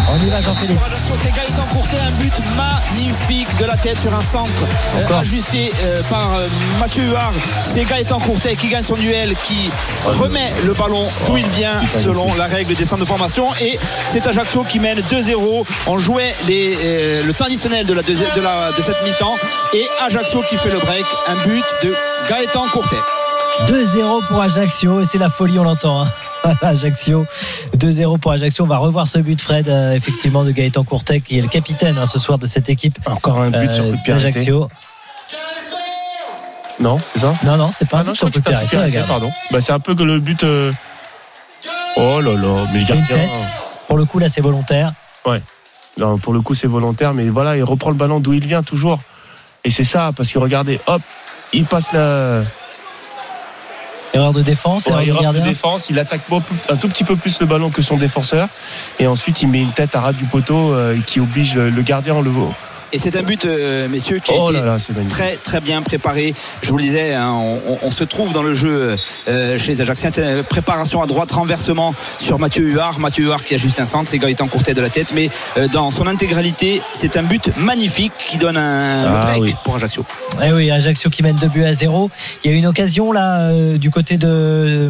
On 0.09 0.25
y 0.25 0.29
va 0.29 0.39
Jean-Philippe. 0.39 0.79
C'est 1.21 1.31
Gaëtan 1.33 1.65
Courtet, 1.71 1.97
un 1.99 2.11
but 2.11 2.33
magnifique 2.55 3.57
de 3.57 3.65
la 3.65 3.75
tête 3.77 3.99
sur 3.99 4.13
un 4.13 4.21
centre 4.21 4.49
euh, 4.97 5.03
Encore. 5.05 5.19
ajusté 5.19 5.71
euh, 5.83 6.01
par 6.09 6.33
euh, 6.35 6.47
Mathieu 6.79 7.03
Huard. 7.03 7.33
C'est 7.65 7.83
Gaëtan 7.83 8.19
Courtet 8.19 8.55
qui 8.55 8.67
gagne 8.67 8.83
son 8.83 8.95
duel, 8.95 9.33
qui 9.47 9.69
remet 10.05 10.53
le 10.65 10.73
ballon 10.73 11.05
d'où 11.27 11.37
il 11.37 11.47
vient 11.47 11.81
selon 12.01 12.33
la 12.35 12.45
règle 12.45 12.73
des 12.73 12.85
centres 12.85 13.01
de 13.01 13.07
formation. 13.07 13.47
Et 13.61 13.77
c'est 14.09 14.25
Ajaccio 14.27 14.63
qui 14.63 14.79
mène 14.79 14.99
2-0. 14.99 15.65
On 15.87 15.97
jouait 15.97 16.33
les, 16.47 16.75
euh, 16.83 17.23
le 17.23 17.33
temps 17.33 17.45
additionnel 17.45 17.85
de, 17.85 17.93
la 17.93 18.01
deuxième, 18.03 18.29
de, 18.35 18.41
la, 18.41 18.71
de 18.71 18.81
cette 18.81 19.01
mi-temps. 19.03 19.35
Et 19.73 19.85
Ajaccio 20.05 20.41
qui 20.49 20.57
fait 20.57 20.71
le 20.71 20.79
break. 20.79 21.05
Un 21.27 21.35
but 21.47 21.63
de 21.83 21.93
Gaëtan 22.29 22.67
Courtet. 22.71 22.95
2-0 23.63 24.27
pour 24.27 24.41
Ajaccio 24.41 25.01
et 25.01 25.05
c'est 25.05 25.17
la 25.17 25.29
folie, 25.29 25.57
on 25.57 25.63
l'entend. 25.63 26.01
hein. 26.03 26.07
Ajaccio, 26.61 27.25
2-0 27.77 28.19
pour 28.19 28.31
Ajaccio. 28.33 28.63
On 28.63 28.67
va 28.67 28.77
revoir 28.77 29.07
ce 29.07 29.17
but, 29.19 29.41
Fred, 29.41 29.67
euh, 29.67 29.93
effectivement, 29.93 30.43
de 30.43 30.51
Gaëtan 30.51 30.83
Courtet, 30.83 31.21
qui 31.21 31.39
est 31.39 31.41
le 31.41 31.47
capitaine 31.47 31.97
hein, 31.97 32.05
ce 32.05 32.19
soir 32.19 32.37
de 32.37 32.45
cette 32.45 32.69
équipe 32.69 32.99
Encore 33.05 33.39
un 33.39 33.49
but 33.49 33.69
euh, 33.69 33.73
sur 33.73 33.83
coup 33.85 33.91
de 33.91 34.01
pied 34.03 34.13
arrêté. 34.13 34.31
d'Ajaccio. 34.33 34.67
Non, 36.79 36.97
c'est 37.13 37.19
ça? 37.19 37.33
Non, 37.43 37.57
non, 37.57 37.71
c'est 37.75 37.87
pas 37.87 37.97
Ah 37.97 38.01
un 38.01 38.03
non, 38.03 38.11
but 38.11 38.17
sur 38.17 38.25
coup 38.27 38.31
de 38.31 38.35
c'est 38.35 38.67
pied 38.67 38.77
arrêté, 38.77 38.99
pardon. 39.07 39.31
Bah, 39.51 39.61
c'est 39.61 39.71
un 39.71 39.79
peu 39.79 39.95
que 39.95 40.03
le 40.03 40.19
but. 40.19 40.43
euh, 40.43 40.71
Oh 41.97 42.19
là 42.21 42.33
là, 42.33 42.67
mais 42.73 42.79
le 42.81 42.85
gardien. 42.85 43.15
tête. 43.15 43.29
Pour 43.87 43.97
le 43.97 44.03
coup, 44.05 44.19
là, 44.19 44.27
c'est 44.29 44.41
volontaire. 44.41 44.93
Non, 45.97 46.17
pour 46.17 46.33
le 46.33 46.41
coup, 46.41 46.53
c'est 46.53 46.67
volontaire, 46.67 47.13
mais 47.13 47.29
voilà, 47.29 47.55
il 47.55 47.63
reprend 47.63 47.89
le 47.89 47.95
ballon 47.95 48.19
d'où 48.19 48.33
il 48.33 48.45
vient 48.45 48.61
toujours. 48.63 48.99
Et 49.63 49.71
c'est 49.71 49.85
ça, 49.85 50.11
parce 50.13 50.29
que 50.29 50.37
regardez, 50.39 50.77
hop, 50.87 51.01
il 51.53 51.63
passe 51.63 51.93
la. 51.93 52.41
Erreur 54.15 54.31
de 54.31 54.41
défense, 54.41 54.87
erreur 54.87 55.33
de 55.33 55.41
défense, 55.41 55.89
il 55.89 55.99
attaque 55.99 56.21
un 56.69 56.77
tout 56.77 56.87
petit 56.87 57.03
peu 57.03 57.17
plus 57.17 57.37
le 57.41 57.45
ballon 57.45 57.69
que 57.69 57.81
son 57.81 57.97
défenseur. 57.97 58.47
Et 58.97 59.07
ensuite, 59.07 59.41
il 59.41 59.49
met 59.49 59.59
une 59.59 59.71
tête 59.71 59.93
à 59.93 59.99
ras 59.99 60.13
du 60.13 60.23
poteau 60.23 60.71
euh, 60.71 60.95
qui 61.05 61.19
oblige 61.19 61.57
le 61.57 61.81
gardien 61.81 62.15
à 62.15 62.21
le. 62.21 62.53
Et 62.93 62.99
c'est 62.99 63.15
un 63.17 63.23
but, 63.23 63.45
euh, 63.45 63.87
messieurs, 63.89 64.19
qui 64.19 64.31
a 64.31 64.35
Oh 64.37 64.49
été 64.51 64.59
là 64.59 64.65
là, 64.65 64.79
c'est 64.79 64.93
magnifique. 64.95 65.15
très 65.17 65.35
très 65.35 65.59
bien 65.61 65.81
préparé. 65.81 66.33
Je 66.61 66.69
vous 66.69 66.77
le 66.77 66.83
disais, 66.83 67.13
hein, 67.13 67.31
on, 67.33 67.59
on- 67.73 67.79
on 67.83 67.91
se 67.91 68.03
trouve 68.03 68.31
dans 68.33 68.43
le 68.43 68.53
jeu 68.53 68.95
euh, 69.27 69.57
chez 69.57 69.71
les 69.73 69.81
Ajaxiens. 69.81 70.11
Euh, 70.17 70.43
Préparation 70.43 71.01
à 71.01 71.07
droite, 71.07 71.31
renversement 71.31 71.93
sur 72.19 72.39
Mathieu 72.39 72.63
Huard. 72.65 72.99
Mathieu 72.99 73.25
Huard 73.25 73.43
qui 73.43 73.55
a 73.55 73.57
juste 73.57 73.79
un 73.79 73.85
centre, 73.85 74.13
égalité 74.13 74.43
en 74.43 74.47
courtet 74.47 74.73
de 74.73 74.81
la 74.81 74.89
tête. 74.89 75.07
Mais 75.13 75.29
euh, 75.57 75.67
dans 75.67 75.91
son 75.91 76.07
intégralité, 76.07 76.81
c'est 76.93 77.17
un 77.17 77.23
but 77.23 77.49
magnifique 77.57 78.13
qui 78.27 78.37
donne 78.37 78.57
un 78.57 79.03
Ah 79.07 79.21
break 79.25 79.41
oui. 79.43 79.55
pour 79.63 79.75
Ajaccio. 79.75 80.05
Eh 80.43 80.51
oui, 80.53 80.71
Ajaccio 80.71 81.09
qui 81.09 81.23
mène 81.23 81.35
2 81.35 81.47
buts 81.47 81.65
à 81.65 81.73
0. 81.73 82.09
Il 82.43 82.51
y 82.51 82.53
a 82.53 82.55
eu 82.55 82.59
une 82.59 82.67
occasion 82.67 83.11
là 83.11 83.49
euh, 83.49 83.77
du 83.77 83.89
côté 83.91 84.17
de, 84.17 84.27
euh, 84.29 84.89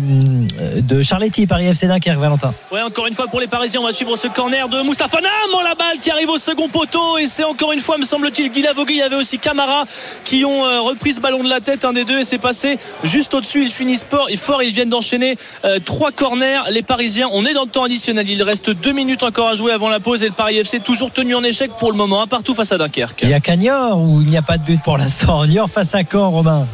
de 0.81 1.01
Charletti, 1.01 1.47
Paris 1.47 1.67
FC 1.67 1.87
Dunkerque, 1.87 2.19
Valentin. 2.19 2.53
Ouais, 2.71 2.81
encore 2.81 3.07
une 3.07 3.15
fois 3.15 3.27
pour 3.27 3.39
les 3.39 3.47
Parisiens, 3.47 3.81
on 3.81 3.85
va 3.85 3.91
suivre 3.93 4.15
ce 4.15 4.27
corner 4.27 4.67
de 4.69 4.81
Moustapha 4.81 5.21
Nam. 5.21 5.31
Oh, 5.53 5.59
la 5.63 5.75
balle 5.75 5.99
qui 6.01 6.11
arrive 6.11 6.29
au 6.29 6.37
second 6.37 6.67
poteau. 6.69 7.17
Et 7.17 7.27
c'est 7.27 7.43
encore 7.43 7.71
une 7.71 7.79
fois, 7.79 7.84
me 7.97 8.05
semble-t-il, 8.05 8.51
Guy 8.51 8.61
Lavogui. 8.61 8.95
Il 8.95 8.99
y 8.99 9.01
avait 9.01 9.15
aussi 9.15 9.39
Camara 9.39 9.85
qui 10.23 10.45
ont 10.45 10.65
euh, 10.65 10.81
repris 10.81 11.13
ce 11.13 11.21
ballon 11.21 11.43
de 11.43 11.49
la 11.49 11.61
tête, 11.61 11.85
un 11.85 11.93
des 11.93 12.03
deux. 12.03 12.19
Et 12.19 12.23
c'est 12.23 12.37
passé 12.37 12.77
juste 13.03 13.33
au-dessus. 13.33 13.63
Ils 13.63 13.71
finissent 13.71 14.05
fort. 14.09 14.27
Et 14.29 14.37
fort, 14.37 14.63
ils 14.63 14.71
viennent 14.71 14.89
d'enchaîner 14.89 15.37
euh, 15.63 15.79
trois 15.83 16.11
corners. 16.11 16.61
Les 16.71 16.83
Parisiens, 16.83 17.29
on 17.31 17.45
est 17.45 17.53
dans 17.53 17.63
le 17.63 17.69
temps 17.69 17.83
additionnel. 17.83 18.29
Il 18.29 18.41
reste 18.43 18.69
deux 18.71 18.93
minutes 18.93 19.23
encore 19.23 19.49
à 19.49 19.53
jouer 19.53 19.71
avant 19.71 19.89
la 19.89 19.99
pause. 19.99 20.23
Et 20.23 20.27
le 20.27 20.33
Paris 20.33 20.57
FC 20.57 20.79
toujours 20.79 21.11
tenu 21.11 21.35
en 21.35 21.43
échec 21.43 21.71
pour 21.79 21.91
le 21.91 21.97
moment, 21.97 22.25
partout 22.27 22.53
face 22.53 22.71
à 22.71 22.77
Dunkerque. 22.77 23.21
Il 23.23 23.29
y 23.29 23.33
a 23.33 23.39
Cagnor 23.39 24.01
ou 24.01 24.21
il 24.21 24.29
n'y 24.29 24.37
a 24.37 24.41
pas 24.41 24.57
de 24.57 24.63
but 24.63 24.81
pour 24.83 24.97
l'instant 24.97 25.45
Niort 25.45 25.69
face 25.69 25.95
à 25.95 26.01
Caen, 26.03 26.29
Romain. 26.29 26.65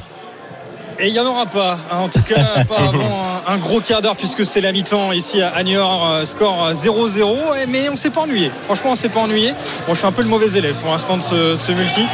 Et 1.04 1.08
il 1.08 1.14
n'y 1.14 1.20
en 1.20 1.26
aura 1.26 1.47
pas, 1.47 1.80
hein, 1.91 1.97
en 1.97 2.10
tout 2.10 2.22
cas 2.22 2.64
pas 2.68 2.78
avant 2.78 3.41
un, 3.47 3.54
un 3.54 3.58
gros 3.58 3.82
quart 3.82 4.04
d'heure 4.04 4.16
puisque 4.16 4.45
c'est 4.45 4.62
la 4.62 4.72
mi-temps 4.72 5.12
ici 5.14 5.41
à 5.41 5.64
Niort, 5.64 6.08
euh, 6.08 6.26
score 6.26 6.64
euh, 6.68 6.74
0-0, 6.74 7.56
et- 7.56 7.66
mais 7.66 7.89
on 7.89 7.95
s'est 7.95 8.12
pas 8.12 8.22
ennuyé. 8.22 8.52
Franchement, 8.66 8.91
on 8.91 8.95
s'est 8.95 9.10
pas 9.10 9.22
ennuyé. 9.22 9.52
Bon, 9.88 9.93
je 9.95 9.97
suis 9.99 10.08
un 10.08 10.12
peu 10.12 10.22
le 10.22 10.28
mauvais 10.28 10.52
élève 10.58 10.76
pour 10.76 10.91
l'instant 10.91 11.18
de 11.18 11.24
ce, 11.24 11.54
de 11.56 11.58
ce 11.58 11.72
multi. 11.72 12.06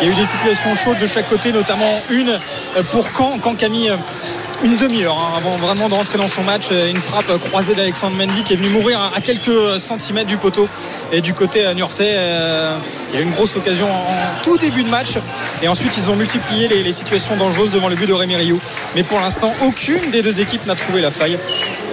Il 0.00 0.06
y 0.06 0.10
a 0.10 0.12
eu 0.12 0.14
des 0.14 0.24
situations 0.26 0.74
chaudes 0.76 1.00
de 1.00 1.06
chaque 1.08 1.28
côté, 1.28 1.50
notamment 1.50 1.90
une 2.10 2.28
euh, 2.30 2.82
pour 2.92 3.08
Caen, 3.16 3.38
mis 3.68 3.90
euh, 3.90 3.96
une 4.64 4.76
demi-heure 4.76 5.16
hein, 5.18 5.34
avant 5.36 5.56
vraiment 5.56 5.88
de 5.88 5.94
rentrer 5.94 6.18
dans 6.18 6.28
son 6.28 6.42
match. 6.44 6.66
Une 6.70 6.96
frappe 6.96 7.26
croisée 7.48 7.74
d'Alexandre 7.74 8.16
Mendy 8.16 8.42
qui 8.42 8.52
est 8.54 8.56
venu 8.56 8.68
mourir 8.70 9.00
à 9.00 9.16
à 9.16 9.20
quelques 9.20 9.80
centimètres 9.80 10.26
du 10.26 10.36
poteau. 10.36 10.68
Et 11.12 11.20
du 11.22 11.32
côté 11.32 11.64
euh, 11.64 11.72
niortais, 11.74 12.12
euh, 12.16 12.76
il 13.10 13.16
y 13.16 13.18
a 13.18 13.20
eu 13.22 13.24
une 13.24 13.32
grosse 13.32 13.56
occasion 13.56 13.86
en 13.90 14.42
tout 14.42 14.58
début 14.58 14.82
de 14.84 14.88
match. 14.90 15.16
Et 15.62 15.68
ensuite, 15.68 15.92
ils 15.96 16.10
ont 16.10 16.16
multiplié 16.16 16.68
les, 16.68 16.82
les 16.82 16.92
situations 16.92 17.36
dangereuses 17.36 17.70
devant 17.70 17.88
le 17.88 17.94
but 17.94 18.06
de 18.06 18.12
Rémi 18.12 18.36
Rioux. 18.36 18.60
Mais 18.94 19.02
pour 19.04 19.18
l'instant, 19.20 19.54
aucune 19.64 20.10
des 20.10 20.20
deux 20.22 20.40
équipes 20.40 20.66
n'a 20.66 20.74
trouvé 20.74 21.00
la 21.00 21.10
faille. 21.10 21.38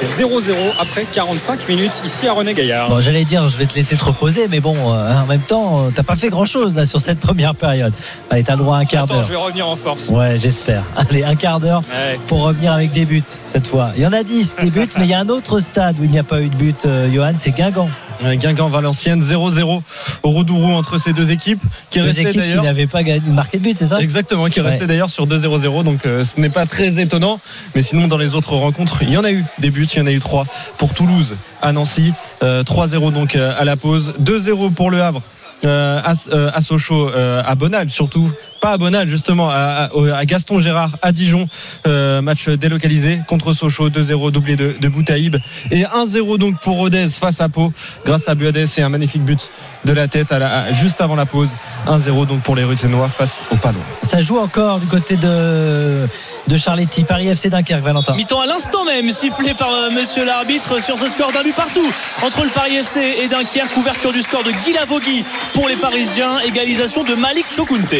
0-0 0.04 0.54
après 0.80 1.06
45 1.12 1.68
minutes 1.70 2.02
ici 2.04 2.28
à 2.28 2.34
René 2.34 2.54
Gaillard. 2.54 2.90
Bon, 2.90 3.00
j'allais 3.00 3.24
dire, 3.24 3.48
je 3.48 3.58
vais 3.58 3.66
te 3.66 3.76
laisser 3.76 3.96
te 3.96 4.04
reposer, 4.04 4.48
mais 4.50 4.60
bon, 4.60 4.76
euh, 4.94 5.14
en 5.22 5.26
même 5.26 5.42
temps, 5.42 5.86
euh, 5.86 5.90
t'as 5.96 6.04
pas 6.04 6.16
fait 6.18 6.30
grand 6.30 6.46
chose 6.46 6.76
là 6.76 6.86
sur 6.86 7.00
cette 7.00 7.20
première 7.22 7.56
période. 7.56 7.94
Allez, 8.30 8.44
t'as 8.44 8.56
droit 8.58 8.78
à 8.78 8.80
un 8.80 8.86
quart 8.86 9.06
d'heure. 9.06 9.24
je 9.24 9.30
vais 9.30 9.36
revenir 9.38 9.68
en 9.68 9.76
force. 9.78 10.10
Ouais, 10.10 10.38
j'espère. 10.38 10.84
Allez, 10.98 11.24
un 11.24 11.36
quart 11.36 11.60
d'heure 11.60 11.82
Ouais. 11.90 12.20
pour 12.28 12.53
revenir 12.54 12.72
avec 12.74 12.92
des 12.94 13.06
buts 13.06 13.24
cette 13.48 13.68
fois. 13.68 13.92
Il 13.98 14.04
y 14.04 14.08
en 14.08 14.14
a 14.14 14.24
10 14.24 14.56
des 14.62 14.70
buts, 14.70 14.88
mais 14.98 15.06
il 15.06 15.10
y 15.10 15.14
a 15.14 15.20
un 15.20 15.30
autre 15.30 15.60
stade 15.60 15.96
où 16.00 16.04
il 16.04 16.12
n'y 16.12 16.20
a 16.20 16.24
pas 16.24 16.42
eu 16.42 16.48
de 16.50 16.56
but, 16.56 16.76
euh, 16.86 17.12
Johan, 17.12 17.32
c'est 17.38 17.52
Guingamp. 17.52 17.90
Euh, 18.24 18.36
Guingamp-Valenciennes 18.36 19.22
0-0 19.22 19.82
au 20.24 20.30
Roudourou 20.30 20.72
entre 20.74 20.98
ces 21.00 21.14
deux 21.14 21.32
équipes 21.32 21.60
qui 21.90 22.00
Deux 22.00 22.06
restaient 22.06 22.22
équipes 22.24 22.42
qui 22.42 22.62
n'avaient 22.62 22.88
pas 22.88 23.02
gagné- 23.04 23.22
marqué 23.32 23.58
de 23.58 23.64
but, 23.64 23.78
c'est 23.78 23.88
ça? 23.88 24.00
Exactement, 24.00 24.46
qui 24.46 24.62
Ouais. 24.62 24.68
restait 24.68 24.86
d'ailleurs 24.88 25.10
sur 25.10 25.26
2-0-0, 25.28 25.84
donc 25.84 26.06
euh, 26.06 26.24
ce 26.24 26.40
n'est 26.40 26.50
pas 26.50 26.66
très 26.66 27.00
étonnant. 27.00 27.40
Mais 27.76 27.82
sinon, 27.82 28.08
dans 28.08 28.18
les 28.18 28.36
autres 28.36 28.56
rencontres, 28.56 29.00
il 29.02 29.10
y 29.10 29.18
en 29.18 29.24
a 29.24 29.32
eu 29.32 29.44
des 29.60 29.72
buts, 29.72 29.88
il 29.92 29.98
y 30.00 30.02
en 30.02 30.08
a 30.08 30.12
eu 30.12 30.20
trois 30.20 30.46
pour 30.78 30.94
Toulouse 30.94 31.36
à 31.62 31.72
Nancy, 31.74 32.14
euh, 32.44 32.64
3-0 32.64 33.12
donc 33.12 33.36
euh, 33.36 33.52
à 33.60 33.66
la 33.66 33.76
pause, 33.78 34.14
2-0 34.20 34.70
pour 34.70 34.92
le 34.92 35.02
Havre. 35.02 35.22
Euh, 35.66 36.02
à, 36.04 36.14
euh, 36.32 36.52
à 36.54 36.62
Sochaux, 36.62 37.10
euh, 37.10 37.42
à 37.46 37.56
Bonal 37.56 37.90
surtout, 37.90 38.32
pas 38.62 38.72
à 38.72 38.78
Bonal 38.78 39.10
justement, 39.10 39.50
à, 39.50 39.90
Gaston 40.26 40.60
Gérard 40.60 40.92
à 41.02 41.12
Dijon, 41.12 41.48
euh, 41.88 42.22
match 42.22 42.50
délocalisé 42.50 43.20
contre 43.28 43.54
Sochaux, 43.54 43.90
2-0 43.90 44.32
doublé 44.32 44.56
de, 44.56 44.76
de 44.80 44.88
Boutaïb. 44.88 45.38
Et 45.72 45.84
1-0 45.84 46.38
donc 46.38 46.60
pour 46.60 46.78
Rodez 46.78 47.10
face 47.10 47.42
à 47.42 47.50
Pau. 47.50 47.72
Grâce 48.06 48.28
à 48.28 48.36
Buadès 48.36 48.66
et 48.78 48.82
un 48.82 48.90
magnifique 48.90 49.24
but 49.24 49.50
de 49.86 49.94
la 49.94 50.08
tête 50.08 50.34
juste 50.72 51.02
avant 51.02 51.16
la 51.16 51.26
pause, 51.26 51.50
1-0 51.88 52.26
donc 52.26 52.42
pour 52.42 52.56
les 52.56 52.64
Ruténois 52.64 53.10
face 53.10 53.42
au 53.52 53.56
Palois. 53.56 53.82
Ça 54.04 54.22
joue 54.22 54.40
encore 54.40 54.80
du 54.80 54.88
côté 54.88 55.18
de, 55.18 56.08
de 56.48 56.58
Charletti, 56.58 57.04
Paris 57.04 57.28
FC 57.28 57.50
Dunkerque, 57.50 57.84
Valentin. 57.84 58.16
Mi-temps 58.16 58.42
à 58.42 58.46
l'instant 58.46 58.86
même, 58.86 59.12
sifflé 59.12 59.54
par 59.54 59.70
euh, 59.70 59.90
monsieur 59.92 60.26
l'arbitre 60.26 60.82
sur 60.82 60.98
ce 60.98 61.08
score 61.08 61.32
d'un 61.32 61.44
but 61.44 61.56
partout 61.56 61.86
entre 62.24 62.44
le 62.44 62.50
Paris 62.50 62.76
FC 62.76 63.00
et 63.22 63.28
Dunkerque. 63.28 63.76
Ouverture 63.78 64.12
du 64.12 64.22
score 64.22 64.44
de 64.44 64.52
Guy 64.52 64.74
Lavogui 64.74 65.24
pour 65.54 65.68
les 65.68 65.76
Parisiens. 65.76 66.40
Égalisation 66.40 67.04
de 67.04 67.16
Malik 67.16 67.46
Chokunte. 67.54 67.96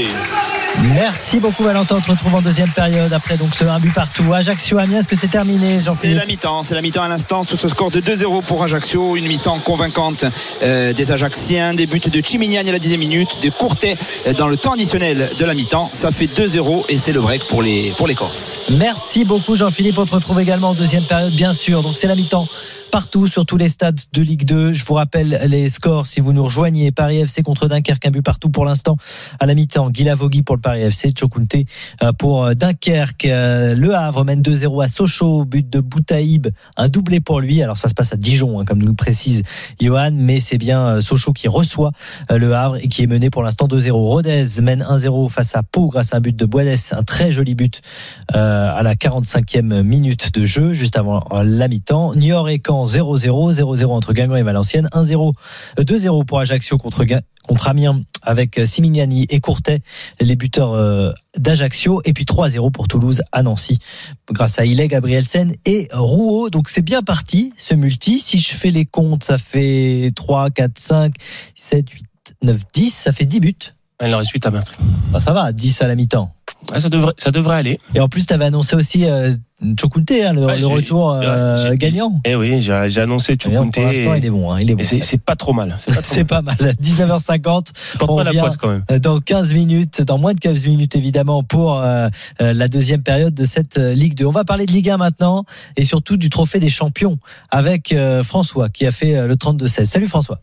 Merci 0.94 1.40
beaucoup 1.40 1.64
Valentin, 1.64 1.96
on 1.98 2.02
se 2.02 2.12
retrouve 2.12 2.36
en 2.36 2.42
deuxième 2.42 2.70
période 2.70 3.14
après 3.14 3.38
donc 3.38 3.50
ce 3.54 3.64
un 3.64 3.80
but 3.80 3.94
partout. 3.94 4.34
Ajaccio 4.34 4.78
Amiens, 4.80 5.00
est-ce 5.00 5.08
que 5.08 5.16
c'est 5.16 5.30
terminé 5.30 5.80
C'est 5.80 6.14
la 6.14 6.26
mi-temps, 6.26 6.64
c'est 6.64 6.76
la 6.76 6.82
mi-temps 6.82 7.04
à 7.04 7.08
l'instant 7.08 7.44
sur 7.44 7.58
ce 7.58 7.68
score 7.68 7.92
de 7.92 8.02
2-0 8.02 8.44
pour 8.44 8.64
Ajaccio, 8.64 9.16
une 9.16 9.28
mi-temps 9.28 9.60
convaincante 9.60 10.26
euh, 10.64 10.92
des 10.94 11.12
Ajaxiens, 11.12 11.74
des 11.74 11.86
buts 11.86 12.00
de 12.00 12.22
Chimignani 12.22 12.70
à 12.70 12.72
la 12.72 12.80
10e 12.80 12.98
minute, 12.98 13.40
de 13.42 13.50
Courtet 13.50 13.96
euh, 14.28 14.34
dans 14.34 14.48
le 14.48 14.58
temps 14.58 14.74
additionnel 14.74 15.30
de 15.38 15.46
la 15.46 15.54
mi-temps. 15.54 15.90
Ça 15.92 16.12
fait 16.12 16.26
2-0 16.26 16.86
et 16.90 16.98
c'est 16.98 17.14
le 17.14 17.22
break 17.22 17.48
pour 17.48 17.62
les, 17.62 17.92
pour 17.92 18.08
les 18.08 18.16
Merci 18.78 19.26
beaucoup 19.26 19.56
Jean-Philippe. 19.56 19.98
On 19.98 20.06
se 20.06 20.16
retrouve 20.16 20.40
également 20.40 20.70
en 20.70 20.74
deuxième 20.74 21.04
période, 21.04 21.34
bien 21.34 21.54
sûr. 21.54 21.84
Donc 21.84 21.98
c'est 21.98 22.08
la 22.08 22.16
mi-temps 22.16 22.46
partout 22.92 23.28
sur 23.28 23.46
tous 23.46 23.58
les 23.58 23.70
stades 23.70 24.00
de 24.14 24.22
Ligue 24.22 24.46
2. 24.46 24.72
Je 24.72 24.86
vous 24.86 24.94
rappelle 24.94 25.42
les 25.48 25.68
scores 25.70 26.08
si 26.08 26.22
vous 26.22 26.32
nous 26.32 26.44
rejoignez. 26.44 26.92
Paris 26.92 27.18
FC 27.18 27.42
contre 27.42 27.68
Dunkerque, 27.68 28.06
un 28.06 28.12
but 28.12 28.22
partout 28.22 28.50
pour 28.50 28.66
l'instant 28.66 28.98
à 29.40 29.46
la 29.46 29.56
mi-temps. 29.56 29.90
Guy 29.90 30.04
Lavogui 30.04 30.44
pour 30.44 30.56
le 30.56 30.62
Paris 30.62 30.82
FC, 30.82 31.12
Chokunte 31.18 31.56
euh, 32.04 32.14
pour 32.14 32.46
euh, 32.46 32.54
Dunkerque. 32.54 33.26
Euh, 33.26 33.76
Le 33.76 33.96
Havre 33.96 34.24
mène 34.24 34.42
2-0 34.42 34.84
à 34.84 34.88
Sochaux, 34.88 35.44
but 35.44 35.70
de 35.70 35.80
Boutaïb, 35.80 36.50
un 36.78 36.88
doublé 36.88 37.20
pour 37.20 37.40
lui. 37.40 37.62
Alors 37.62 37.78
ça 37.78 37.90
se 37.90 37.94
passe 37.94 38.14
à 38.14 38.16
Dijon, 38.16 38.60
hein, 38.60 38.66
comme 38.66 38.80
nous 38.80 38.90
le 38.90 38.94
précise 38.94 39.42
Johan, 39.82 40.12
mais 40.14 40.40
c'est 40.40 40.58
bien 40.58 41.02
Sochaux 41.02 41.34
qui 41.34 41.48
reçoit 41.48 41.92
le 42.30 42.54
Havre 42.54 42.78
et 42.78 42.88
qui 42.88 43.04
est 43.04 43.08
mené 43.08 43.30
pour 43.30 43.44
l'instant 43.44 43.68
2-0. 43.68 43.92
Rodez 43.92 44.46
mène 44.62 44.84
1-0 44.84 45.30
face 45.30 45.56
à 45.56 45.64
Pau 45.64 45.88
grâce 45.88 46.14
à 46.14 46.18
un 46.18 46.22
but 46.22 46.36
de 46.36 46.46
Boadès, 46.46 46.94
un 46.94 47.04
très 47.04 47.32
joli 47.32 47.56
but 47.56 47.82
à 48.30 48.82
la 48.84 48.96
45e 48.96 49.82
minute 49.84 50.34
de 50.34 50.46
jeu, 50.46 50.74
juste 50.74 50.98
avant 50.98 51.26
la 51.44 51.68
mi-temps. 51.68 52.16
Niort 52.16 52.50
et 52.50 52.62
Caen 52.66 52.86
0-0, 52.86 53.54
0-0 53.54 53.86
entre 53.86 54.14
Guingamp 54.14 54.36
et 54.36 54.44
Valenciennes, 54.44 54.88
1-0, 54.94 55.34
2-0 55.78 56.26
pour 56.26 56.40
Ajaccio 56.40 56.78
contre, 56.78 57.06
Amiens 57.68 58.04
avec 58.22 58.62
Simignani 58.66 59.28
et 59.30 59.40
Courtet, 59.40 59.82
les 60.20 60.36
buteurs 60.36 60.74
euh, 60.74 61.12
d'Ajaccio, 61.38 62.02
et 62.06 62.14
puis 62.14 62.24
3-0 62.24 62.72
pour 62.72 62.88
Toulouse 62.88 63.22
à 63.32 63.44
Nancy, 63.44 63.80
grâce 64.32 64.60
à 64.60 64.64
Gabriel 64.64 64.88
Gabrielsen 64.88 65.56
et 65.66 65.88
Rouault. 65.92 66.50
Donc 66.50 66.70
c'est 66.70 66.82
bien 66.82 67.02
parti 67.02 67.54
ce 67.58 67.76
multi. 67.76 68.20
Si 68.20 68.40
je 68.40 68.54
fais 68.54 68.72
les 68.72 68.86
comptes, 68.86 69.24
ça 69.24 69.38
fait 69.38 70.12
3, 70.16 70.52
4, 70.52 70.80
5, 70.80 71.14
7, 71.56 71.90
8, 71.90 72.06
9, 72.44 72.62
10, 72.74 72.94
ça 72.94 73.12
fait 73.12 73.26
10 73.26 73.40
buts. 73.40 73.56
Il 74.06 74.14
en 74.14 74.18
reste 74.18 74.32
8 74.32 74.46
à. 74.48 74.52
Bah, 74.52 75.20
ça 75.20 75.34
va, 75.34 75.52
10 75.52 75.82
à 75.82 75.88
la 75.88 75.96
mi-temps. 75.96 76.34
ça, 76.76 76.90
devrait, 76.90 77.14
ça 77.18 77.32
devrait 77.32 77.58
aller. 77.58 77.80
Et 77.96 78.00
en 78.00 78.10
plus, 78.10 78.26
tu 78.26 78.34
avais 78.34 78.46
annoncé 78.46 78.76
aussi 78.76 79.08
euh, 79.08 79.34
Chokunte, 79.80 80.12
hein, 80.12 80.34
le, 80.34 80.66
retour 80.66 81.12
euh, 81.12 81.74
gagnant. 81.76 82.20
Eh 82.26 82.36
oui, 82.36 82.60
j'ai 82.60 83.02
annoncé 83.02 83.38
Chokunte. 83.42 83.74
Pour 83.74 83.84
l'instant, 83.84 84.14
il 84.16 84.26
est 84.26 84.30
bon. 84.30 84.52
Hein, 84.52 84.60
il 84.62 84.72
est 84.72 84.76
bon. 84.76 84.84
C'est 84.84 85.24
pas 85.24 85.36
trop 85.36 85.54
mal. 85.54 85.78
C'est 86.04 86.26
pas, 86.26 86.42
mal. 86.44 86.56
19h50. 86.56 87.70
On 88.08 88.22
la 88.22 88.34
poisse 88.34 88.58
quand 88.58 88.70
même. 88.70 89.00
Dans 89.00 89.20
15 89.20 89.54
minutes, 89.54 90.02
dans 90.02 90.18
moins 90.18 90.34
de 90.34 90.40
15 90.40 90.68
minutes 90.68 90.96
évidemment, 90.96 91.44
pour 91.44 91.80
euh, 91.80 92.10
euh, 92.42 92.54
la 92.54 92.68
deuxième 92.68 93.04
période 93.04 93.34
de 93.34 93.46
cette 93.46 93.78
Ligue 93.78 94.16
2. 94.16 94.26
On 94.26 94.32
va 94.32 94.44
parler 94.44 94.66
de 94.66 94.72
Ligue 94.72 94.90
1 94.90 94.98
maintenant 94.98 95.46
et 95.78 95.86
surtout 95.86 96.18
du 96.18 96.30
trophée 96.30 96.60
des 96.60 96.70
champions 96.70 97.18
avec 97.50 97.96
François 98.24 98.70
qui 98.70 98.86
a 98.86 98.92
fait 98.92 99.28
le 99.28 99.36
32-16. 99.36 99.86
Salut 99.86 100.08
François. 100.08 100.40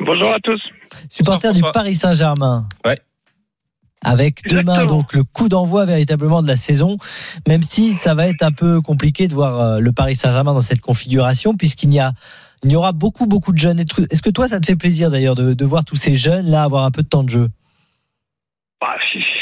Bonjour 0.00 0.30
à 0.30 0.38
tous. 0.42 0.60
Supporter 1.08 1.52
du 1.52 1.62
Paris 1.72 1.94
Saint-Germain. 1.94 2.66
Ouais. 2.84 2.98
Avec 4.04 4.48
demain 4.48 4.86
donc 4.86 5.12
le 5.12 5.24
coup 5.24 5.48
d'envoi 5.48 5.84
véritablement 5.84 6.40
de 6.40 6.46
la 6.46 6.56
saison, 6.56 6.98
même 7.48 7.62
si 7.62 7.94
ça 7.94 8.14
va 8.14 8.28
être 8.28 8.42
un 8.42 8.52
peu 8.52 8.80
compliqué 8.80 9.26
de 9.26 9.34
voir 9.34 9.60
euh, 9.60 9.80
le 9.80 9.90
Paris 9.90 10.14
Saint-Germain 10.14 10.54
dans 10.54 10.60
cette 10.60 10.80
configuration, 10.80 11.56
puisqu'il 11.56 11.92
y 11.92 11.98
a 11.98 12.12
il 12.64 12.72
y 12.72 12.76
aura 12.76 12.92
beaucoup 12.92 13.26
beaucoup 13.26 13.52
de 13.52 13.58
jeunes. 13.58 13.80
Est-ce 13.80 14.22
que 14.22 14.30
toi 14.30 14.46
ça 14.46 14.60
te 14.60 14.66
fait 14.66 14.76
plaisir 14.76 15.10
d'ailleurs 15.10 15.34
de, 15.34 15.64
voir 15.64 15.84
tous 15.84 15.96
ces 15.96 16.14
jeunes 16.14 16.48
là 16.48 16.62
avoir 16.62 16.84
un 16.84 16.90
peu 16.92 17.02
de 17.02 17.08
temps 17.08 17.24
de 17.24 17.30
jeu? 17.30 17.48
Bah, 18.80 18.94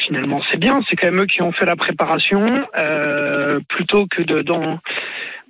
Finalement 0.06 0.40
c'est 0.50 0.58
bien, 0.58 0.80
c'est 0.88 0.96
quand 0.96 1.08
même 1.08 1.22
eux 1.22 1.26
qui 1.26 1.42
ont 1.42 1.52
fait 1.52 1.66
la 1.66 1.76
préparation 1.76 2.46
euh, 2.78 3.60
plutôt 3.68 4.06
que 4.06 4.22
de 4.22 4.40
dans 4.42 4.78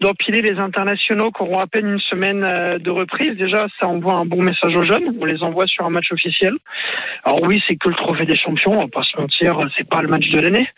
d'empiler 0.00 0.42
les 0.42 0.58
internationaux 0.58 1.30
qui 1.30 1.42
auront 1.42 1.58
à 1.58 1.66
peine 1.66 1.86
une 1.88 2.00
semaine 2.00 2.44
euh, 2.44 2.78
de 2.78 2.90
reprise. 2.90 3.36
Déjà, 3.36 3.66
ça 3.80 3.86
envoie 3.86 4.14
un 4.14 4.26
bon 4.26 4.42
message 4.42 4.76
aux 4.76 4.84
jeunes. 4.84 5.16
On 5.20 5.24
les 5.24 5.42
envoie 5.42 5.66
sur 5.66 5.86
un 5.86 5.90
match 5.90 6.12
officiel. 6.12 6.54
Alors 7.24 7.42
oui, 7.42 7.62
c'est 7.66 7.76
que 7.76 7.88
le 7.88 7.94
trophée 7.94 8.26
des 8.26 8.36
champions. 8.36 8.72
On 8.72 8.82
va 8.82 8.88
pas 8.88 9.02
se 9.02 9.18
mentir, 9.18 9.58
c'est 9.76 9.88
pas 9.88 10.02
le 10.02 10.08
match 10.08 10.28
de 10.28 10.38
l'année. 10.38 10.68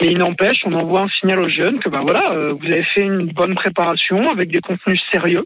Mais 0.00 0.08
il 0.08 0.18
n'empêche, 0.18 0.58
on 0.64 0.74
envoie 0.74 1.02
un 1.02 1.08
signal 1.08 1.40
aux 1.40 1.48
jeunes 1.48 1.78
que 1.78 1.88
ben 1.88 2.02
voilà, 2.02 2.32
euh, 2.32 2.52
vous 2.52 2.66
avez 2.66 2.84
fait 2.84 3.02
une 3.02 3.26
bonne 3.26 3.54
préparation 3.54 4.30
avec 4.30 4.50
des 4.50 4.60
contenus 4.60 5.02
sérieux. 5.10 5.44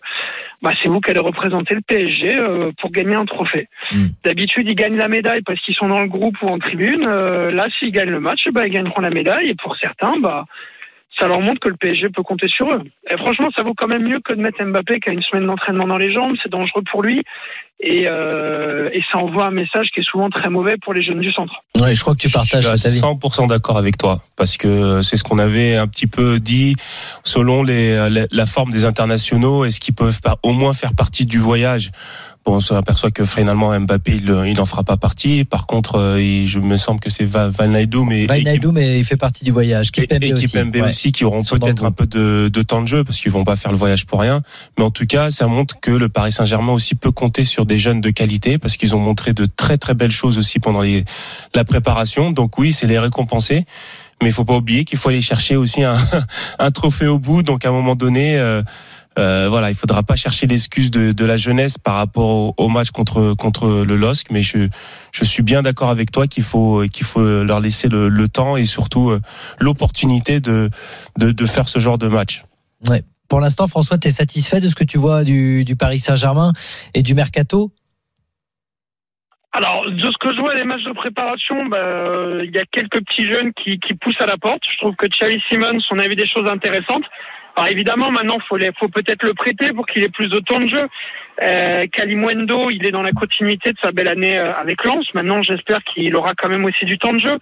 Bah, 0.62 0.72
c'est 0.82 0.88
vous 0.88 1.00
qui 1.00 1.10
allez 1.10 1.20
représenter 1.20 1.74
le 1.74 1.80
PSG 1.80 2.36
euh, 2.36 2.72
pour 2.80 2.90
gagner 2.90 3.14
un 3.14 3.24
trophée. 3.24 3.68
Hmm. 3.92 4.08
D'habitude, 4.24 4.66
ils 4.68 4.74
gagnent 4.74 4.96
la 4.96 5.08
médaille 5.08 5.42
parce 5.42 5.60
qu'ils 5.60 5.74
sont 5.74 5.88
dans 5.88 6.00
le 6.00 6.08
groupe 6.08 6.36
ou 6.42 6.48
en 6.48 6.58
tribune. 6.58 7.02
là, 7.02 7.66
s'ils 7.78 7.92
gagnent 7.92 8.10
le 8.10 8.20
match, 8.20 8.48
bah, 8.52 8.66
ils 8.66 8.72
gagneront 8.72 9.00
la 9.00 9.10
médaille. 9.10 9.50
Et 9.50 9.54
pour 9.54 9.76
certains, 9.76 10.18
bah, 10.18 10.44
ça 11.20 11.28
leur 11.28 11.40
montre 11.40 11.60
que 11.60 11.68
le 11.68 11.76
PSG 11.76 12.08
peut 12.08 12.22
compter 12.22 12.48
sur 12.48 12.72
eux. 12.72 12.82
Et 13.08 13.16
franchement, 13.18 13.48
ça 13.54 13.62
vaut 13.62 13.74
quand 13.76 13.86
même 13.86 14.02
mieux 14.02 14.20
que 14.24 14.32
de 14.32 14.40
mettre 14.40 14.64
Mbappé 14.64 15.00
qui 15.00 15.10
a 15.10 15.12
une 15.12 15.22
semaine 15.22 15.46
d'entraînement 15.46 15.86
dans 15.86 15.98
les 15.98 16.12
jambes. 16.12 16.34
C'est 16.42 16.50
dangereux 16.50 16.82
pour 16.90 17.02
lui. 17.02 17.22
Et, 17.82 18.06
euh, 18.06 18.90
et, 18.92 19.00
ça 19.10 19.16
envoie 19.16 19.46
un 19.46 19.52
message 19.52 19.88
qui 19.94 20.00
est 20.00 20.04
souvent 20.04 20.28
très 20.28 20.50
mauvais 20.50 20.76
pour 20.82 20.92
les 20.92 21.02
jeunes 21.02 21.20
du 21.20 21.32
centre. 21.32 21.62
Ouais, 21.80 21.94
je 21.94 22.00
crois 22.02 22.14
que 22.14 22.20
tu 22.20 22.28
partages. 22.28 22.62
Je 22.70 22.76
suis 22.76 23.00
100% 23.00 23.48
d'accord 23.48 23.78
avec 23.78 23.96
toi 23.96 24.22
parce 24.36 24.58
que 24.58 25.00
c'est 25.00 25.16
ce 25.16 25.24
qu'on 25.24 25.38
avait 25.38 25.76
un 25.76 25.86
petit 25.86 26.06
peu 26.06 26.38
dit 26.40 26.74
selon 27.24 27.62
les, 27.62 28.26
la 28.30 28.46
forme 28.46 28.70
des 28.70 28.84
internationaux. 28.84 29.64
Est-ce 29.64 29.80
qu'ils 29.80 29.94
peuvent 29.94 30.20
pas 30.20 30.36
au 30.42 30.52
moins 30.52 30.74
faire 30.74 30.94
partie 30.94 31.24
du 31.24 31.38
voyage 31.38 31.90
Bon, 32.45 32.55
on 32.55 32.61
s'aperçoit 32.61 33.11
que 33.11 33.26
finalement 33.26 33.78
Mbappé 33.78 34.12
il, 34.16 34.34
il 34.47 34.61
en 34.61 34.66
fera 34.66 34.82
pas 34.82 34.97
partie. 34.97 35.45
Par 35.45 35.66
contre, 35.66 35.97
euh, 35.97 36.47
je 36.47 36.59
me 36.59 36.78
semble 36.78 36.99
que 36.99 37.11
c'est 37.11 37.24
Van 37.24 37.51
mais 37.68 37.86
Van 38.26 38.72
mais 38.72 38.99
il 38.99 39.05
fait 39.05 39.18
partie 39.18 39.45
du 39.45 39.51
voyage. 39.51 39.91
Équipe 39.95 40.55
MB 40.55 40.76
aussi, 40.88 41.12
qui 41.12 41.24
auront 41.24 41.43
peut-être 41.43 41.84
un 41.84 41.93
peu 41.93 42.07
de, 42.07 42.49
de, 42.49 42.62
temps 42.62 42.80
de 42.80 42.86
jeu 42.86 43.05
parce 43.05 43.20
qu'ils 43.20 43.30
vont 43.30 43.45
pas 43.45 43.57
faire 43.57 43.72
le 43.72 43.76
voyage 43.76 44.07
pour 44.07 44.20
rien. 44.20 44.41
Mais 44.78 44.84
en 44.84 44.91
tout 44.91 45.07
cas, 45.07 45.30
ça 45.30 45.47
montre 45.49 45.80
que 45.80 45.91
le 45.91 46.09
Paris 46.09 46.32
Saint-Germain 46.32 46.72
aussi 46.72 46.95
peut 46.95 47.12
compter 47.12 47.45
sur 47.45 47.66
des 47.66 47.78
jeunes 47.78 48.01
de 48.01 48.11
qualité 48.11 48.57
parce 48.57 48.78
qu'ils 48.78 48.95
ont 48.95 49.01
montré 49.01 49.34
de 49.34 49.45
très 49.45 49.76
très 49.76 49.95
belles 49.95 50.11
choses 50.11 50.38
aussi 50.38 50.61
pendant 50.61 50.80
les, 50.80 51.05
la 51.55 51.64
préparation. 51.64 52.30
Donc 52.30 52.57
oui, 52.59 52.72
c'est 52.72 52.86
les 52.86 52.99
récompenser 52.99 53.66
mais 54.22 54.28
il 54.28 54.32
faut 54.32 54.45
pas 54.45 54.57
oublier 54.57 54.84
qu'il 54.84 54.99
faut 54.99 55.09
aller 55.09 55.22
chercher 55.22 55.57
aussi 55.57 55.82
un, 55.82 55.95
un, 56.59 56.70
trophée 56.70 57.07
au 57.07 57.18
bout. 57.18 57.43
Donc 57.43 57.64
à 57.64 57.68
un 57.68 57.72
moment 57.72 57.95
donné, 57.95 58.38
euh, 58.38 58.62
euh, 59.20 59.48
voilà, 59.48 59.70
il 59.70 59.76
faudra 59.76 60.02
pas 60.02 60.16
chercher 60.16 60.46
l'excuse 60.46 60.90
de, 60.90 61.12
de, 61.12 61.24
la 61.24 61.36
jeunesse 61.36 61.78
par 61.78 61.96
rapport 61.96 62.54
au, 62.58 62.68
match 62.68 62.90
contre 62.90 63.34
contre 63.34 63.84
le 63.84 63.96
LOSC, 63.96 64.30
mais 64.30 64.42
je 64.42 64.68
je 65.12 65.24
suis 65.24 65.42
bien 65.42 65.62
d'accord 65.62 65.90
avec 65.90 66.10
toi 66.10 66.26
qu'il 66.26 66.42
faut 66.42 66.82
qu'il 66.92 67.06
faut 67.06 67.22
leur 67.42 67.60
laisser 67.60 67.88
le, 67.88 68.08
le 68.08 68.28
temps 68.28 68.56
et 68.56 68.64
surtout 68.64 69.10
euh, 69.10 69.20
l'opportunité 69.58 70.40
de, 70.40 70.70
de, 71.18 71.30
de 71.30 71.46
faire 71.46 71.68
ce 71.68 71.78
genre 71.78 71.98
de 71.98 72.08
match. 72.08 72.44
Ouais. 72.88 73.02
Pour 73.28 73.40
l'instant, 73.40 73.68
François, 73.68 73.98
tu 73.98 74.08
es 74.08 74.10
satisfait 74.10 74.60
de 74.60 74.68
ce 74.68 74.74
que 74.74 74.84
tu 74.84 74.98
vois 74.98 75.22
du, 75.22 75.64
du 75.64 75.76
Paris 75.76 76.00
Saint-Germain 76.00 76.52
et 76.94 77.02
du 77.02 77.14
mercato? 77.14 77.70
Alors, 79.52 79.84
de 79.90 79.98
ce 79.98 80.18
que 80.18 80.34
je 80.34 80.40
vois 80.40 80.54
des 80.54 80.64
matchs 80.64 80.84
de 80.84 80.92
préparation, 80.92 81.66
bah, 81.66 81.76
euh, 81.76 82.44
il 82.44 82.54
y 82.54 82.58
a 82.58 82.64
quelques 82.66 83.04
petits 83.04 83.26
jeunes 83.26 83.52
qui, 83.52 83.78
qui 83.80 83.94
poussent 83.94 84.20
à 84.20 84.26
la 84.26 84.36
porte. 84.36 84.62
Je 84.72 84.78
trouve 84.78 84.94
que 84.94 85.06
Charlie 85.12 85.42
Simmons, 85.48 85.80
on 85.90 85.98
a 85.98 86.06
vu 86.06 86.14
des 86.14 86.28
choses 86.28 86.48
intéressantes. 86.48 87.04
Alors 87.57 87.68
évidemment, 87.68 88.11
maintenant, 88.11 88.38
faut, 88.48 88.59
faut 88.78 88.88
peut-être 88.88 89.22
le 89.24 89.34
prêter 89.34 89.72
pour 89.72 89.86
qu'il 89.86 90.05
ait 90.05 90.09
plus 90.09 90.28
de 90.28 90.38
temps 90.40 90.61
de 90.61 90.68
jeu. 90.68 90.88
Euh, 91.42 91.86
Kalimwendo, 91.92 92.70
il 92.70 92.86
est 92.86 92.90
dans 92.90 93.03
la 93.03 93.12
continuité 93.12 93.72
de 93.72 93.78
sa 93.80 93.92
belle 93.92 94.09
année 94.09 94.38
euh, 94.38 94.53
avec 94.55 94.84
Lens. 94.84 95.07
Maintenant, 95.14 95.42
j'espère 95.42 95.82
qu'il 95.84 96.14
aura 96.16 96.34
quand 96.34 96.48
même 96.48 96.64
aussi 96.64 96.84
du 96.84 96.98
temps 96.98 97.12
de 97.12 97.20
jeu. 97.20 97.38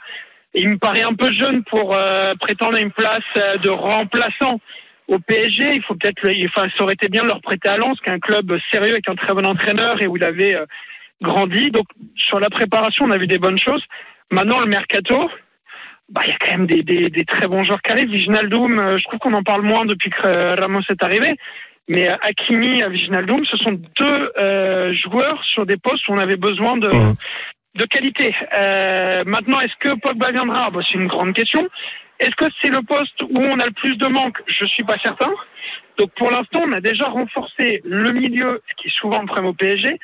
il 0.54 0.68
me 0.68 0.78
paraît 0.78 1.02
un 1.02 1.14
peu 1.14 1.32
jeune 1.32 1.64
pour 1.64 1.94
euh, 1.94 2.34
prétendre 2.40 2.76
à 2.76 2.80
une 2.80 2.92
place 2.92 3.20
euh, 3.36 3.56
de 3.58 3.68
remplaçant 3.68 4.60
au 5.08 5.18
PSG. 5.18 5.74
Il 5.74 5.82
faut 5.82 5.94
peut-être, 5.94 6.28
enfin, 6.46 6.68
ça 6.76 6.84
aurait 6.84 6.94
été 6.94 7.08
bien 7.08 7.22
de 7.22 7.28
leur 7.28 7.40
prêter 7.40 7.68
à 7.68 7.76
Lens, 7.76 7.98
qui 8.00 8.08
est 8.08 8.12
un 8.12 8.18
club 8.18 8.56
sérieux 8.70 8.92
avec 8.92 9.08
un 9.08 9.14
très 9.14 9.34
bon 9.34 9.46
entraîneur 9.46 10.00
et 10.00 10.06
où 10.06 10.16
il 10.16 10.24
avait 10.24 10.56
grandi. 11.22 11.70
Donc, 11.70 11.86
sur 12.14 12.38
la 12.40 12.50
préparation, 12.50 13.06
on 13.06 13.10
a 13.10 13.16
vu 13.16 13.26
des 13.26 13.38
bonnes 13.38 13.58
choses. 13.58 13.82
Maintenant, 14.30 14.60
le 14.60 14.66
mercato, 14.66 15.30
bah, 16.10 16.22
il 16.24 16.30
y 16.30 16.32
a 16.32 16.38
quand 16.38 16.50
même 16.50 16.66
des, 16.66 16.82
des, 16.82 17.10
des, 17.10 17.24
très 17.24 17.46
bons 17.46 17.64
joueurs 17.64 17.82
qui 17.82 17.92
arrivent. 17.92 18.10
Viginaldoum, 18.10 18.78
euh, 18.78 18.98
je 18.98 19.04
trouve 19.04 19.18
qu'on 19.18 19.34
en 19.34 19.42
parle 19.42 19.62
moins 19.62 19.84
depuis 19.84 20.10
que 20.10 20.26
euh, 20.26 20.54
Ramos 20.54 20.80
est 20.88 21.02
arrivé. 21.02 21.36
Mais 21.88 22.08
euh, 22.08 22.14
Hakimi 22.22 22.80
et 22.80 22.88
Viginaldoum, 22.88 23.44
ce 23.44 23.56
sont 23.58 23.72
deux 23.72 24.32
euh, 24.38 24.94
joueurs 24.94 25.42
sur 25.44 25.66
des 25.66 25.76
postes 25.76 26.06
où 26.08 26.12
on 26.12 26.18
avait 26.18 26.36
besoin 26.36 26.76
de, 26.76 26.90
de 26.90 27.84
qualité. 27.84 28.34
Euh, 28.54 29.22
maintenant, 29.26 29.60
est-ce 29.60 29.76
que 29.80 29.98
Pogba 29.98 30.32
viendra? 30.32 30.70
Bah, 30.70 30.80
C'est 30.86 30.98
une 30.98 31.08
grande 31.08 31.34
question. 31.34 31.66
Est-ce 32.20 32.34
que 32.36 32.46
c'est 32.60 32.70
le 32.70 32.82
poste 32.82 33.22
où 33.22 33.38
on 33.38 33.60
a 33.60 33.66
le 33.66 33.72
plus 33.72 33.96
de 33.96 34.06
manque 34.06 34.38
Je 34.46 34.64
suis 34.66 34.84
pas 34.84 34.96
certain. 35.02 35.30
Donc 35.98 36.10
pour 36.16 36.30
l'instant, 36.30 36.60
on 36.66 36.72
a 36.72 36.80
déjà 36.80 37.06
renforcé 37.06 37.80
le 37.84 38.12
milieu, 38.12 38.62
ce 38.68 38.82
qui 38.82 38.88
est 38.88 38.98
souvent 38.98 39.20
le 39.20 39.26
problème 39.26 39.46
au 39.46 39.52
PSG, 39.52 39.98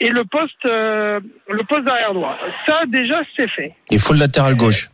et 0.00 0.08
le 0.08 0.24
poste, 0.24 0.64
euh, 0.66 1.20
le 1.48 1.62
poste 1.64 1.84
d'arrière 1.84 2.14
droit. 2.14 2.36
Ça 2.66 2.82
déjà, 2.86 3.20
c'est 3.36 3.48
fait. 3.50 3.74
Il 3.90 4.00
faut 4.00 4.14
le 4.14 4.20
latéral 4.20 4.56
gauche. 4.56 4.88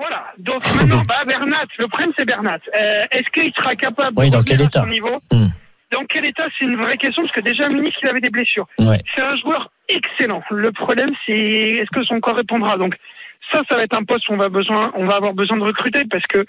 Voilà. 0.00 0.32
Donc 0.38 0.62
maintenant, 0.76 1.02
bah, 1.08 1.22
Bernat, 1.26 1.66
le 1.78 1.86
problème 1.86 2.12
c'est 2.18 2.24
Bernat. 2.24 2.58
Euh, 2.74 3.04
Est-ce 3.10 3.28
qu'il 3.30 3.52
sera 3.54 3.76
capable 3.76 4.16
de 4.16 4.30
dans 4.30 4.42
quel 4.42 4.62
état 4.62 4.86
niveau 4.86 5.20
hmm. 5.30 5.46
Dans 5.92 6.04
quel 6.08 6.24
état 6.24 6.46
C'est 6.56 6.64
une 6.64 6.76
vraie 6.76 6.96
question 6.96 7.22
parce 7.22 7.34
que 7.34 7.40
déjà 7.40 7.68
Munich 7.68 7.94
il 8.02 8.08
avait 8.08 8.20
des 8.20 8.30
blessures. 8.30 8.66
C'est 8.78 9.22
un 9.22 9.36
joueur 9.36 9.70
excellent. 9.88 10.42
Le 10.50 10.72
problème 10.72 11.10
c'est 11.26 11.32
est-ce 11.32 11.90
que 11.90 12.02
son 12.04 12.20
corps 12.20 12.36
répondra. 12.36 12.78
Donc 12.78 12.96
ça, 13.52 13.62
ça 13.68 13.76
va 13.76 13.82
être 13.82 13.96
un 13.96 14.04
poste 14.04 14.28
où 14.28 14.32
on 14.32 14.36
va 14.36 14.48
besoin, 14.48 14.92
on 14.94 15.06
va 15.06 15.16
avoir 15.16 15.34
besoin 15.34 15.56
de 15.58 15.64
recruter 15.64 16.04
parce 16.10 16.26
que 16.26 16.46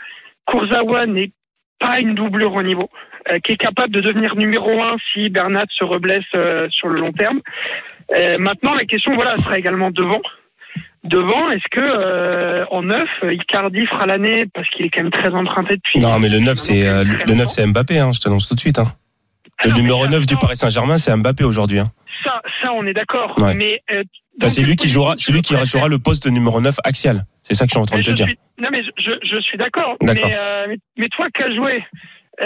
Kurzawa 0.48 1.06
n'est 1.08 1.32
pas 1.80 2.00
une 2.00 2.14
doublure 2.14 2.54
au 2.54 2.64
niveau, 2.64 2.90
euh, 3.30 3.40
qui 3.40 3.54
est 3.54 3.58
capable 3.58 3.94
de 3.94 4.02
devenir 4.02 4.36
numéro 4.36 4.82
un 4.82 4.96
si 5.12 5.30
Bernat 5.30 5.66
se 5.70 5.84
reblesse 5.84 6.24
euh, 6.36 6.68
sur 6.70 6.88
le 6.88 7.00
long 7.00 7.12
terme. 7.12 7.42
Euh, 8.16 8.36
maintenant, 8.38 8.74
la 8.74 8.84
question, 8.84 9.14
voilà, 9.14 9.36
sera 9.38 9.58
également 9.58 9.90
devant. 9.90 10.22
Devant, 11.04 11.50
est-ce 11.50 11.64
que 11.72 11.80
euh, 11.80 12.64
en 12.70 12.84
neuf, 12.84 13.10
Icardi 13.24 13.88
fera 13.88 14.06
l'année 14.06 14.46
parce 14.54 14.70
qu'il 14.70 14.86
est 14.86 14.90
quand 14.90 15.02
même 15.02 15.12
très 15.12 15.30
emprunté 15.30 15.76
depuis. 15.78 16.00
Non, 16.00 16.20
mais 16.20 16.30
le 16.30 16.40
neuf, 16.40 16.60
c'est 16.60 16.88
euh, 16.88 17.04
le 17.04 17.34
neuf, 17.34 17.50
c'est 17.50 17.66
Mbappé. 17.66 17.98
Hein, 17.98 18.12
je 18.14 18.20
t'annonce 18.20 18.48
tout 18.48 18.54
de 18.54 18.60
suite. 18.60 18.78
Hein. 18.78 18.86
Ah 19.58 19.68
le 19.68 19.74
numéro 19.74 20.08
9 20.08 20.26
du 20.28 20.38
Paris 20.38 20.58
Saint-Germain, 20.58 20.98
c'est 20.98 21.16
Mbappé 21.16 21.44
aujourd'hui. 21.44 21.80
Hein. 21.80 21.92
Ça, 22.24 22.42
ça, 22.62 22.72
on 22.74 22.86
est 22.86 22.94
d'accord. 22.94 23.36
Mais 23.56 23.82
euh, 23.92 24.04
c'est 24.48 24.62
lui 24.62 24.76
qui 24.76 24.90
jouera, 24.90 25.16
c'est 25.18 25.32
lui 25.32 25.42
qui 25.42 25.56
jouera 25.66 25.88
le 25.88 25.98
poste 25.98 26.26
de 26.26 26.30
numéro 26.30 26.62
9 26.62 26.76
axial. 26.84 27.26
C'est 27.42 27.56
ça 27.56 27.66
que 27.66 27.70
je 27.70 27.74
suis 27.74 27.82
en 27.82 27.86
train 27.86 27.98
de 27.98 28.04
te 28.04 28.12
dire. 28.12 28.28
non, 28.60 28.70
mais 28.72 28.84
je, 28.98 29.12
je 29.24 29.42
suis 29.42 29.58
d'accord. 29.58 29.98
Mais, 30.04 30.16
euh, 30.24 30.76
mais 30.98 31.08
toi 31.08 31.26
qui 31.36 31.44
as 31.44 31.54
joué, 31.56 31.84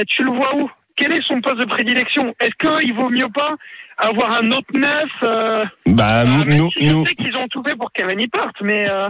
tu 0.08 0.24
le 0.24 0.32
vois 0.32 0.56
où? 0.56 0.72
Quel 0.98 1.14
est 1.14 1.22
son 1.28 1.42
poste 1.42 1.60
de 1.60 1.66
prédilection 1.66 2.34
Est-ce 2.40 2.80
qu'il 2.82 2.94
vaut 2.94 3.10
mieux 3.10 3.30
pas 3.30 3.56
avoir 3.98 4.32
un 4.42 4.52
autre 4.52 4.68
neuf. 4.74 5.10
Euh, 5.24 5.66
bah, 5.86 6.24
euh, 6.24 6.44
nous, 6.46 6.70
si 6.78 6.88
nous, 6.88 7.06
sais 7.06 7.16
qu'ils 7.16 7.36
ont 7.38 7.48
tout 7.48 7.64
fait 7.64 7.76
pour 7.76 7.92
Cavani 7.92 8.28
parte, 8.28 8.56
mais. 8.62 8.90
Euh, 8.90 9.10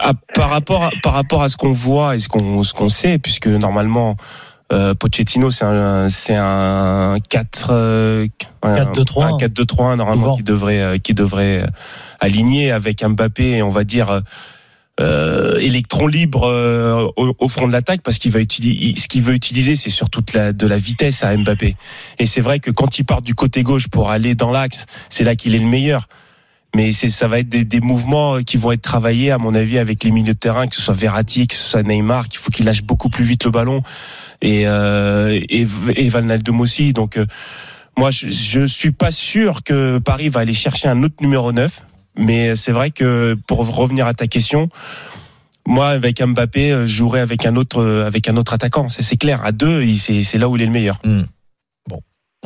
Ah, 0.00 0.12
par 0.34 0.50
rapport 0.50 0.84
à, 0.84 0.90
par 1.02 1.12
rapport 1.12 1.42
à 1.42 1.48
ce 1.48 1.56
qu'on 1.56 1.72
voit 1.72 2.16
et 2.16 2.18
ce 2.18 2.28
qu'on 2.28 2.64
ce 2.64 2.74
qu'on 2.74 2.88
sait, 2.88 3.18
puisque 3.18 3.46
normalement 3.46 4.16
euh, 4.72 4.92
Pochettino 4.94 5.52
c'est 5.52 5.64
un 5.64 6.08
c'est 6.08 6.34
un 6.34 7.18
4 7.28 7.70
euh, 7.70 8.26
un 8.62 8.92
4-2-3. 8.92 9.34
un 9.34 9.36
4-2-3 9.36 9.96
normalement 9.96 10.22
Souvent. 10.24 10.36
qui 10.36 10.42
devrait 10.42 10.82
euh, 10.82 10.98
qui 10.98 11.14
devrait 11.14 11.62
euh, 11.62 11.66
aligner 12.18 12.72
avec 12.72 13.04
Mbappé 13.04 13.62
on 13.62 13.70
va 13.70 13.84
dire 13.84 14.20
euh, 15.00 15.58
électron 15.58 16.06
libre 16.06 16.44
euh, 16.44 17.08
au, 17.16 17.34
au 17.36 17.48
front 17.48 17.66
de 17.66 17.72
l'attaque 17.72 18.00
parce 18.02 18.18
qu'il 18.18 18.30
va 18.30 18.38
utiliser 18.38 18.94
ce 18.94 19.08
qu'il 19.08 19.22
veut 19.22 19.34
utiliser 19.34 19.74
c'est 19.74 19.90
surtout 19.90 20.20
de 20.20 20.30
la, 20.34 20.52
de 20.52 20.66
la 20.68 20.78
vitesse 20.78 21.24
à 21.24 21.36
Mbappé. 21.36 21.74
Et 22.20 22.26
c'est 22.26 22.40
vrai 22.40 22.60
que 22.60 22.70
quand 22.70 22.98
il 22.98 23.04
part 23.04 23.22
du 23.22 23.34
côté 23.34 23.64
gauche 23.64 23.88
pour 23.88 24.10
aller 24.10 24.36
dans 24.36 24.52
l'axe 24.52 24.86
c'est 25.08 25.24
là 25.24 25.34
qu'il 25.34 25.54
est 25.54 25.58
le 25.58 25.66
meilleur. 25.66 26.08
Mais 26.76 26.92
ça 26.92 27.28
va 27.28 27.38
être 27.38 27.48
des, 27.48 27.64
des 27.64 27.80
mouvements 27.80 28.42
qui 28.42 28.56
vont 28.56 28.72
être 28.72 28.82
travaillés 28.82 29.30
à 29.30 29.38
mon 29.38 29.54
avis 29.54 29.78
avec 29.78 30.02
les 30.02 30.10
milieux 30.10 30.34
de 30.34 30.38
terrain 30.38 30.66
que 30.66 30.74
ce 30.74 30.82
soit 30.82 30.94
Verratti 30.94 31.46
que 31.48 31.54
ce 31.54 31.64
soit 31.64 31.82
Neymar 31.82 32.28
qu'il 32.28 32.38
faut 32.38 32.50
qu'il 32.50 32.64
lâche 32.64 32.82
beaucoup 32.82 33.10
plus 33.10 33.24
vite 33.24 33.44
le 33.44 33.50
ballon. 33.50 33.82
Et 34.42 34.66
euh, 34.66 35.40
et, 35.48 35.66
et 35.96 36.10
aussi. 36.58 36.92
Donc 36.92 37.16
euh, 37.16 37.26
moi 37.96 38.12
je, 38.12 38.28
je 38.28 38.64
suis 38.66 38.92
pas 38.92 39.10
sûr 39.10 39.64
que 39.64 39.98
Paris 39.98 40.28
va 40.28 40.40
aller 40.40 40.54
chercher 40.54 40.88
un 40.88 41.02
autre 41.02 41.16
numéro 41.20 41.50
9 41.52 41.84
mais 42.16 42.56
c'est 42.56 42.72
vrai 42.72 42.90
que 42.90 43.34
pour 43.46 43.58
revenir 43.74 44.06
à 44.06 44.14
ta 44.14 44.26
question 44.26 44.68
moi 45.66 45.88
avec 45.88 46.22
Mbappé 46.22 46.72
euh, 46.72 46.82
je 46.86 46.92
jouerais 46.94 47.20
avec 47.20 47.46
un 47.46 47.56
autre 47.56 47.80
euh, 47.80 48.06
avec 48.06 48.28
un 48.28 48.36
autre 48.36 48.52
attaquant 48.52 48.88
c'est 48.88 49.02
c'est 49.02 49.16
clair 49.16 49.40
à 49.44 49.52
deux 49.52 49.84
c'est 49.96 50.22
c'est 50.22 50.38
là 50.38 50.48
où 50.48 50.56
il 50.56 50.62
est 50.62 50.66
le 50.66 50.72
meilleur 50.72 51.00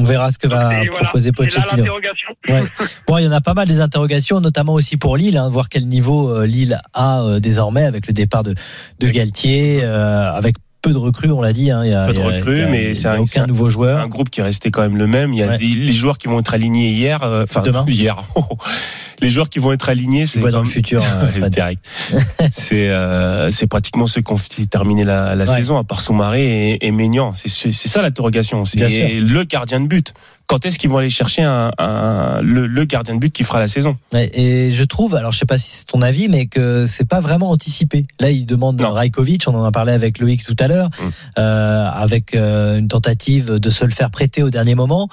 On 0.01 0.05
verra 0.05 0.31
ce 0.31 0.39
que 0.39 0.47
va 0.47 0.85
Et 0.85 0.89
voilà, 0.89 1.07
proposer 1.07 1.31
là 1.31 1.35
Pochettino. 1.37 1.77
l'interrogation. 1.77 2.29
Ouais. 2.49 2.63
Bon, 3.09 3.19
il 3.19 3.25
y 3.25 3.27
en 3.27 3.33
a 3.33 3.41
pas 3.41 3.55
mal 3.55 3.67
des 3.67 3.81
interrogations, 3.81 4.41
notamment 4.41 4.75
aussi 4.75 4.97
pour 4.97 5.17
Lille, 5.17 5.37
hein, 5.37 5.49
voir 5.49 5.69
quel 5.69 5.89
niveau 5.89 6.31
euh, 6.31 6.47
Lille 6.47 6.81
a 6.95 7.23
euh, 7.23 7.41
désormais 7.41 7.83
avec 7.85 8.07
le 8.07 8.13
départ 8.13 8.45
de, 8.45 8.55
de 9.01 9.09
Galtier, 9.09 9.81
euh, 9.83 10.31
avec 10.33 10.55
peu 10.83 10.93
de 10.93 10.99
recrues, 10.99 11.33
on 11.33 11.41
l'a 11.41 11.53
dit. 11.53 11.73
Hein, 11.73 11.85
il 11.85 11.91
y 11.91 11.95
a, 11.95 12.07
Peu 12.07 12.13
de 12.13 12.21
recrues, 12.21 12.67
mais 12.71 12.83
il 12.83 12.89
y 12.91 12.93
a 12.93 12.95
c'est 12.95 13.09
un- 13.09 13.15
aucun 13.17 13.27
c'est 13.27 13.41
un- 13.41 13.47
nouveau 13.49 13.69
C'est 13.71 13.75
joueur. 13.75 14.01
un 14.01 14.07
groupe 14.07 14.31
qui 14.31 14.39
est 14.39 14.45
resté 14.45 14.71
quand 14.71 14.83
même 14.83 14.97
le 14.97 15.09
même. 15.09 15.33
Il 15.33 15.41
y 15.41 15.43
a 15.43 15.49
Ouais. 15.49 15.59
des, 15.59 15.67
les 15.67 15.93
joueurs 15.93 16.17
qui 16.19 16.29
vont 16.29 16.39
être 16.39 16.55
alignés 16.55 16.91
hier, 16.91 17.25
euh, 17.25 17.43
enfin 17.43 17.63
Demain. 17.63 17.85
hier. 17.89 18.19
les 19.21 19.31
joueurs 19.31 19.49
qui 19.49 19.59
vont 19.59 19.73
être 19.73 19.89
alignés, 19.89 20.27
c'est 20.27 20.39
dans 20.41 20.61
le 20.61 20.67
futur. 20.69 21.03
Fred. 21.33 21.49
direct. 21.51 21.85
c'est 22.51 22.91
euh, 22.91 23.51
c'est 23.51 23.67
pratiquement 23.67 24.07
ceux 24.07 24.21
qui 24.21 24.33
ont 24.33 24.39
terminé 24.71 25.05
la, 25.05 25.35
la 25.35 25.45
Ouais. 25.45 25.57
saison, 25.57 25.77
à 25.79 25.85
part 25.85 26.01
Soumaré 26.01 26.71
et, 26.73 26.87
et 26.87 26.91
Maignan. 26.91 27.33
C'est 27.35 27.49
c'est 27.49 27.89
ça 27.89 28.03
l'interrogation. 28.03 28.65
C'est 28.65 28.79
le 29.21 29.45
gardien 29.45 29.81
de 29.81 29.87
but. 29.89 30.15
Quand 30.47 30.65
est-ce 30.65 30.79
qu'ils 30.79 30.89
vont 30.89 30.97
aller 30.97 31.11
chercher 31.11 31.43
un, 31.43 31.71
un- 31.77 32.41
le, 32.41 32.67
le 32.67 32.85
gardien 32.87 33.15
de 33.15 33.21
but 33.21 33.31
qui 33.31 33.45
fera 33.45 33.59
la 33.59 33.69
saison? 33.69 33.99
Ouais, 34.15 34.31
Et 34.33 34.71
je 34.71 34.85
trouve, 34.85 35.15
alors 35.15 35.31
je 35.31 35.39
sais 35.39 35.45
pas 35.45 35.59
si 35.59 35.69
c'est 35.71 35.85
ton 35.85 36.01
avis, 36.01 36.29
mais 36.31 36.47
que 36.47 36.87
c'est 36.87 37.05
pas 37.07 37.21
vraiment 37.21 37.51
anticipé. 37.51 38.07
Là, 38.19 38.31
il 38.31 38.47
demande 38.47 38.81
Non. 38.81 38.93
Rajkovic, 38.93 39.45
on 39.47 39.55
en 39.55 39.65
a 39.65 39.73
parlé 39.73 39.93
avec 39.93 40.19
Loïc 40.19 40.45
tout 40.47 40.57
à 40.59 40.67
l'heure, 40.69 40.89
Mm. 40.89 41.09
euh, 41.39 41.89
avec 41.91 42.35
euh, 42.35 42.79
une 42.79 42.89
tentative 42.89 43.57
de 43.57 43.69
se 43.71 43.85
le 43.85 43.91
faire 43.91 44.11
prêter 44.11 44.43
au 44.43 44.49
dernier 44.49 44.75
moment. 44.75 45.11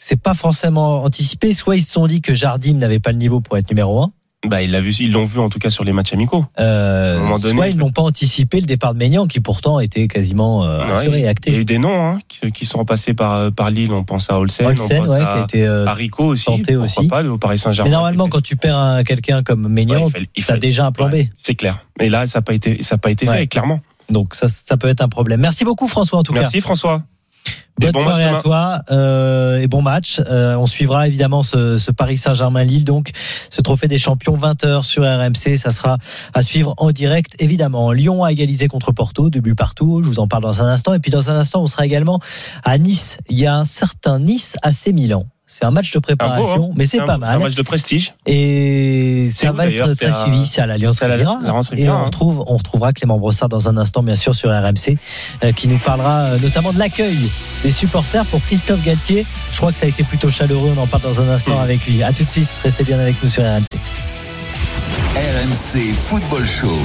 C'est 0.00 0.20
pas 0.20 0.32
forcément 0.34 1.02
anticipé. 1.02 1.52
Soit 1.52 1.76
ils 1.76 1.82
se 1.82 1.90
sont 1.92 2.06
dit 2.06 2.20
que 2.20 2.32
Jardim 2.32 2.74
n'avait 2.74 3.00
pas 3.00 3.10
le 3.10 3.18
niveau 3.18 3.40
pour 3.40 3.58
être 3.58 3.68
numéro 3.68 4.00
un. 4.00 4.12
Bah, 4.46 4.62
ils 4.62 4.70
l'ont 4.70 4.78
vu, 4.80 4.94
ils 5.00 5.10
l'ont 5.10 5.24
vu 5.24 5.40
en 5.40 5.48
tout 5.48 5.58
cas 5.58 5.68
sur 5.68 5.82
les 5.82 5.92
matchs 5.92 6.12
amicaux. 6.12 6.46
Euh, 6.60 7.18
À 7.34 7.38
donné, 7.40 7.54
soit 7.56 7.68
ils 7.70 7.76
n'ont 7.76 7.90
pas 7.90 8.02
anticipé 8.02 8.60
le 8.60 8.66
départ 8.66 8.94
de 8.94 8.98
Maignan, 9.00 9.26
qui 9.26 9.40
pourtant 9.40 9.80
était 9.80 10.06
quasiment 10.06 10.62
euh, 10.64 10.86
Ouais, 10.86 10.92
assuré 10.92 11.16
et 11.16 11.20
Il 11.22 11.24
y 11.24 11.26
a 11.26 11.30
acté. 11.30 11.56
eu 11.56 11.64
des 11.64 11.78
noms 11.78 12.00
hein, 12.00 12.20
qui, 12.28 12.52
qui 12.52 12.64
sont 12.64 12.84
passés 12.84 13.14
par 13.14 13.50
par 13.50 13.72
Lille. 13.72 13.90
On 13.92 14.04
pense 14.04 14.30
à 14.30 14.38
Olsen, 14.38 14.66
Olsen, 14.68 14.98
on 14.98 15.00
pense 15.00 15.08
ouais, 15.10 15.18
qui 15.18 15.24
à, 15.24 15.32
a 15.32 15.42
été. 15.42 15.66
euh, 15.66 15.84
à 15.86 15.94
Rico 15.94 16.24
aussi. 16.26 16.44
tenté 16.44 16.76
aussi. 16.76 17.08
pas 17.08 17.22
le 17.22 17.36
Paris 17.36 17.58
Saint-Germain. 17.58 17.90
mais 17.90 17.96
normalement, 17.96 18.28
quand 18.28 18.40
tu 18.40 18.54
perds 18.54 18.76
un- 18.76 19.02
quelqu'un 19.02 19.42
comme 19.42 19.66
Maignan, 19.66 20.06
il 20.16 20.26
il 20.36 20.44
fallait- 20.44 20.60
déjà 20.60 20.86
un 20.86 20.92
plan 20.92 21.08
B. 21.08 21.16
C'est 21.36 21.56
clair. 21.56 21.84
Et 21.98 22.08
là, 22.08 22.28
ça 22.28 22.38
n'a 22.38 22.42
pas 22.42 22.54
été, 22.54 22.80
ça 22.84 22.94
a 22.94 22.98
pas 22.98 23.10
été 23.10 23.26
fait, 23.26 23.48
clairement. 23.48 23.80
Donc 24.08 24.36
ça, 24.36 24.46
ça 24.48 24.76
peut 24.76 24.86
être 24.88 25.00
un 25.02 25.08
problème. 25.08 25.40
Merci 25.40 25.64
beaucoup 25.64 25.88
François 25.88 26.20
en 26.20 26.22
tout 26.22 26.32
cas. 26.32 26.38
Merci 26.42 26.60
François. 26.60 27.02
Bonne 27.78 27.92
bon 27.92 28.04
match 28.04 28.16
soirée 28.16 28.24
à 28.24 28.42
toi 28.42 28.82
euh, 28.90 29.60
et 29.60 29.68
bon 29.68 29.82
match. 29.82 30.20
Euh, 30.26 30.56
on 30.56 30.66
suivra 30.66 31.06
évidemment 31.06 31.44
ce, 31.44 31.76
ce 31.76 31.92
Paris 31.92 32.18
Saint-Germain-Lille, 32.18 32.84
donc 32.84 33.10
ce 33.50 33.62
trophée 33.62 33.86
des 33.86 33.98
champions 33.98 34.36
20h 34.36 34.82
sur 34.82 35.04
RMC. 35.04 35.56
Ça 35.56 35.70
sera 35.70 35.98
à 36.34 36.42
suivre 36.42 36.74
en 36.76 36.90
direct 36.90 37.34
évidemment. 37.38 37.92
Lyon 37.92 38.24
a 38.24 38.32
égalisé 38.32 38.66
contre 38.66 38.90
Porto, 38.90 39.30
deux 39.30 39.40
buts 39.40 39.54
partout. 39.54 40.02
Je 40.02 40.08
vous 40.08 40.18
en 40.18 40.26
parle 40.26 40.42
dans 40.42 40.60
un 40.60 40.66
instant. 40.66 40.92
Et 40.94 40.98
puis 40.98 41.12
dans 41.12 41.30
un 41.30 41.36
instant, 41.36 41.62
on 41.62 41.68
sera 41.68 41.86
également 41.86 42.20
à 42.64 42.78
Nice. 42.78 43.18
Il 43.28 43.38
y 43.38 43.46
a 43.46 43.56
un 43.56 43.64
certain 43.64 44.18
Nice 44.18 44.56
AC 44.62 44.88
Milan. 44.88 45.26
C'est 45.58 45.64
un 45.64 45.72
match 45.72 45.90
de 45.92 45.98
préparation, 45.98 46.70
mais 46.76 46.84
c'est 46.84 47.00
un- 47.00 47.06
pas 47.06 47.18
C'est 47.20 47.28
un 47.30 47.32
mal. 47.32 47.38
match 47.40 47.54
de 47.56 47.62
prestige. 47.62 48.14
Et 48.26 49.28
C'est 49.34 49.46
ça 49.46 49.52
où, 49.52 49.56
va 49.56 49.66
être 49.66 49.92
très 49.94 50.12
suivi. 50.12 50.46
C'est 50.46 50.60
à 50.60 50.66
l'Alliance 50.66 50.98
c'est 50.98 51.04
à 51.04 51.08
la- 51.08 51.14
Riviera. 51.16 51.40
Et 51.76 51.88
on 51.90 51.94
hein. 51.94 52.04
retrouve, 52.04 52.44
on 52.46 52.56
retrouvera 52.56 52.92
Clément 52.92 53.18
Brossard 53.18 53.48
dans 53.48 53.68
un 53.68 53.76
instant, 53.76 54.04
bien 54.04 54.14
sûr, 54.14 54.36
sur 54.36 54.50
RMC, 54.50 54.96
euh, 55.42 55.50
qui 55.52 55.66
nous 55.66 55.78
parlera 55.78 56.20
euh, 56.26 56.38
notamment 56.38 56.72
de 56.72 56.78
l'accueil 56.78 57.16
des 57.64 57.70
supporters 57.72 58.24
pour 58.26 58.40
Christophe 58.42 58.84
Galtier. 58.84 59.26
Je 59.52 59.56
crois 59.56 59.72
que 59.72 59.78
ça 59.78 59.86
a 59.86 59.88
été 59.88 60.04
plutôt 60.04 60.30
chaleureux. 60.30 60.72
On 60.76 60.80
en 60.80 60.86
parle 60.86 61.02
dans 61.02 61.20
un 61.22 61.28
instant 61.28 61.58
Mm. 61.58 61.62
avec 61.62 61.86
lui. 61.88 62.02
À 62.04 62.12
tout 62.12 62.22
de 62.22 62.30
suite. 62.30 62.48
Restez 62.62 62.84
bien 62.84 63.00
avec 63.00 63.16
nous 63.22 63.28
sur 63.28 63.42
RMC. 63.42 63.66
RMC 65.16 65.92
Football 65.92 66.46
Show. 66.46 66.78